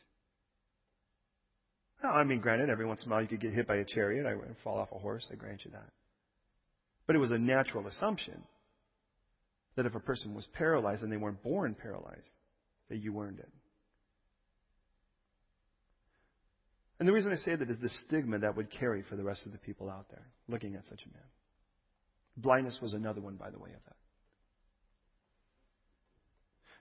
Now, 2.02 2.12
I 2.12 2.24
mean, 2.24 2.40
granted, 2.40 2.68
every 2.68 2.84
once 2.84 3.02
in 3.02 3.10
a 3.10 3.14
while 3.14 3.22
you 3.22 3.28
could 3.28 3.40
get 3.40 3.52
hit 3.52 3.66
by 3.66 3.76
a 3.76 3.84
chariot, 3.84 4.26
I 4.26 4.34
fall 4.62 4.78
off 4.78 4.92
a 4.92 4.98
horse, 4.98 5.26
I 5.32 5.36
grant 5.36 5.64
you 5.64 5.70
that. 5.70 5.88
But 7.06 7.16
it 7.16 7.20
was 7.20 7.30
a 7.30 7.38
natural 7.38 7.86
assumption 7.86 8.42
that 9.76 9.86
if 9.86 9.94
a 9.94 10.00
person 10.00 10.34
was 10.34 10.46
paralyzed 10.54 11.02
and 11.02 11.10
they 11.10 11.16
weren't 11.16 11.42
born 11.42 11.74
paralyzed, 11.74 12.32
that 12.90 12.98
you 12.98 13.18
earned 13.18 13.38
it. 13.38 13.48
And 16.98 17.08
the 17.08 17.12
reason 17.12 17.32
I 17.32 17.36
say 17.36 17.56
that 17.56 17.68
is 17.68 17.78
the 17.80 17.90
stigma 18.06 18.38
that 18.38 18.56
would 18.56 18.70
carry 18.70 19.02
for 19.02 19.16
the 19.16 19.24
rest 19.24 19.46
of 19.46 19.52
the 19.52 19.58
people 19.58 19.90
out 19.90 20.06
there 20.10 20.26
looking 20.48 20.76
at 20.76 20.84
such 20.84 21.00
a 21.04 21.08
man. 21.12 21.26
Blindness 22.36 22.78
was 22.80 22.92
another 22.92 23.20
one, 23.20 23.36
by 23.36 23.50
the 23.50 23.58
way, 23.58 23.70
of 23.70 23.84
that. 23.84 23.96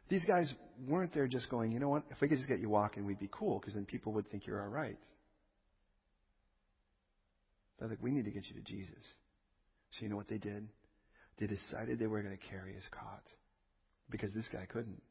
These 0.09 0.25
guys 0.25 0.53
weren't 0.87 1.13
there 1.13 1.27
just 1.27 1.49
going, 1.49 1.71
you 1.71 1.79
know 1.79 1.89
what, 1.89 2.03
if 2.11 2.21
we 2.21 2.27
could 2.27 2.37
just 2.37 2.49
get 2.49 2.59
you 2.59 2.69
walking, 2.69 3.05
we'd 3.05 3.19
be 3.19 3.29
cool, 3.31 3.59
because 3.59 3.73
then 3.73 3.85
people 3.85 4.13
would 4.13 4.29
think 4.29 4.45
you're 4.45 4.61
all 4.61 4.67
right. 4.67 4.99
They're 7.79 7.87
like, 7.87 8.01
we 8.01 8.11
need 8.11 8.25
to 8.25 8.31
get 8.31 8.45
you 8.47 8.55
to 8.55 8.61
Jesus. 8.61 9.03
So 9.91 10.03
you 10.03 10.09
know 10.09 10.15
what 10.15 10.27
they 10.27 10.37
did? 10.37 10.67
They 11.39 11.47
decided 11.47 11.97
they 11.97 12.07
were 12.07 12.21
going 12.21 12.37
to 12.37 12.47
carry 12.49 12.73
his 12.73 12.87
cot 12.91 13.23
because 14.09 14.33
this 14.33 14.47
guy 14.51 14.65
couldn't. 14.65 15.01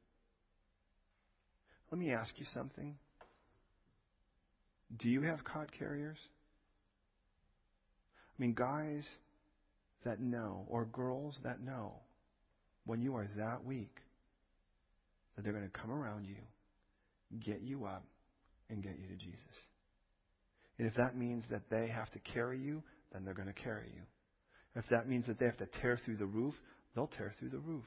Let 1.90 1.98
me 1.98 2.12
ask 2.12 2.32
you 2.38 2.44
something. 2.54 2.96
Do 4.98 5.08
you 5.08 5.22
have 5.22 5.42
cot 5.44 5.68
carriers? 5.78 6.18
I 8.38 8.42
mean, 8.42 8.54
guys 8.54 9.06
that 10.04 10.20
know, 10.20 10.66
or 10.68 10.84
girls 10.86 11.38
that 11.44 11.60
know, 11.62 11.94
when 12.84 13.00
you 13.00 13.14
are 13.16 13.28
that 13.36 13.64
weak, 13.64 13.94
that 15.36 15.42
they're 15.42 15.52
going 15.52 15.68
to 15.68 15.80
come 15.80 15.90
around 15.90 16.26
you, 16.26 16.36
get 17.40 17.62
you 17.62 17.84
up, 17.84 18.04
and 18.68 18.82
get 18.82 18.98
you 18.98 19.06
to 19.06 19.16
Jesus. 19.16 19.40
And 20.78 20.88
if 20.88 20.94
that 20.96 21.16
means 21.16 21.44
that 21.50 21.62
they 21.70 21.88
have 21.88 22.10
to 22.12 22.18
carry 22.18 22.58
you, 22.58 22.82
then 23.12 23.24
they're 23.24 23.34
going 23.34 23.52
to 23.52 23.54
carry 23.54 23.90
you. 23.94 24.02
If 24.74 24.86
that 24.90 25.08
means 25.08 25.26
that 25.26 25.38
they 25.38 25.46
have 25.46 25.58
to 25.58 25.68
tear 25.80 25.98
through 26.04 26.16
the 26.16 26.26
roof, 26.26 26.54
they'll 26.94 27.10
tear 27.18 27.34
through 27.38 27.50
the 27.50 27.58
roof. 27.58 27.84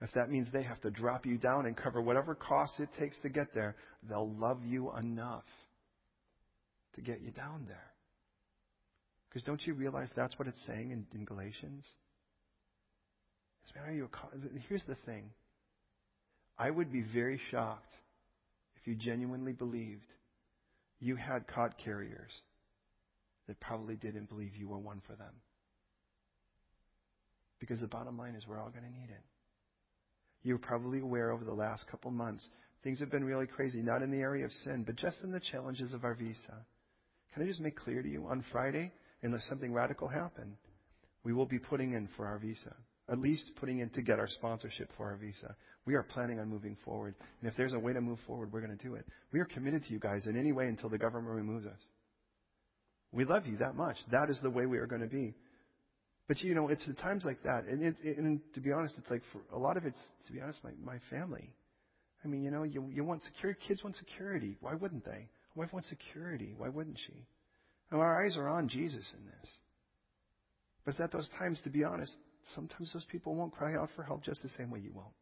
If 0.00 0.12
that 0.12 0.28
means 0.28 0.48
they 0.52 0.64
have 0.64 0.80
to 0.82 0.90
drop 0.90 1.24
you 1.24 1.38
down 1.38 1.66
and 1.66 1.76
cover 1.76 2.02
whatever 2.02 2.34
cost 2.34 2.78
it 2.78 2.88
takes 2.98 3.20
to 3.22 3.28
get 3.28 3.54
there, 3.54 3.76
they'll 4.08 4.34
love 4.34 4.58
you 4.64 4.92
enough 4.96 5.44
to 6.94 7.00
get 7.00 7.20
you 7.20 7.30
down 7.30 7.64
there. 7.66 7.92
Because 9.28 9.44
don't 9.44 9.64
you 9.66 9.74
realize 9.74 10.08
that's 10.14 10.38
what 10.38 10.48
it's 10.48 10.64
saying 10.66 10.92
in, 10.92 11.06
in 11.12 11.24
Galatians? 11.24 11.84
It's, 13.64 13.74
man, 13.74 13.84
are 13.88 13.92
you 13.92 14.04
a, 14.04 14.58
here's 14.68 14.84
the 14.86 14.96
thing. 15.06 15.30
I 16.56 16.70
would 16.70 16.92
be 16.92 17.02
very 17.02 17.40
shocked 17.50 17.92
if 18.76 18.86
you 18.86 18.94
genuinely 18.94 19.52
believed 19.52 20.06
you 21.00 21.16
had 21.16 21.46
cot 21.48 21.74
carriers 21.82 22.32
that 23.48 23.58
probably 23.60 23.96
didn't 23.96 24.28
believe 24.28 24.54
you 24.56 24.68
were 24.68 24.78
one 24.78 25.02
for 25.06 25.14
them. 25.16 25.34
Because 27.58 27.80
the 27.80 27.86
bottom 27.86 28.16
line 28.16 28.34
is 28.34 28.46
we're 28.46 28.60
all 28.60 28.70
going 28.70 28.84
to 28.84 28.90
need 28.90 29.10
it. 29.10 29.22
You're 30.42 30.58
probably 30.58 31.00
aware 31.00 31.30
over 31.30 31.44
the 31.44 31.52
last 31.52 31.86
couple 31.90 32.10
months, 32.10 32.46
things 32.82 33.00
have 33.00 33.10
been 33.10 33.24
really 33.24 33.46
crazy, 33.46 33.80
not 33.80 34.02
in 34.02 34.10
the 34.10 34.20
area 34.20 34.44
of 34.44 34.52
sin, 34.52 34.84
but 34.86 34.96
just 34.96 35.16
in 35.22 35.32
the 35.32 35.40
challenges 35.40 35.92
of 35.92 36.04
our 36.04 36.14
visa. 36.14 36.64
Can 37.34 37.42
I 37.42 37.46
just 37.46 37.60
make 37.60 37.76
clear 37.76 38.00
to 38.00 38.08
you 38.08 38.26
on 38.28 38.44
Friday, 38.52 38.92
unless 39.22 39.44
something 39.48 39.72
radical 39.72 40.06
happened, 40.06 40.54
we 41.24 41.32
will 41.32 41.46
be 41.46 41.58
putting 41.58 41.92
in 41.92 42.08
for 42.16 42.26
our 42.26 42.38
visa. 42.38 42.74
At 43.10 43.18
least 43.18 43.50
putting 43.56 43.80
in 43.80 43.90
to 43.90 44.02
get 44.02 44.18
our 44.18 44.28
sponsorship 44.28 44.88
for 44.96 45.10
our 45.10 45.16
visa. 45.16 45.54
We 45.84 45.94
are 45.94 46.04
planning 46.04 46.38
on 46.38 46.48
moving 46.48 46.76
forward. 46.84 47.14
And 47.40 47.50
if 47.50 47.56
there's 47.56 47.74
a 47.74 47.78
way 47.78 47.92
to 47.92 48.00
move 48.00 48.18
forward, 48.26 48.52
we're 48.52 48.60
going 48.60 48.76
to 48.76 48.82
do 48.82 48.94
it. 48.94 49.04
We 49.32 49.40
are 49.40 49.44
committed 49.44 49.82
to 49.84 49.92
you 49.92 49.98
guys 49.98 50.26
in 50.26 50.38
any 50.38 50.52
way 50.52 50.68
until 50.68 50.88
the 50.88 50.96
government 50.96 51.34
removes 51.34 51.66
us. 51.66 51.78
We 53.12 53.24
love 53.24 53.46
you 53.46 53.58
that 53.58 53.74
much. 53.74 53.96
That 54.10 54.30
is 54.30 54.38
the 54.42 54.50
way 54.50 54.66
we 54.66 54.78
are 54.78 54.86
going 54.86 55.02
to 55.02 55.08
be. 55.08 55.34
But 56.28 56.40
you 56.40 56.54
know, 56.54 56.68
it's 56.68 56.86
at 56.88 56.98
times 56.98 57.24
like 57.24 57.42
that, 57.42 57.64
and, 57.64 57.82
it, 57.82 57.96
it, 58.02 58.16
and 58.16 58.40
to 58.54 58.60
be 58.60 58.72
honest, 58.72 58.94
it's 58.96 59.10
like 59.10 59.20
for 59.30 59.42
a 59.54 59.58
lot 59.58 59.76
of 59.76 59.84
it's 59.84 59.98
to 60.26 60.32
be 60.32 60.40
honest, 60.40 60.58
my 60.64 60.70
my 60.82 60.98
family. 61.10 61.50
I 62.24 62.28
mean, 62.28 62.42
you 62.42 62.50
know, 62.50 62.62
you 62.62 62.88
you 62.90 63.04
want 63.04 63.22
security. 63.24 63.60
Kids 63.68 63.84
want 63.84 63.94
security. 63.96 64.56
Why 64.60 64.74
wouldn't 64.74 65.04
they? 65.04 65.28
Wife 65.54 65.72
wants 65.72 65.88
security. 65.88 66.54
Why 66.56 66.68
wouldn't 66.68 66.98
she? 67.06 67.26
Now 67.92 68.00
our 68.00 68.24
eyes 68.24 68.36
are 68.36 68.48
on 68.48 68.68
Jesus 68.68 69.08
in 69.16 69.24
this. 69.26 69.50
But 70.84 70.92
it's 70.92 71.00
at 71.00 71.12
those 71.12 71.30
times, 71.38 71.60
to 71.64 71.70
be 71.70 71.84
honest, 71.84 72.14
sometimes 72.54 72.92
those 72.92 73.06
people 73.10 73.34
won't 73.34 73.54
cry 73.54 73.74
out 73.74 73.90
for 73.96 74.02
help 74.02 74.22
just 74.22 74.42
the 74.42 74.48
same 74.50 74.70
way 74.70 74.80
you 74.80 74.92
won't. 74.92 75.14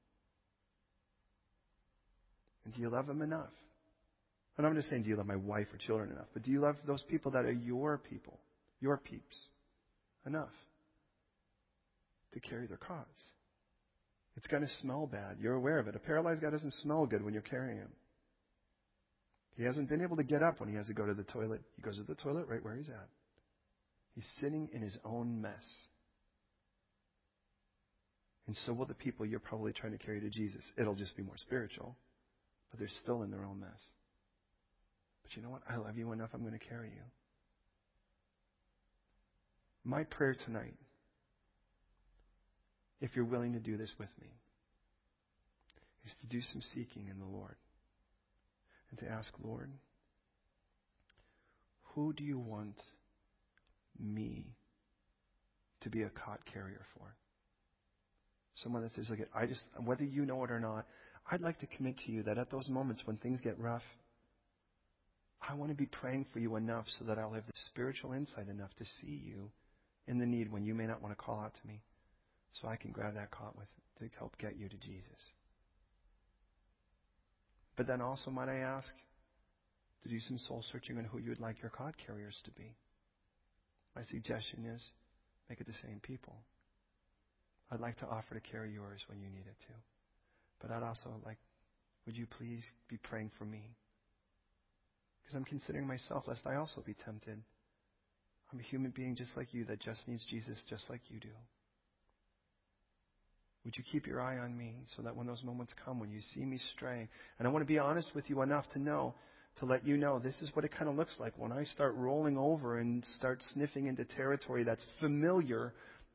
And 2.65 2.75
do 2.75 2.81
you 2.81 2.89
love 2.89 3.07
them 3.07 3.23
enough? 3.23 3.51
And 4.57 4.67
I'm 4.67 4.75
just 4.75 4.91
saying, 4.91 5.03
do 5.03 5.09
you 5.09 5.17
love 5.17 5.27
my 5.27 5.37
wife 5.37 5.69
or 5.73 5.79
children 5.79 6.11
enough? 6.11 6.29
But 6.33 6.43
do 6.43 6.51
you 6.51 6.61
love 6.61 6.77
those 6.87 7.03
people 7.03 7.33
that 7.33 7.45
are 7.45 7.53
your 7.53 7.99
people, 7.99 8.39
your 8.81 8.97
peeps, 8.99 9.37
enough 10.27 10.53
to 12.35 12.41
carry 12.41 12.67
their 12.67 12.77
cause? 12.77 13.07
It's 14.37 14.47
going 14.47 14.63
to 14.63 14.69
smell 14.81 15.07
bad. 15.07 15.37
You're 15.41 15.55
aware 15.55 15.79
of 15.79 15.89
it. 15.89 15.97
A 15.97 15.99
paralyzed 15.99 16.43
guy 16.43 16.51
doesn't 16.51 16.73
smell 16.75 17.07
good 17.07 17.25
when 17.25 17.35
you're 17.35 17.43
carrying 17.43 17.79
him. 17.79 17.93
He 19.57 19.65
hasn't 19.65 19.89
been 19.89 20.01
able 20.01 20.17
to 20.17 20.23
get 20.23 20.43
up 20.43 20.61
when 20.61 20.69
he 20.69 20.77
has 20.77 20.87
to 20.87 20.95
go 20.95 21.07
to 21.07 21.15
the 21.15 21.25
toilet. 21.25 21.61
He 21.77 21.83
goes 21.83 21.97
to 21.97 22.05
the 22.05 22.15
toilet 22.15 22.47
right 22.49 22.63
where 22.65 22.75
he's 22.75 22.89
at. 22.89 23.09
He's 24.15 24.27
sitting 24.41 24.69
in 24.73 24.81
his 24.81 24.99
own 25.05 25.41
mess. 25.41 25.65
And 28.47 28.57
so 28.57 28.73
will 28.73 28.87
the 28.87 28.95
people 28.95 29.25
you're 29.25 29.41
probably 29.41 29.73
trying 29.73 29.93
to 29.93 29.99
carry 29.99 30.21
to 30.21 30.31
Jesus. 30.31 30.63
It'll 30.77 30.95
just 30.95 31.17
be 31.17 31.23
more 31.23 31.37
spiritual, 31.37 31.97
but 32.71 32.81
they're 32.81 32.89
still 33.03 33.23
in 33.23 33.31
their 33.31 33.45
own 33.45 33.61
mess. 33.61 33.71
But 35.23 35.37
you 35.37 35.43
know 35.43 35.51
what? 35.51 35.63
I 35.69 35.77
love 35.77 35.97
you 35.97 36.13
enough. 36.13 36.31
I'm 36.35 36.41
going 36.41 36.59
to 36.59 36.67
carry 36.67 36.89
you. 36.89 37.03
My 39.85 40.05
prayer 40.05 40.37
tonight, 40.47 40.75
if 43.01 43.11
you're 43.15 43.25
willing 43.25 43.53
to 43.53 43.61
do 43.61 43.77
this 43.77 43.93
with 43.99 44.11
me, 44.21 44.29
is 46.05 46.13
to 46.21 46.27
do 46.29 46.41
some 46.41 46.63
seeking 46.75 47.09
in 47.09 47.19
the 47.19 47.27
Lord 47.27 47.57
and 48.93 49.01
to 49.01 49.09
ask, 49.09 49.33
Lord, 49.43 49.71
who 51.95 52.13
do 52.13 52.23
you 52.23 52.39
want 52.39 52.81
me 53.99 54.55
to 55.81 55.91
be 55.91 56.03
a 56.03 56.11
cot 56.11 56.41
carrier 56.53 56.83
for? 56.97 57.15
Someone 58.55 58.83
that 58.83 58.93
says, 58.93 59.09
look, 59.11 59.21
I 59.35 59.47
just, 59.47 59.65
whether 59.85 60.05
you 60.05 60.25
know 60.25 60.45
it 60.45 60.51
or 60.51 60.61
not, 60.61 60.87
I'd 61.31 61.41
like 61.41 61.59
to 61.61 61.67
commit 61.67 61.99
to 62.07 62.13
you 62.13 62.23
that 62.25 62.39
at 62.39 62.51
those 62.51 62.69
moments 62.69 63.03
when 63.05 63.17
things 63.17 63.41
get 63.41 63.59
rough, 63.59 63.83
I 65.49 65.55
want 65.55 65.71
to 65.71 65.77
be 65.77 65.87
praying 65.87 66.27
for 66.33 66.39
you 66.39 66.57
enough 66.57 66.85
so 66.99 67.07
that 67.07 67.19
I'll 67.19 67.33
have 67.33 67.47
the 67.47 67.53
spiritual 67.71 68.13
insight 68.13 68.49
enough 68.49 68.75
to 68.79 68.85
see 68.85 69.23
you 69.25 69.51
in 70.07 70.19
the 70.19 70.27
need 70.27 70.53
when 70.53 70.65
you 70.65 70.75
may 70.75 70.87
not 70.87 71.03
want 71.03 71.17
to 71.17 71.23
call 71.23 71.41
out 71.41 71.55
to 71.55 71.67
me 71.67 71.81
so 72.61 72.69
I 72.69 72.77
can 72.77 72.93
grab 72.93 73.15
that 73.15 73.31
cot 73.31 73.57
with 73.57 73.69
to 73.99 74.17
help 74.19 74.37
get 74.39 74.57
you 74.57 74.69
to 74.69 74.77
Jesus. 74.77 75.31
But 77.77 77.87
then 77.87 78.01
also, 78.01 78.31
might 78.31 78.49
I 78.49 78.59
ask, 78.59 78.93
to 80.03 80.09
do 80.09 80.19
some 80.21 80.39
soul 80.39 80.65
searching 80.73 80.99
on 80.99 81.05
who 81.05 81.19
you 81.19 81.31
would 81.31 81.41
like 81.41 81.63
your 81.63 81.71
cot 81.71 81.95
carriers 82.07 82.39
to 82.45 82.51
be. 82.53 82.75
My 83.95 84.03
suggestion 84.03 84.67
is 84.67 84.83
make 85.49 85.61
it 85.61 85.67
the 85.67 85.87
same 85.87 86.01
people. 86.03 86.35
I'd 87.71 87.81
like 87.81 87.99
to 87.99 88.07
offer 88.07 88.35
to 88.35 88.41
carry 88.41 88.73
yours 88.73 89.01
when 89.09 89.21
you 89.21 89.29
need 89.29 89.47
it 89.47 89.61
to. 89.61 89.73
But 90.61 90.71
I'd 90.71 90.83
also 90.83 91.11
like, 91.25 91.39
would 92.07 92.17
you 92.17 92.27
please 92.27 92.65
be 92.89 92.99
praying 92.99 93.31
for 93.39 93.45
me? 93.45 93.77
Because 95.23 95.37
I'm 95.37 95.45
considering 95.45 95.87
myself, 95.87 96.25
lest 96.27 96.47
I 96.47 96.57
also 96.57 96.83
be 96.85 96.95
tempted. 96.95 97.39
I'm 98.53 98.61
a 98.61 98.63
human 98.63 98.91
being 98.91 99.17
just 99.17 99.37
like 99.37 99.55
you 99.55 99.65
that 99.67 99.81
just 99.81 100.07
needs 100.09 100.25
Jesus 100.29 100.63
just 100.69 100.91
like 100.91 101.01
you 101.09 101.21
do. 101.21 101.29
Would 103.65 103.77
you 103.77 103.85
keep 103.91 104.07
your 104.07 104.21
eye 104.21 104.39
on 104.39 104.57
me 104.57 104.75
so 104.97 105.03
that 105.03 105.15
when 105.15 105.27
those 105.27 105.43
moments 105.45 105.73
come, 105.85 106.01
when 106.01 106.11
you 106.11 106.21
see 106.35 106.45
me 106.45 106.59
straying, 106.75 107.09
and 107.39 107.47
I 107.47 107.51
want 107.51 107.63
to 107.63 107.73
be 107.73 107.79
honest 107.79 108.11
with 108.15 108.29
you 108.29 108.43
enough 108.43 108.65
to 108.73 108.81
know, 108.81 109.15
to 109.61 109.67
let 109.67 109.87
you 109.87 109.97
know 109.97 110.19
this 110.19 110.41
is 110.43 110.51
what 110.55 110.65
it 110.65 110.73
kind 110.73 110.89
of 110.91 110.97
looks 110.97 111.17
like 111.21 111.35
when 111.37 111.53
I 111.53 111.65
start 111.65 111.95
rolling 111.95 112.37
over 112.37 112.79
and 112.79 113.05
start 113.17 113.43
sniffing 113.53 113.87
into 113.87 114.05
territory 114.05 114.65
that's 114.65 114.85
familiar 115.01 115.75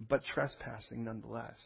but 0.10 0.24
trespassing 0.34 1.06
nonetheless. 1.06 1.58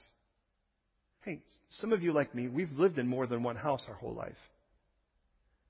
Hey, 1.21 1.41
some 1.69 1.93
of 1.93 2.01
you 2.01 2.13
like 2.13 2.33
me, 2.33 2.47
we've 2.47 2.71
lived 2.71 2.97
in 2.97 3.07
more 3.07 3.27
than 3.27 3.43
one 3.43 3.55
house 3.55 3.83
our 3.87 3.95
whole 3.95 4.13
life. 4.13 4.37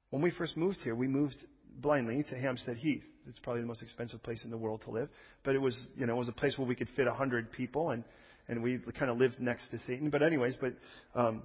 When 0.09 0.21
we 0.21 0.31
first 0.31 0.57
moved 0.57 0.79
here, 0.83 0.95
we 0.95 1.07
moved 1.07 1.35
blindly 1.77 2.23
to 2.29 2.35
Hampstead 2.35 2.77
Heath. 2.77 3.03
It's 3.27 3.39
probably 3.39 3.61
the 3.61 3.67
most 3.67 3.81
expensive 3.81 4.21
place 4.23 4.43
in 4.43 4.51
the 4.51 4.57
world 4.57 4.81
to 4.85 4.91
live, 4.91 5.09
but 5.43 5.55
it 5.55 5.59
was, 5.59 5.77
you 5.95 6.05
know, 6.05 6.15
it 6.15 6.17
was 6.17 6.27
a 6.27 6.33
place 6.33 6.57
where 6.57 6.67
we 6.67 6.75
could 6.75 6.89
fit 6.95 7.07
a 7.07 7.13
hundred 7.13 7.51
people, 7.51 7.91
and 7.91 8.03
and 8.47 8.61
we 8.61 8.79
kind 8.97 9.11
of 9.11 9.17
lived 9.17 9.39
next 9.39 9.69
to 9.69 9.79
Satan. 9.79 10.09
But 10.09 10.21
anyways, 10.23 10.55
but 10.59 10.73
um, 11.15 11.43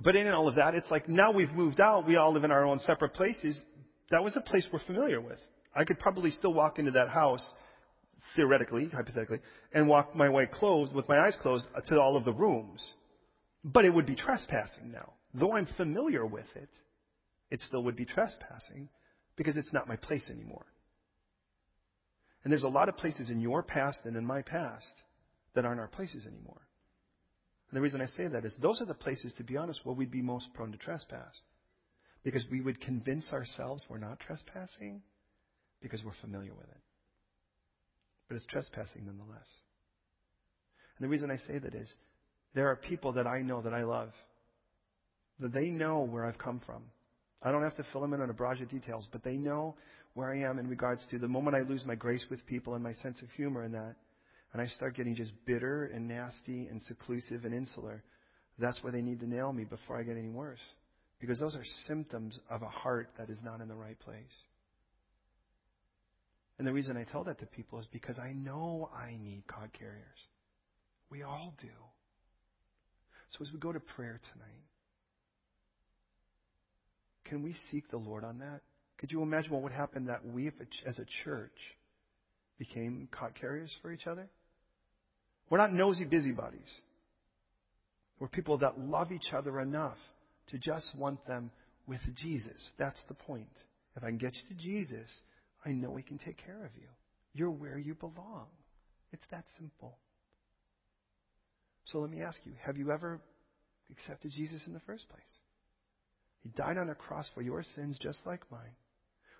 but 0.00 0.16
in 0.16 0.26
all 0.28 0.48
of 0.48 0.54
that, 0.54 0.74
it's 0.74 0.90
like 0.90 1.08
now 1.08 1.32
we've 1.32 1.52
moved 1.52 1.80
out. 1.80 2.06
We 2.06 2.16
all 2.16 2.32
live 2.32 2.44
in 2.44 2.50
our 2.50 2.64
own 2.64 2.78
separate 2.80 3.14
places. 3.14 3.62
That 4.10 4.24
was 4.24 4.36
a 4.36 4.40
place 4.40 4.66
we're 4.72 4.80
familiar 4.80 5.20
with. 5.20 5.38
I 5.74 5.84
could 5.84 5.98
probably 5.98 6.30
still 6.30 6.54
walk 6.54 6.78
into 6.78 6.92
that 6.92 7.08
house, 7.08 7.44
theoretically, 8.36 8.88
hypothetically, 8.88 9.40
and 9.72 9.88
walk 9.88 10.14
my 10.14 10.28
way 10.28 10.46
closed 10.46 10.94
with 10.94 11.08
my 11.08 11.18
eyes 11.18 11.36
closed 11.40 11.66
to 11.86 12.00
all 12.00 12.16
of 12.16 12.24
the 12.24 12.32
rooms. 12.32 12.92
But 13.64 13.84
it 13.84 13.90
would 13.90 14.06
be 14.06 14.16
trespassing 14.16 14.92
now. 14.92 15.12
Though 15.34 15.52
I'm 15.56 15.68
familiar 15.76 16.26
with 16.26 16.46
it, 16.56 16.68
it 17.50 17.60
still 17.60 17.84
would 17.84 17.96
be 17.96 18.04
trespassing 18.04 18.88
because 19.36 19.56
it's 19.56 19.72
not 19.72 19.88
my 19.88 19.96
place 19.96 20.30
anymore. 20.30 20.66
And 22.44 22.52
there's 22.52 22.64
a 22.64 22.68
lot 22.68 22.88
of 22.88 22.96
places 22.96 23.30
in 23.30 23.40
your 23.40 23.62
past 23.62 24.00
and 24.04 24.16
in 24.16 24.24
my 24.24 24.42
past 24.42 25.02
that 25.54 25.64
aren't 25.64 25.80
our 25.80 25.88
places 25.88 26.26
anymore. 26.26 26.60
And 27.70 27.76
the 27.76 27.82
reason 27.82 28.00
I 28.00 28.06
say 28.06 28.28
that 28.28 28.44
is 28.44 28.56
those 28.60 28.80
are 28.80 28.86
the 28.86 28.94
places, 28.94 29.32
to 29.38 29.44
be 29.44 29.56
honest, 29.56 29.80
where 29.84 29.94
we'd 29.94 30.10
be 30.10 30.22
most 30.22 30.52
prone 30.54 30.72
to 30.72 30.78
trespass. 30.78 31.40
Because 32.22 32.46
we 32.50 32.60
would 32.60 32.80
convince 32.80 33.32
ourselves 33.32 33.84
we're 33.88 33.98
not 33.98 34.20
trespassing 34.20 35.02
because 35.80 36.04
we're 36.04 36.12
familiar 36.20 36.54
with 36.54 36.68
it. 36.68 36.80
But 38.28 38.36
it's 38.36 38.46
trespassing 38.46 39.06
nonetheless. 39.06 39.46
And 40.98 41.04
the 41.04 41.08
reason 41.08 41.30
I 41.30 41.36
say 41.36 41.58
that 41.58 41.74
is 41.74 41.92
there 42.54 42.68
are 42.68 42.76
people 42.76 43.12
that 43.12 43.26
I 43.26 43.40
know 43.40 43.62
that 43.62 43.74
I 43.74 43.82
love, 43.82 44.10
that 45.40 45.52
they 45.52 45.66
know 45.66 46.00
where 46.00 46.24
I've 46.24 46.38
come 46.38 46.60
from. 46.64 46.82
I 47.42 47.50
don't 47.50 47.62
have 47.62 47.76
to 47.76 47.86
fill 47.90 48.02
them 48.02 48.12
in 48.12 48.20
on 48.20 48.30
a 48.30 48.34
barrage 48.34 48.60
of 48.60 48.68
details, 48.68 49.08
but 49.10 49.24
they 49.24 49.36
know 49.36 49.74
where 50.14 50.30
I 50.30 50.40
am 50.40 50.58
in 50.58 50.68
regards 50.68 51.04
to 51.10 51.18
the 51.18 51.26
moment 51.26 51.56
I 51.56 51.60
lose 51.60 51.84
my 51.84 51.94
grace 51.94 52.24
with 52.30 52.46
people 52.46 52.74
and 52.74 52.84
my 52.84 52.92
sense 52.92 53.20
of 53.22 53.30
humor 53.30 53.64
in 53.64 53.72
that, 53.72 53.96
and 54.52 54.60
I 54.60 54.66
start 54.66 54.94
getting 54.94 55.14
just 55.14 55.32
bitter 55.46 55.84
and 55.84 56.08
nasty 56.08 56.66
and 56.66 56.80
seclusive 56.82 57.44
and 57.44 57.54
insular, 57.54 58.02
that's 58.58 58.82
where 58.82 58.92
they 58.92 59.00
need 59.00 59.20
to 59.20 59.28
nail 59.28 59.52
me 59.52 59.64
before 59.64 59.98
I 59.98 60.02
get 60.02 60.16
any 60.16 60.28
worse. 60.28 60.60
Because 61.20 61.38
those 61.38 61.54
are 61.54 61.64
symptoms 61.86 62.38
of 62.50 62.62
a 62.62 62.68
heart 62.68 63.08
that 63.16 63.30
is 63.30 63.38
not 63.42 63.60
in 63.60 63.68
the 63.68 63.74
right 63.74 63.98
place. 63.98 64.24
And 66.58 66.66
the 66.66 66.72
reason 66.72 66.96
I 66.96 67.04
tell 67.04 67.24
that 67.24 67.38
to 67.40 67.46
people 67.46 67.80
is 67.80 67.86
because 67.92 68.18
I 68.18 68.32
know 68.32 68.90
I 68.94 69.16
need 69.20 69.44
God 69.46 69.70
carriers. 69.72 70.18
We 71.10 71.22
all 71.22 71.54
do. 71.60 71.68
So 73.30 73.38
as 73.40 73.52
we 73.52 73.58
go 73.58 73.72
to 73.72 73.80
prayer 73.80 74.20
tonight, 74.32 74.64
can 77.24 77.42
we 77.42 77.54
seek 77.70 77.90
the 77.90 77.96
Lord 77.96 78.24
on 78.24 78.40
that? 78.40 78.60
Could 78.98 79.10
you 79.10 79.22
imagine 79.22 79.50
what 79.52 79.62
would 79.62 79.72
happen 79.72 80.06
that 80.06 80.24
we, 80.24 80.50
as 80.86 80.98
a 80.98 81.06
church, 81.24 81.56
became 82.58 83.08
cot 83.10 83.34
carriers 83.34 83.74
for 83.80 83.90
each 83.90 84.06
other? 84.06 84.28
We're 85.52 85.58
not 85.58 85.74
nosy 85.74 86.04
busybodies. 86.04 86.80
We're 88.18 88.28
people 88.28 88.56
that 88.60 88.80
love 88.80 89.12
each 89.12 89.34
other 89.34 89.60
enough 89.60 89.98
to 90.48 90.56
just 90.56 90.96
want 90.96 91.26
them 91.26 91.50
with 91.86 92.00
Jesus. 92.16 92.56
That's 92.78 93.02
the 93.06 93.12
point. 93.12 93.52
If 93.94 94.02
I 94.02 94.06
can 94.06 94.16
get 94.16 94.32
you 94.34 94.56
to 94.56 94.62
Jesus, 94.62 95.10
I 95.62 95.72
know 95.72 95.94
He 95.94 96.04
can 96.04 96.16
take 96.16 96.38
care 96.38 96.64
of 96.64 96.70
you. 96.74 96.88
You're 97.34 97.50
where 97.50 97.76
you 97.76 97.94
belong. 97.94 98.46
It's 99.12 99.26
that 99.30 99.44
simple. 99.58 99.98
So 101.84 101.98
let 101.98 102.08
me 102.08 102.22
ask 102.22 102.40
you 102.44 102.52
have 102.64 102.78
you 102.78 102.90
ever 102.90 103.20
accepted 103.90 104.30
Jesus 104.30 104.62
in 104.66 104.72
the 104.72 104.80
first 104.80 105.06
place? 105.10 105.20
He 106.40 106.48
died 106.48 106.78
on 106.78 106.88
a 106.88 106.94
cross 106.94 107.30
for 107.34 107.42
your 107.42 107.62
sins 107.74 107.98
just 108.00 108.20
like 108.24 108.50
mine, 108.50 108.74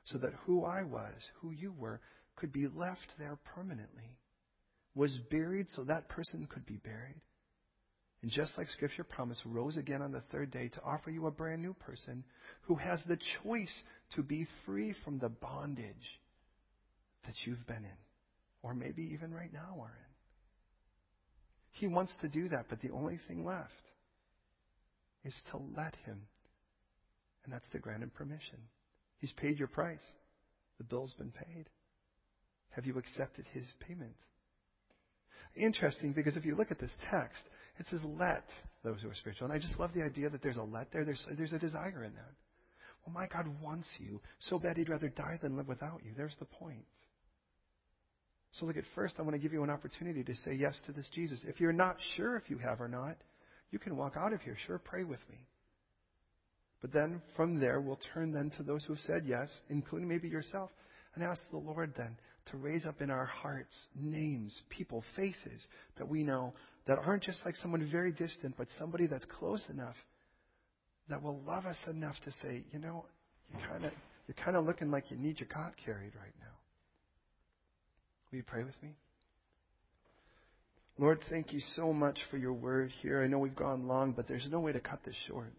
so 0.05 0.19
that 0.19 0.35
who 0.45 0.63
I 0.63 0.83
was, 0.83 1.31
who 1.41 1.53
you 1.53 1.73
were, 1.73 2.03
could 2.37 2.53
be 2.53 2.67
left 2.67 3.15
there 3.19 3.39
permanently. 3.55 4.19
Was 4.95 5.17
buried 5.31 5.69
so 5.71 5.85
that 5.85 6.09
person 6.09 6.47
could 6.53 6.67
be 6.67 6.77
buried. 6.77 7.21
And 8.23 8.31
just 8.31 8.57
like 8.57 8.69
Scripture 8.69 9.05
promised, 9.05 9.43
rose 9.45 9.77
again 9.77 10.01
on 10.01 10.13
the 10.13 10.23
third 10.31 10.51
day 10.53 10.69
to 10.69 10.83
offer 10.83 11.11
you 11.11 11.27
a 11.27 11.31
brand 11.31 11.61
new 11.61 11.75
person 11.75 12.25
who 12.63 12.77
has 12.77 13.03
the 13.09 13.19
choice 13.43 13.83
to 14.15 14.23
be 14.23 14.47
free 14.65 14.95
from 15.05 15.19
the 15.19 15.29
bondage 15.29 16.21
that 17.27 17.35
you've 17.45 17.67
been 17.67 17.85
in, 17.85 17.99
or 18.63 18.75
maybe 18.75 19.11
even 19.13 19.35
right 19.35 19.53
now 19.53 19.77
are 19.81 19.97
in. 19.97 20.13
He 21.73 21.87
wants 21.89 22.13
to 22.21 22.29
do 22.29 22.49
that, 22.51 22.67
but 22.69 22.81
the 22.81 22.91
only 22.91 23.19
thing 23.27 23.45
left 23.45 23.73
is 25.25 25.35
to 25.51 25.57
let 25.57 25.97
Him. 26.05 26.21
And 27.45 27.53
that's 27.53 27.69
to 27.71 27.79
grant 27.79 28.03
Him 28.03 28.11
permission. 28.15 28.59
He's 29.19 29.33
paid 29.33 29.59
your 29.59 29.69
price, 29.69 30.05
the 30.79 30.85
bill's 30.85 31.15
been 31.15 31.33
paid. 31.33 31.67
Have 32.71 32.87
you 32.87 32.99
accepted 32.99 33.47
His 33.53 33.67
payment? 33.81 34.15
Interesting 35.55 36.13
because 36.13 36.37
if 36.37 36.45
you 36.45 36.57
look 36.57 36.71
at 36.71 36.79
this 36.79 36.95
text, 37.11 37.43
it 37.79 37.87
says, 37.91 38.01
let 38.05 38.45
those 38.85 39.01
who 39.03 39.09
are 39.09 39.15
spiritual. 39.15 39.51
And 39.51 39.55
I 39.55 39.61
just 39.61 39.79
love 39.79 39.93
the 39.95 40.03
idea 40.03 40.31
that 40.31 40.43
there's 40.43 40.57
a 40.57 40.63
let 40.63 40.93
there. 40.93 41.05
There's, 41.05 41.27
there's 41.37 41.53
a 41.53 41.59
desire 41.59 42.05
in 42.05 42.15
that. 42.15 42.33
Well, 43.05 43.15
my 43.15 43.27
God 43.27 43.47
wants 43.63 43.89
you 43.99 44.21
so 44.41 44.59
bad 44.59 44.77
he'd 44.77 44.89
rather 44.89 45.09
die 45.09 45.39
than 45.43 45.57
live 45.57 45.69
without 45.69 46.01
you. 46.05 46.13
There's 46.17 46.37
the 46.39 46.45
point. 46.45 46.85
So 48.53 48.67
look 48.67 48.77
at 48.77 48.85
first, 48.95 49.15
I 49.19 49.23
want 49.23 49.35
to 49.35 49.39
give 49.39 49.53
you 49.53 49.63
an 49.63 49.71
opportunity 49.71 50.23
to 50.23 50.35
say 50.35 50.55
yes 50.55 50.79
to 50.87 50.93
this 50.93 51.09
Jesus. 51.13 51.41
If 51.47 51.61
you're 51.61 51.73
not 51.73 51.97
sure 52.17 52.37
if 52.37 52.51
you 52.51 52.59
have 52.59 52.81
or 52.81 52.89
not, 52.89 53.17
you 53.71 53.79
can 53.79 53.97
walk 53.97 54.15
out 54.17 54.33
of 54.33 54.43
here. 54.43 54.57
Sure, 54.67 54.79
pray 54.79 55.05
with 55.05 55.21
me. 55.31 55.47
But 56.83 56.93
then 56.93 57.23
from 57.35 57.61
there, 57.61 57.81
we'll 57.81 57.99
turn 58.13 58.33
then 58.33 58.51
to 58.59 58.63
those 58.63 58.85
who 58.85 58.93
have 58.93 59.03
said 59.03 59.25
yes, 59.27 59.49
including 59.71 60.09
maybe 60.09 60.29
yourself, 60.29 60.71
and 61.15 61.25
ask 61.25 61.41
the 61.51 61.57
Lord 61.57 61.95
then 61.97 62.17
to 62.51 62.57
raise 62.57 62.87
up 62.87 63.01
in 63.01 63.11
our 63.11 63.27
hearts 63.27 63.75
names, 63.95 64.59
people, 64.69 65.05
faces 65.17 65.67
that 65.99 66.09
we 66.09 66.23
know 66.23 66.53
that 66.87 66.99
aren't 66.99 67.23
just 67.23 67.45
like 67.45 67.55
someone 67.57 67.89
very 67.91 68.13
distant, 68.13 68.57
but 68.57 68.67
somebody 68.79 69.07
that's 69.07 69.25
close 69.39 69.65
enough 69.71 69.97
that 71.09 71.23
will 71.23 71.41
love 71.47 71.67
us 71.67 71.79
enough 71.89 72.17
to 72.25 72.33
say, 72.43 72.65
you 72.73 72.79
know, 72.79 73.05
you 73.53 73.59
kind 73.69 73.85
of 73.85 73.93
you're 74.27 74.45
kind 74.45 74.57
of 74.57 74.65
looking 74.65 74.91
like 74.91 75.11
you 75.11 75.17
need 75.17 75.41
your 75.41 75.49
cot 75.49 75.75
carried 75.85 76.15
right 76.15 76.35
now. 76.41 76.47
Will 78.31 78.39
you 78.39 78.45
pray 78.45 78.65
with 78.65 78.81
me? 78.83 78.91
Lord, 80.99 81.21
thank 81.31 81.53
you 81.53 81.61
so 81.75 81.93
much 81.93 82.19
for 82.31 82.37
your 82.37 82.53
word 82.53 82.91
here. 83.01 83.23
I 83.23 83.27
know 83.27 83.39
we've 83.39 83.57
gone 83.57 83.89
long, 83.89 84.13
but 84.13 84.29
there's 84.29 84.47
no 84.51 84.61
way 84.61 84.73
to 84.73 84.81
cut 84.81 85.01
this 85.05 85.17
short. 85.27 85.53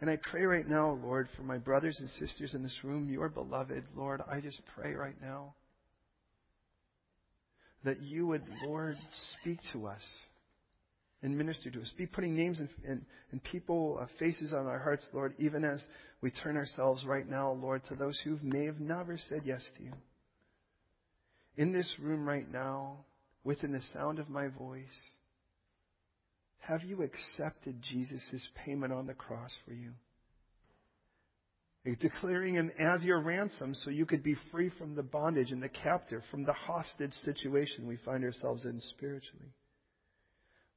And 0.00 0.10
I 0.10 0.18
pray 0.30 0.42
right 0.42 0.68
now, 0.68 0.98
Lord, 1.02 1.28
for 1.36 1.42
my 1.42 1.56
brothers 1.56 1.96
and 1.98 2.08
sisters 2.10 2.54
in 2.54 2.62
this 2.62 2.78
room, 2.84 3.08
your 3.10 3.28
beloved, 3.28 3.84
Lord, 3.96 4.20
I 4.30 4.40
just 4.40 4.60
pray 4.74 4.94
right 4.94 5.16
now 5.22 5.54
that 7.84 8.02
you 8.02 8.26
would, 8.26 8.42
Lord, 8.64 8.96
speak 9.40 9.58
to 9.72 9.86
us 9.86 10.02
and 11.22 11.38
minister 11.38 11.70
to 11.70 11.80
us. 11.80 11.90
Be 11.96 12.06
putting 12.06 12.36
names 12.36 12.58
and, 12.58 12.68
and, 12.86 13.04
and 13.30 13.42
people, 13.42 13.98
uh, 14.00 14.06
faces 14.18 14.52
on 14.52 14.66
our 14.66 14.78
hearts, 14.78 15.08
Lord, 15.14 15.34
even 15.38 15.64
as 15.64 15.82
we 16.20 16.30
turn 16.30 16.56
ourselves 16.56 17.04
right 17.06 17.28
now, 17.28 17.52
Lord, 17.52 17.82
to 17.84 17.94
those 17.94 18.20
who 18.22 18.38
may 18.42 18.66
have 18.66 18.80
never 18.80 19.16
said 19.16 19.42
yes 19.44 19.64
to 19.78 19.84
you. 19.84 19.92
In 21.56 21.72
this 21.72 21.94
room 22.00 22.28
right 22.28 22.50
now, 22.50 22.98
within 23.44 23.72
the 23.72 23.80
sound 23.94 24.18
of 24.18 24.28
my 24.28 24.48
voice, 24.48 24.84
have 26.68 26.82
you 26.82 27.02
accepted 27.02 27.80
Jesus' 27.82 28.48
payment 28.64 28.92
on 28.92 29.06
the 29.06 29.14
cross 29.14 29.52
for 29.66 29.72
you? 29.72 29.92
Declaring 32.00 32.54
him 32.54 32.72
as 32.80 33.04
your 33.04 33.20
ransom 33.20 33.72
so 33.74 33.90
you 33.90 34.06
could 34.06 34.24
be 34.24 34.34
free 34.50 34.72
from 34.76 34.96
the 34.96 35.04
bondage 35.04 35.52
and 35.52 35.62
the 35.62 35.68
captive, 35.68 36.22
from 36.32 36.44
the 36.44 36.52
hostage 36.52 37.12
situation 37.24 37.86
we 37.86 37.96
find 38.04 38.24
ourselves 38.24 38.64
in 38.64 38.80
spiritually. 38.80 39.52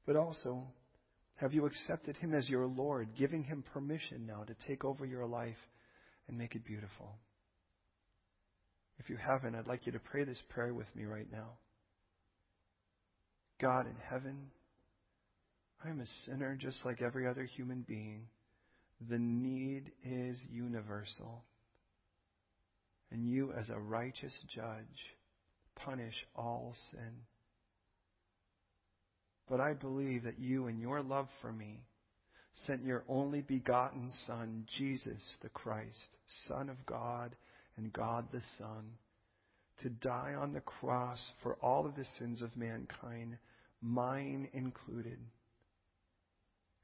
But 0.05 0.15
also, 0.15 0.67
have 1.37 1.53
you 1.53 1.65
accepted 1.65 2.17
him 2.17 2.35
as 2.35 2.47
your 2.47 2.67
Lord, 2.67 3.09
giving 3.17 3.43
him 3.43 3.63
permission 3.73 4.27
now 4.27 4.43
to 4.43 4.55
take 4.67 4.85
over 4.85 5.03
your 5.05 5.25
life 5.25 5.57
and 6.27 6.37
make 6.37 6.53
it 6.53 6.63
beautiful? 6.63 7.15
If 8.99 9.09
you 9.09 9.17
haven't, 9.17 9.55
I'd 9.55 9.65
like 9.65 9.87
you 9.87 9.93
to 9.93 9.99
pray 9.99 10.25
this 10.25 10.41
prayer 10.49 10.73
with 10.75 10.93
me 10.95 11.05
right 11.05 11.31
now. 11.31 11.57
God 13.59 13.87
in 13.87 13.95
heaven, 14.07 14.51
I 15.83 15.89
am 15.89 16.01
a 16.01 16.05
sinner 16.25 16.57
just 16.59 16.85
like 16.85 17.01
every 17.01 17.27
other 17.27 17.45
human 17.45 17.85
being. 17.87 18.27
The 19.09 19.17
need 19.17 19.91
is 20.03 20.39
universal. 20.51 21.43
And 23.11 23.27
you, 23.27 23.53
as 23.53 23.69
a 23.69 23.79
righteous 23.79 24.37
judge, 24.53 24.85
punish 25.75 26.13
all 26.35 26.75
sin. 26.91 27.23
But 29.49 29.61
I 29.61 29.73
believe 29.73 30.23
that 30.23 30.39
you, 30.39 30.67
in 30.67 30.79
your 30.79 31.01
love 31.01 31.27
for 31.41 31.51
me, 31.51 31.79
sent 32.65 32.83
your 32.83 33.03
only 33.07 33.41
begotten 33.41 34.11
Son, 34.27 34.65
Jesus 34.77 35.37
the 35.41 35.49
Christ, 35.49 36.17
Son 36.47 36.69
of 36.69 36.85
God 36.85 37.35
and 37.77 37.91
God 37.93 38.27
the 38.31 38.41
Son, 38.57 38.91
to 39.81 39.89
die 39.89 40.35
on 40.37 40.53
the 40.53 40.59
cross 40.59 41.25
for 41.41 41.55
all 41.61 41.85
of 41.85 41.95
the 41.95 42.05
sins 42.19 42.41
of 42.41 42.55
mankind, 42.57 43.37
mine 43.81 44.49
included. 44.53 45.17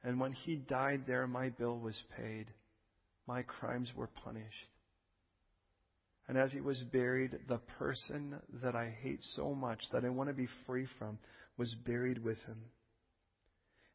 And 0.05 0.19
when 0.19 0.33
he 0.33 0.55
died 0.55 1.01
there, 1.07 1.25
my 1.25 1.49
bill 1.49 1.79
was 1.79 1.99
paid. 2.15 2.45
my 3.27 3.41
crimes 3.41 3.91
were 3.95 4.09
punished. 4.23 4.69
And 6.27 6.37
as 6.37 6.51
he 6.51 6.61
was 6.61 6.79
buried, 6.93 7.31
the 7.47 7.57
person 7.79 8.35
that 8.61 8.75
I 8.75 8.95
hate 9.01 9.23
so 9.35 9.55
much, 9.55 9.81
that 9.91 10.05
I 10.05 10.09
want 10.09 10.29
to 10.29 10.35
be 10.35 10.47
free 10.67 10.87
from, 10.99 11.17
was 11.57 11.73
buried 11.85 12.23
with 12.23 12.37
him. 12.45 12.57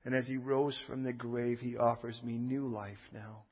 And 0.05 0.13
as 0.13 0.27
he 0.27 0.37
rose 0.37 0.77
from 0.89 1.05
the 1.05 1.13
grave, 1.13 1.61
he 1.61 1.77
offers 1.77 2.21
me 2.25 2.33
new 2.33 2.67
life 2.67 2.99
now. 3.13 3.45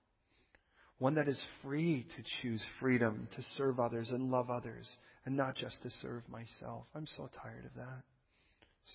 One 0.99 1.15
that 1.15 1.29
is 1.29 1.41
free 1.63 2.07
to 2.17 2.25
choose 2.43 2.65
freedom, 2.81 3.29
to 3.37 3.43
serve 3.57 3.79
others 3.79 4.11
and 4.11 4.33
love 4.33 4.51
others, 4.51 4.91
and 5.25 5.37
not 5.37 5.55
just 5.55 5.81
to 5.83 5.91
serve 6.03 6.23
myself. 6.29 6.87
I'm 6.93 7.07
so 7.07 7.31
tired 7.41 7.67
of 7.67 7.75
that. 7.77 8.03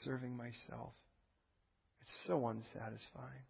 Serving 0.03 0.35
myself. 0.35 0.91
It's 2.01 2.11
so 2.27 2.45
unsatisfying. 2.47 3.45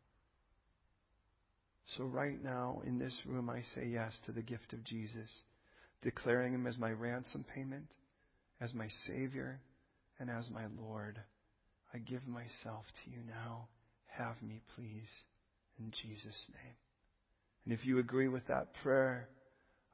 So, 1.97 2.05
right 2.05 2.41
now, 2.41 2.81
in 2.85 2.97
this 2.97 3.19
room, 3.25 3.49
I 3.49 3.61
say 3.75 3.85
yes 3.87 4.17
to 4.25 4.31
the 4.31 4.41
gift 4.41 4.73
of 4.73 4.83
Jesus, 4.83 5.29
declaring 6.01 6.53
him 6.53 6.65
as 6.65 6.77
my 6.77 6.91
ransom 6.91 7.45
payment, 7.53 7.87
as 8.61 8.73
my 8.73 8.87
Savior, 9.07 9.59
and 10.19 10.29
as 10.29 10.49
my 10.49 10.65
Lord. 10.79 11.19
I 11.93 11.99
give 11.99 12.25
myself 12.27 12.85
to 13.03 13.11
you 13.11 13.19
now. 13.27 13.67
Have 14.07 14.41
me, 14.41 14.61
please, 14.75 15.09
in 15.77 15.91
Jesus' 15.91 16.47
name. 16.53 16.75
And 17.65 17.73
if 17.73 17.85
you 17.85 17.99
agree 17.99 18.27
with 18.27 18.47
that 18.47 18.73
prayer, 18.81 19.27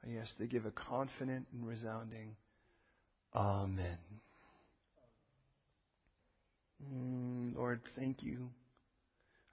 I 0.06 0.20
ask 0.20 0.38
to 0.38 0.48
give 0.48 0.66
a 0.66 0.72
confident 0.72 1.48
and 1.52 1.68
resounding 1.68 2.36
Amen. 3.34 3.98
Mm, 6.84 7.56
Lord, 7.56 7.82
thank 7.96 8.24
you. 8.24 8.50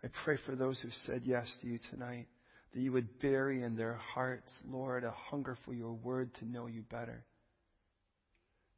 I 0.05 0.09
pray 0.25 0.37
for 0.45 0.55
those 0.55 0.79
who 0.81 0.89
said 1.07 1.23
yes 1.25 1.47
to 1.61 1.67
you 1.67 1.79
tonight, 1.91 2.27
that 2.73 2.81
you 2.81 2.93
would 2.93 3.19
bury 3.21 3.63
in 3.63 3.77
their 3.77 3.95
hearts, 3.95 4.53
Lord, 4.69 5.05
a 5.05 5.11
hunger 5.11 5.57
for 5.65 5.73
your 5.73 5.93
word 5.93 6.35
to 6.37 6.45
know 6.45 6.67
you 6.67 6.83
better. 6.83 7.25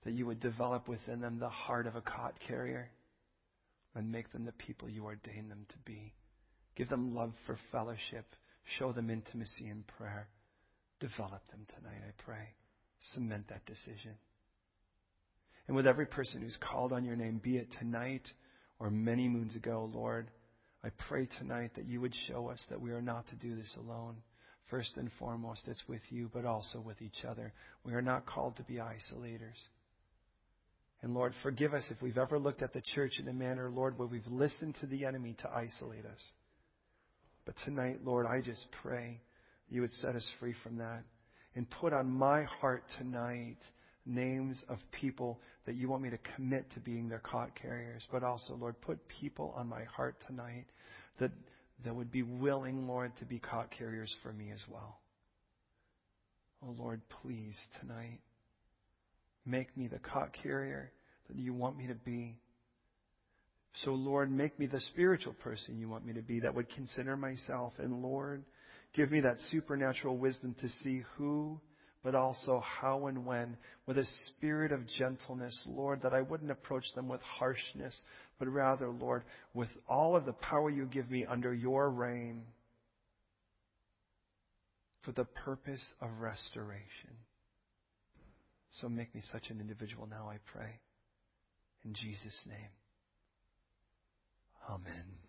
That 0.04 0.14
you 0.14 0.26
would 0.26 0.40
develop 0.40 0.88
within 0.88 1.20
them 1.20 1.38
the 1.38 1.48
heart 1.48 1.86
of 1.86 1.96
a 1.96 2.00
cot 2.00 2.34
carrier 2.46 2.90
and 3.94 4.12
make 4.12 4.30
them 4.30 4.44
the 4.44 4.52
people 4.52 4.88
you 4.88 5.04
ordained 5.04 5.50
them 5.50 5.66
to 5.68 5.78
be. 5.84 6.12
Give 6.76 6.88
them 6.88 7.14
love 7.14 7.32
for 7.46 7.58
fellowship. 7.72 8.26
Show 8.78 8.92
them 8.92 9.10
intimacy 9.10 9.68
in 9.68 9.82
prayer. 9.96 10.28
Develop 11.00 11.42
them 11.50 11.66
tonight, 11.74 12.00
I 12.06 12.22
pray. 12.22 12.54
Cement 13.12 13.48
that 13.48 13.66
decision. 13.66 14.14
And 15.66 15.76
with 15.76 15.86
every 15.86 16.06
person 16.06 16.40
who's 16.40 16.58
called 16.60 16.92
on 16.92 17.04
your 17.04 17.16
name, 17.16 17.40
be 17.42 17.56
it 17.56 17.68
tonight 17.78 18.26
or 18.78 18.90
many 18.90 19.28
moons 19.28 19.56
ago, 19.56 19.90
Lord, 19.92 20.30
I 20.84 20.90
pray 21.08 21.28
tonight 21.38 21.72
that 21.76 21.86
you 21.86 22.00
would 22.00 22.14
show 22.28 22.48
us 22.48 22.62
that 22.70 22.80
we 22.80 22.92
are 22.92 23.02
not 23.02 23.26
to 23.28 23.36
do 23.36 23.56
this 23.56 23.72
alone. 23.78 24.16
First 24.70 24.96
and 24.96 25.10
foremost, 25.18 25.62
it's 25.66 25.82
with 25.88 26.02
you, 26.10 26.30
but 26.32 26.44
also 26.44 26.80
with 26.80 27.00
each 27.02 27.24
other. 27.28 27.52
We 27.84 27.94
are 27.94 28.02
not 28.02 28.26
called 28.26 28.56
to 28.56 28.62
be 28.62 28.74
isolators. 28.74 29.58
And 31.02 31.14
Lord, 31.14 31.32
forgive 31.42 31.74
us 31.74 31.86
if 31.90 32.02
we've 32.02 32.18
ever 32.18 32.38
looked 32.38 32.62
at 32.62 32.72
the 32.72 32.82
church 32.94 33.18
in 33.18 33.28
a 33.28 33.32
manner, 33.32 33.70
Lord, 33.70 33.98
where 33.98 34.08
we've 34.08 34.26
listened 34.26 34.76
to 34.80 34.86
the 34.86 35.04
enemy 35.04 35.36
to 35.40 35.50
isolate 35.50 36.04
us. 36.04 36.22
But 37.44 37.54
tonight, 37.64 38.00
Lord, 38.04 38.26
I 38.26 38.40
just 38.40 38.66
pray 38.82 39.20
you 39.68 39.80
would 39.80 39.90
set 39.92 40.14
us 40.14 40.30
free 40.38 40.54
from 40.62 40.78
that 40.78 41.02
and 41.54 41.68
put 41.70 41.92
on 41.92 42.10
my 42.10 42.44
heart 42.44 42.84
tonight 42.98 43.58
names 44.04 44.62
of 44.68 44.78
people 44.92 45.40
that 45.68 45.76
you 45.76 45.86
want 45.86 46.02
me 46.02 46.08
to 46.08 46.18
commit 46.34 46.64
to 46.70 46.80
being 46.80 47.10
their 47.10 47.18
cot 47.18 47.50
carriers. 47.54 48.08
But 48.10 48.22
also, 48.22 48.54
Lord, 48.54 48.80
put 48.80 49.06
people 49.06 49.52
on 49.54 49.68
my 49.68 49.84
heart 49.84 50.16
tonight 50.26 50.64
that, 51.20 51.30
that 51.84 51.94
would 51.94 52.10
be 52.10 52.22
willing, 52.22 52.88
Lord, 52.88 53.12
to 53.18 53.26
be 53.26 53.38
cot 53.38 53.70
carriers 53.76 54.16
for 54.22 54.32
me 54.32 54.50
as 54.50 54.64
well. 54.72 54.98
Oh, 56.62 56.74
Lord, 56.78 57.02
please, 57.20 57.54
tonight, 57.82 58.20
make 59.44 59.76
me 59.76 59.88
the 59.88 59.98
cot 59.98 60.30
carrier 60.42 60.90
that 61.28 61.36
you 61.36 61.52
want 61.52 61.76
me 61.76 61.88
to 61.88 61.94
be. 61.94 62.38
So, 63.84 63.90
Lord, 63.90 64.32
make 64.32 64.58
me 64.58 64.64
the 64.64 64.80
spiritual 64.80 65.34
person 65.34 65.78
you 65.78 65.90
want 65.90 66.06
me 66.06 66.14
to 66.14 66.22
be 66.22 66.40
that 66.40 66.54
would 66.54 66.70
consider 66.70 67.14
myself. 67.14 67.74
And, 67.76 68.00
Lord, 68.00 68.42
give 68.94 69.10
me 69.10 69.20
that 69.20 69.36
supernatural 69.50 70.16
wisdom 70.16 70.56
to 70.62 70.68
see 70.82 71.02
who 71.18 71.60
but 72.02 72.14
also 72.14 72.62
how 72.80 73.06
and 73.06 73.26
when, 73.26 73.56
with 73.86 73.98
a 73.98 74.06
spirit 74.26 74.72
of 74.72 74.86
gentleness, 74.98 75.60
Lord, 75.66 76.02
that 76.02 76.14
I 76.14 76.22
wouldn't 76.22 76.50
approach 76.50 76.84
them 76.94 77.08
with 77.08 77.20
harshness, 77.20 78.00
but 78.38 78.48
rather, 78.48 78.88
Lord, 78.88 79.24
with 79.54 79.68
all 79.88 80.16
of 80.16 80.24
the 80.24 80.32
power 80.32 80.70
you 80.70 80.86
give 80.86 81.10
me 81.10 81.26
under 81.26 81.52
your 81.52 81.90
reign 81.90 82.42
for 85.02 85.12
the 85.12 85.24
purpose 85.24 85.84
of 86.00 86.10
restoration. 86.20 87.16
So 88.70 88.88
make 88.88 89.14
me 89.14 89.22
such 89.32 89.50
an 89.50 89.60
individual 89.60 90.06
now, 90.06 90.28
I 90.30 90.38
pray. 90.52 90.80
In 91.84 91.94
Jesus' 91.94 92.38
name. 92.46 92.70
Amen. 94.68 95.27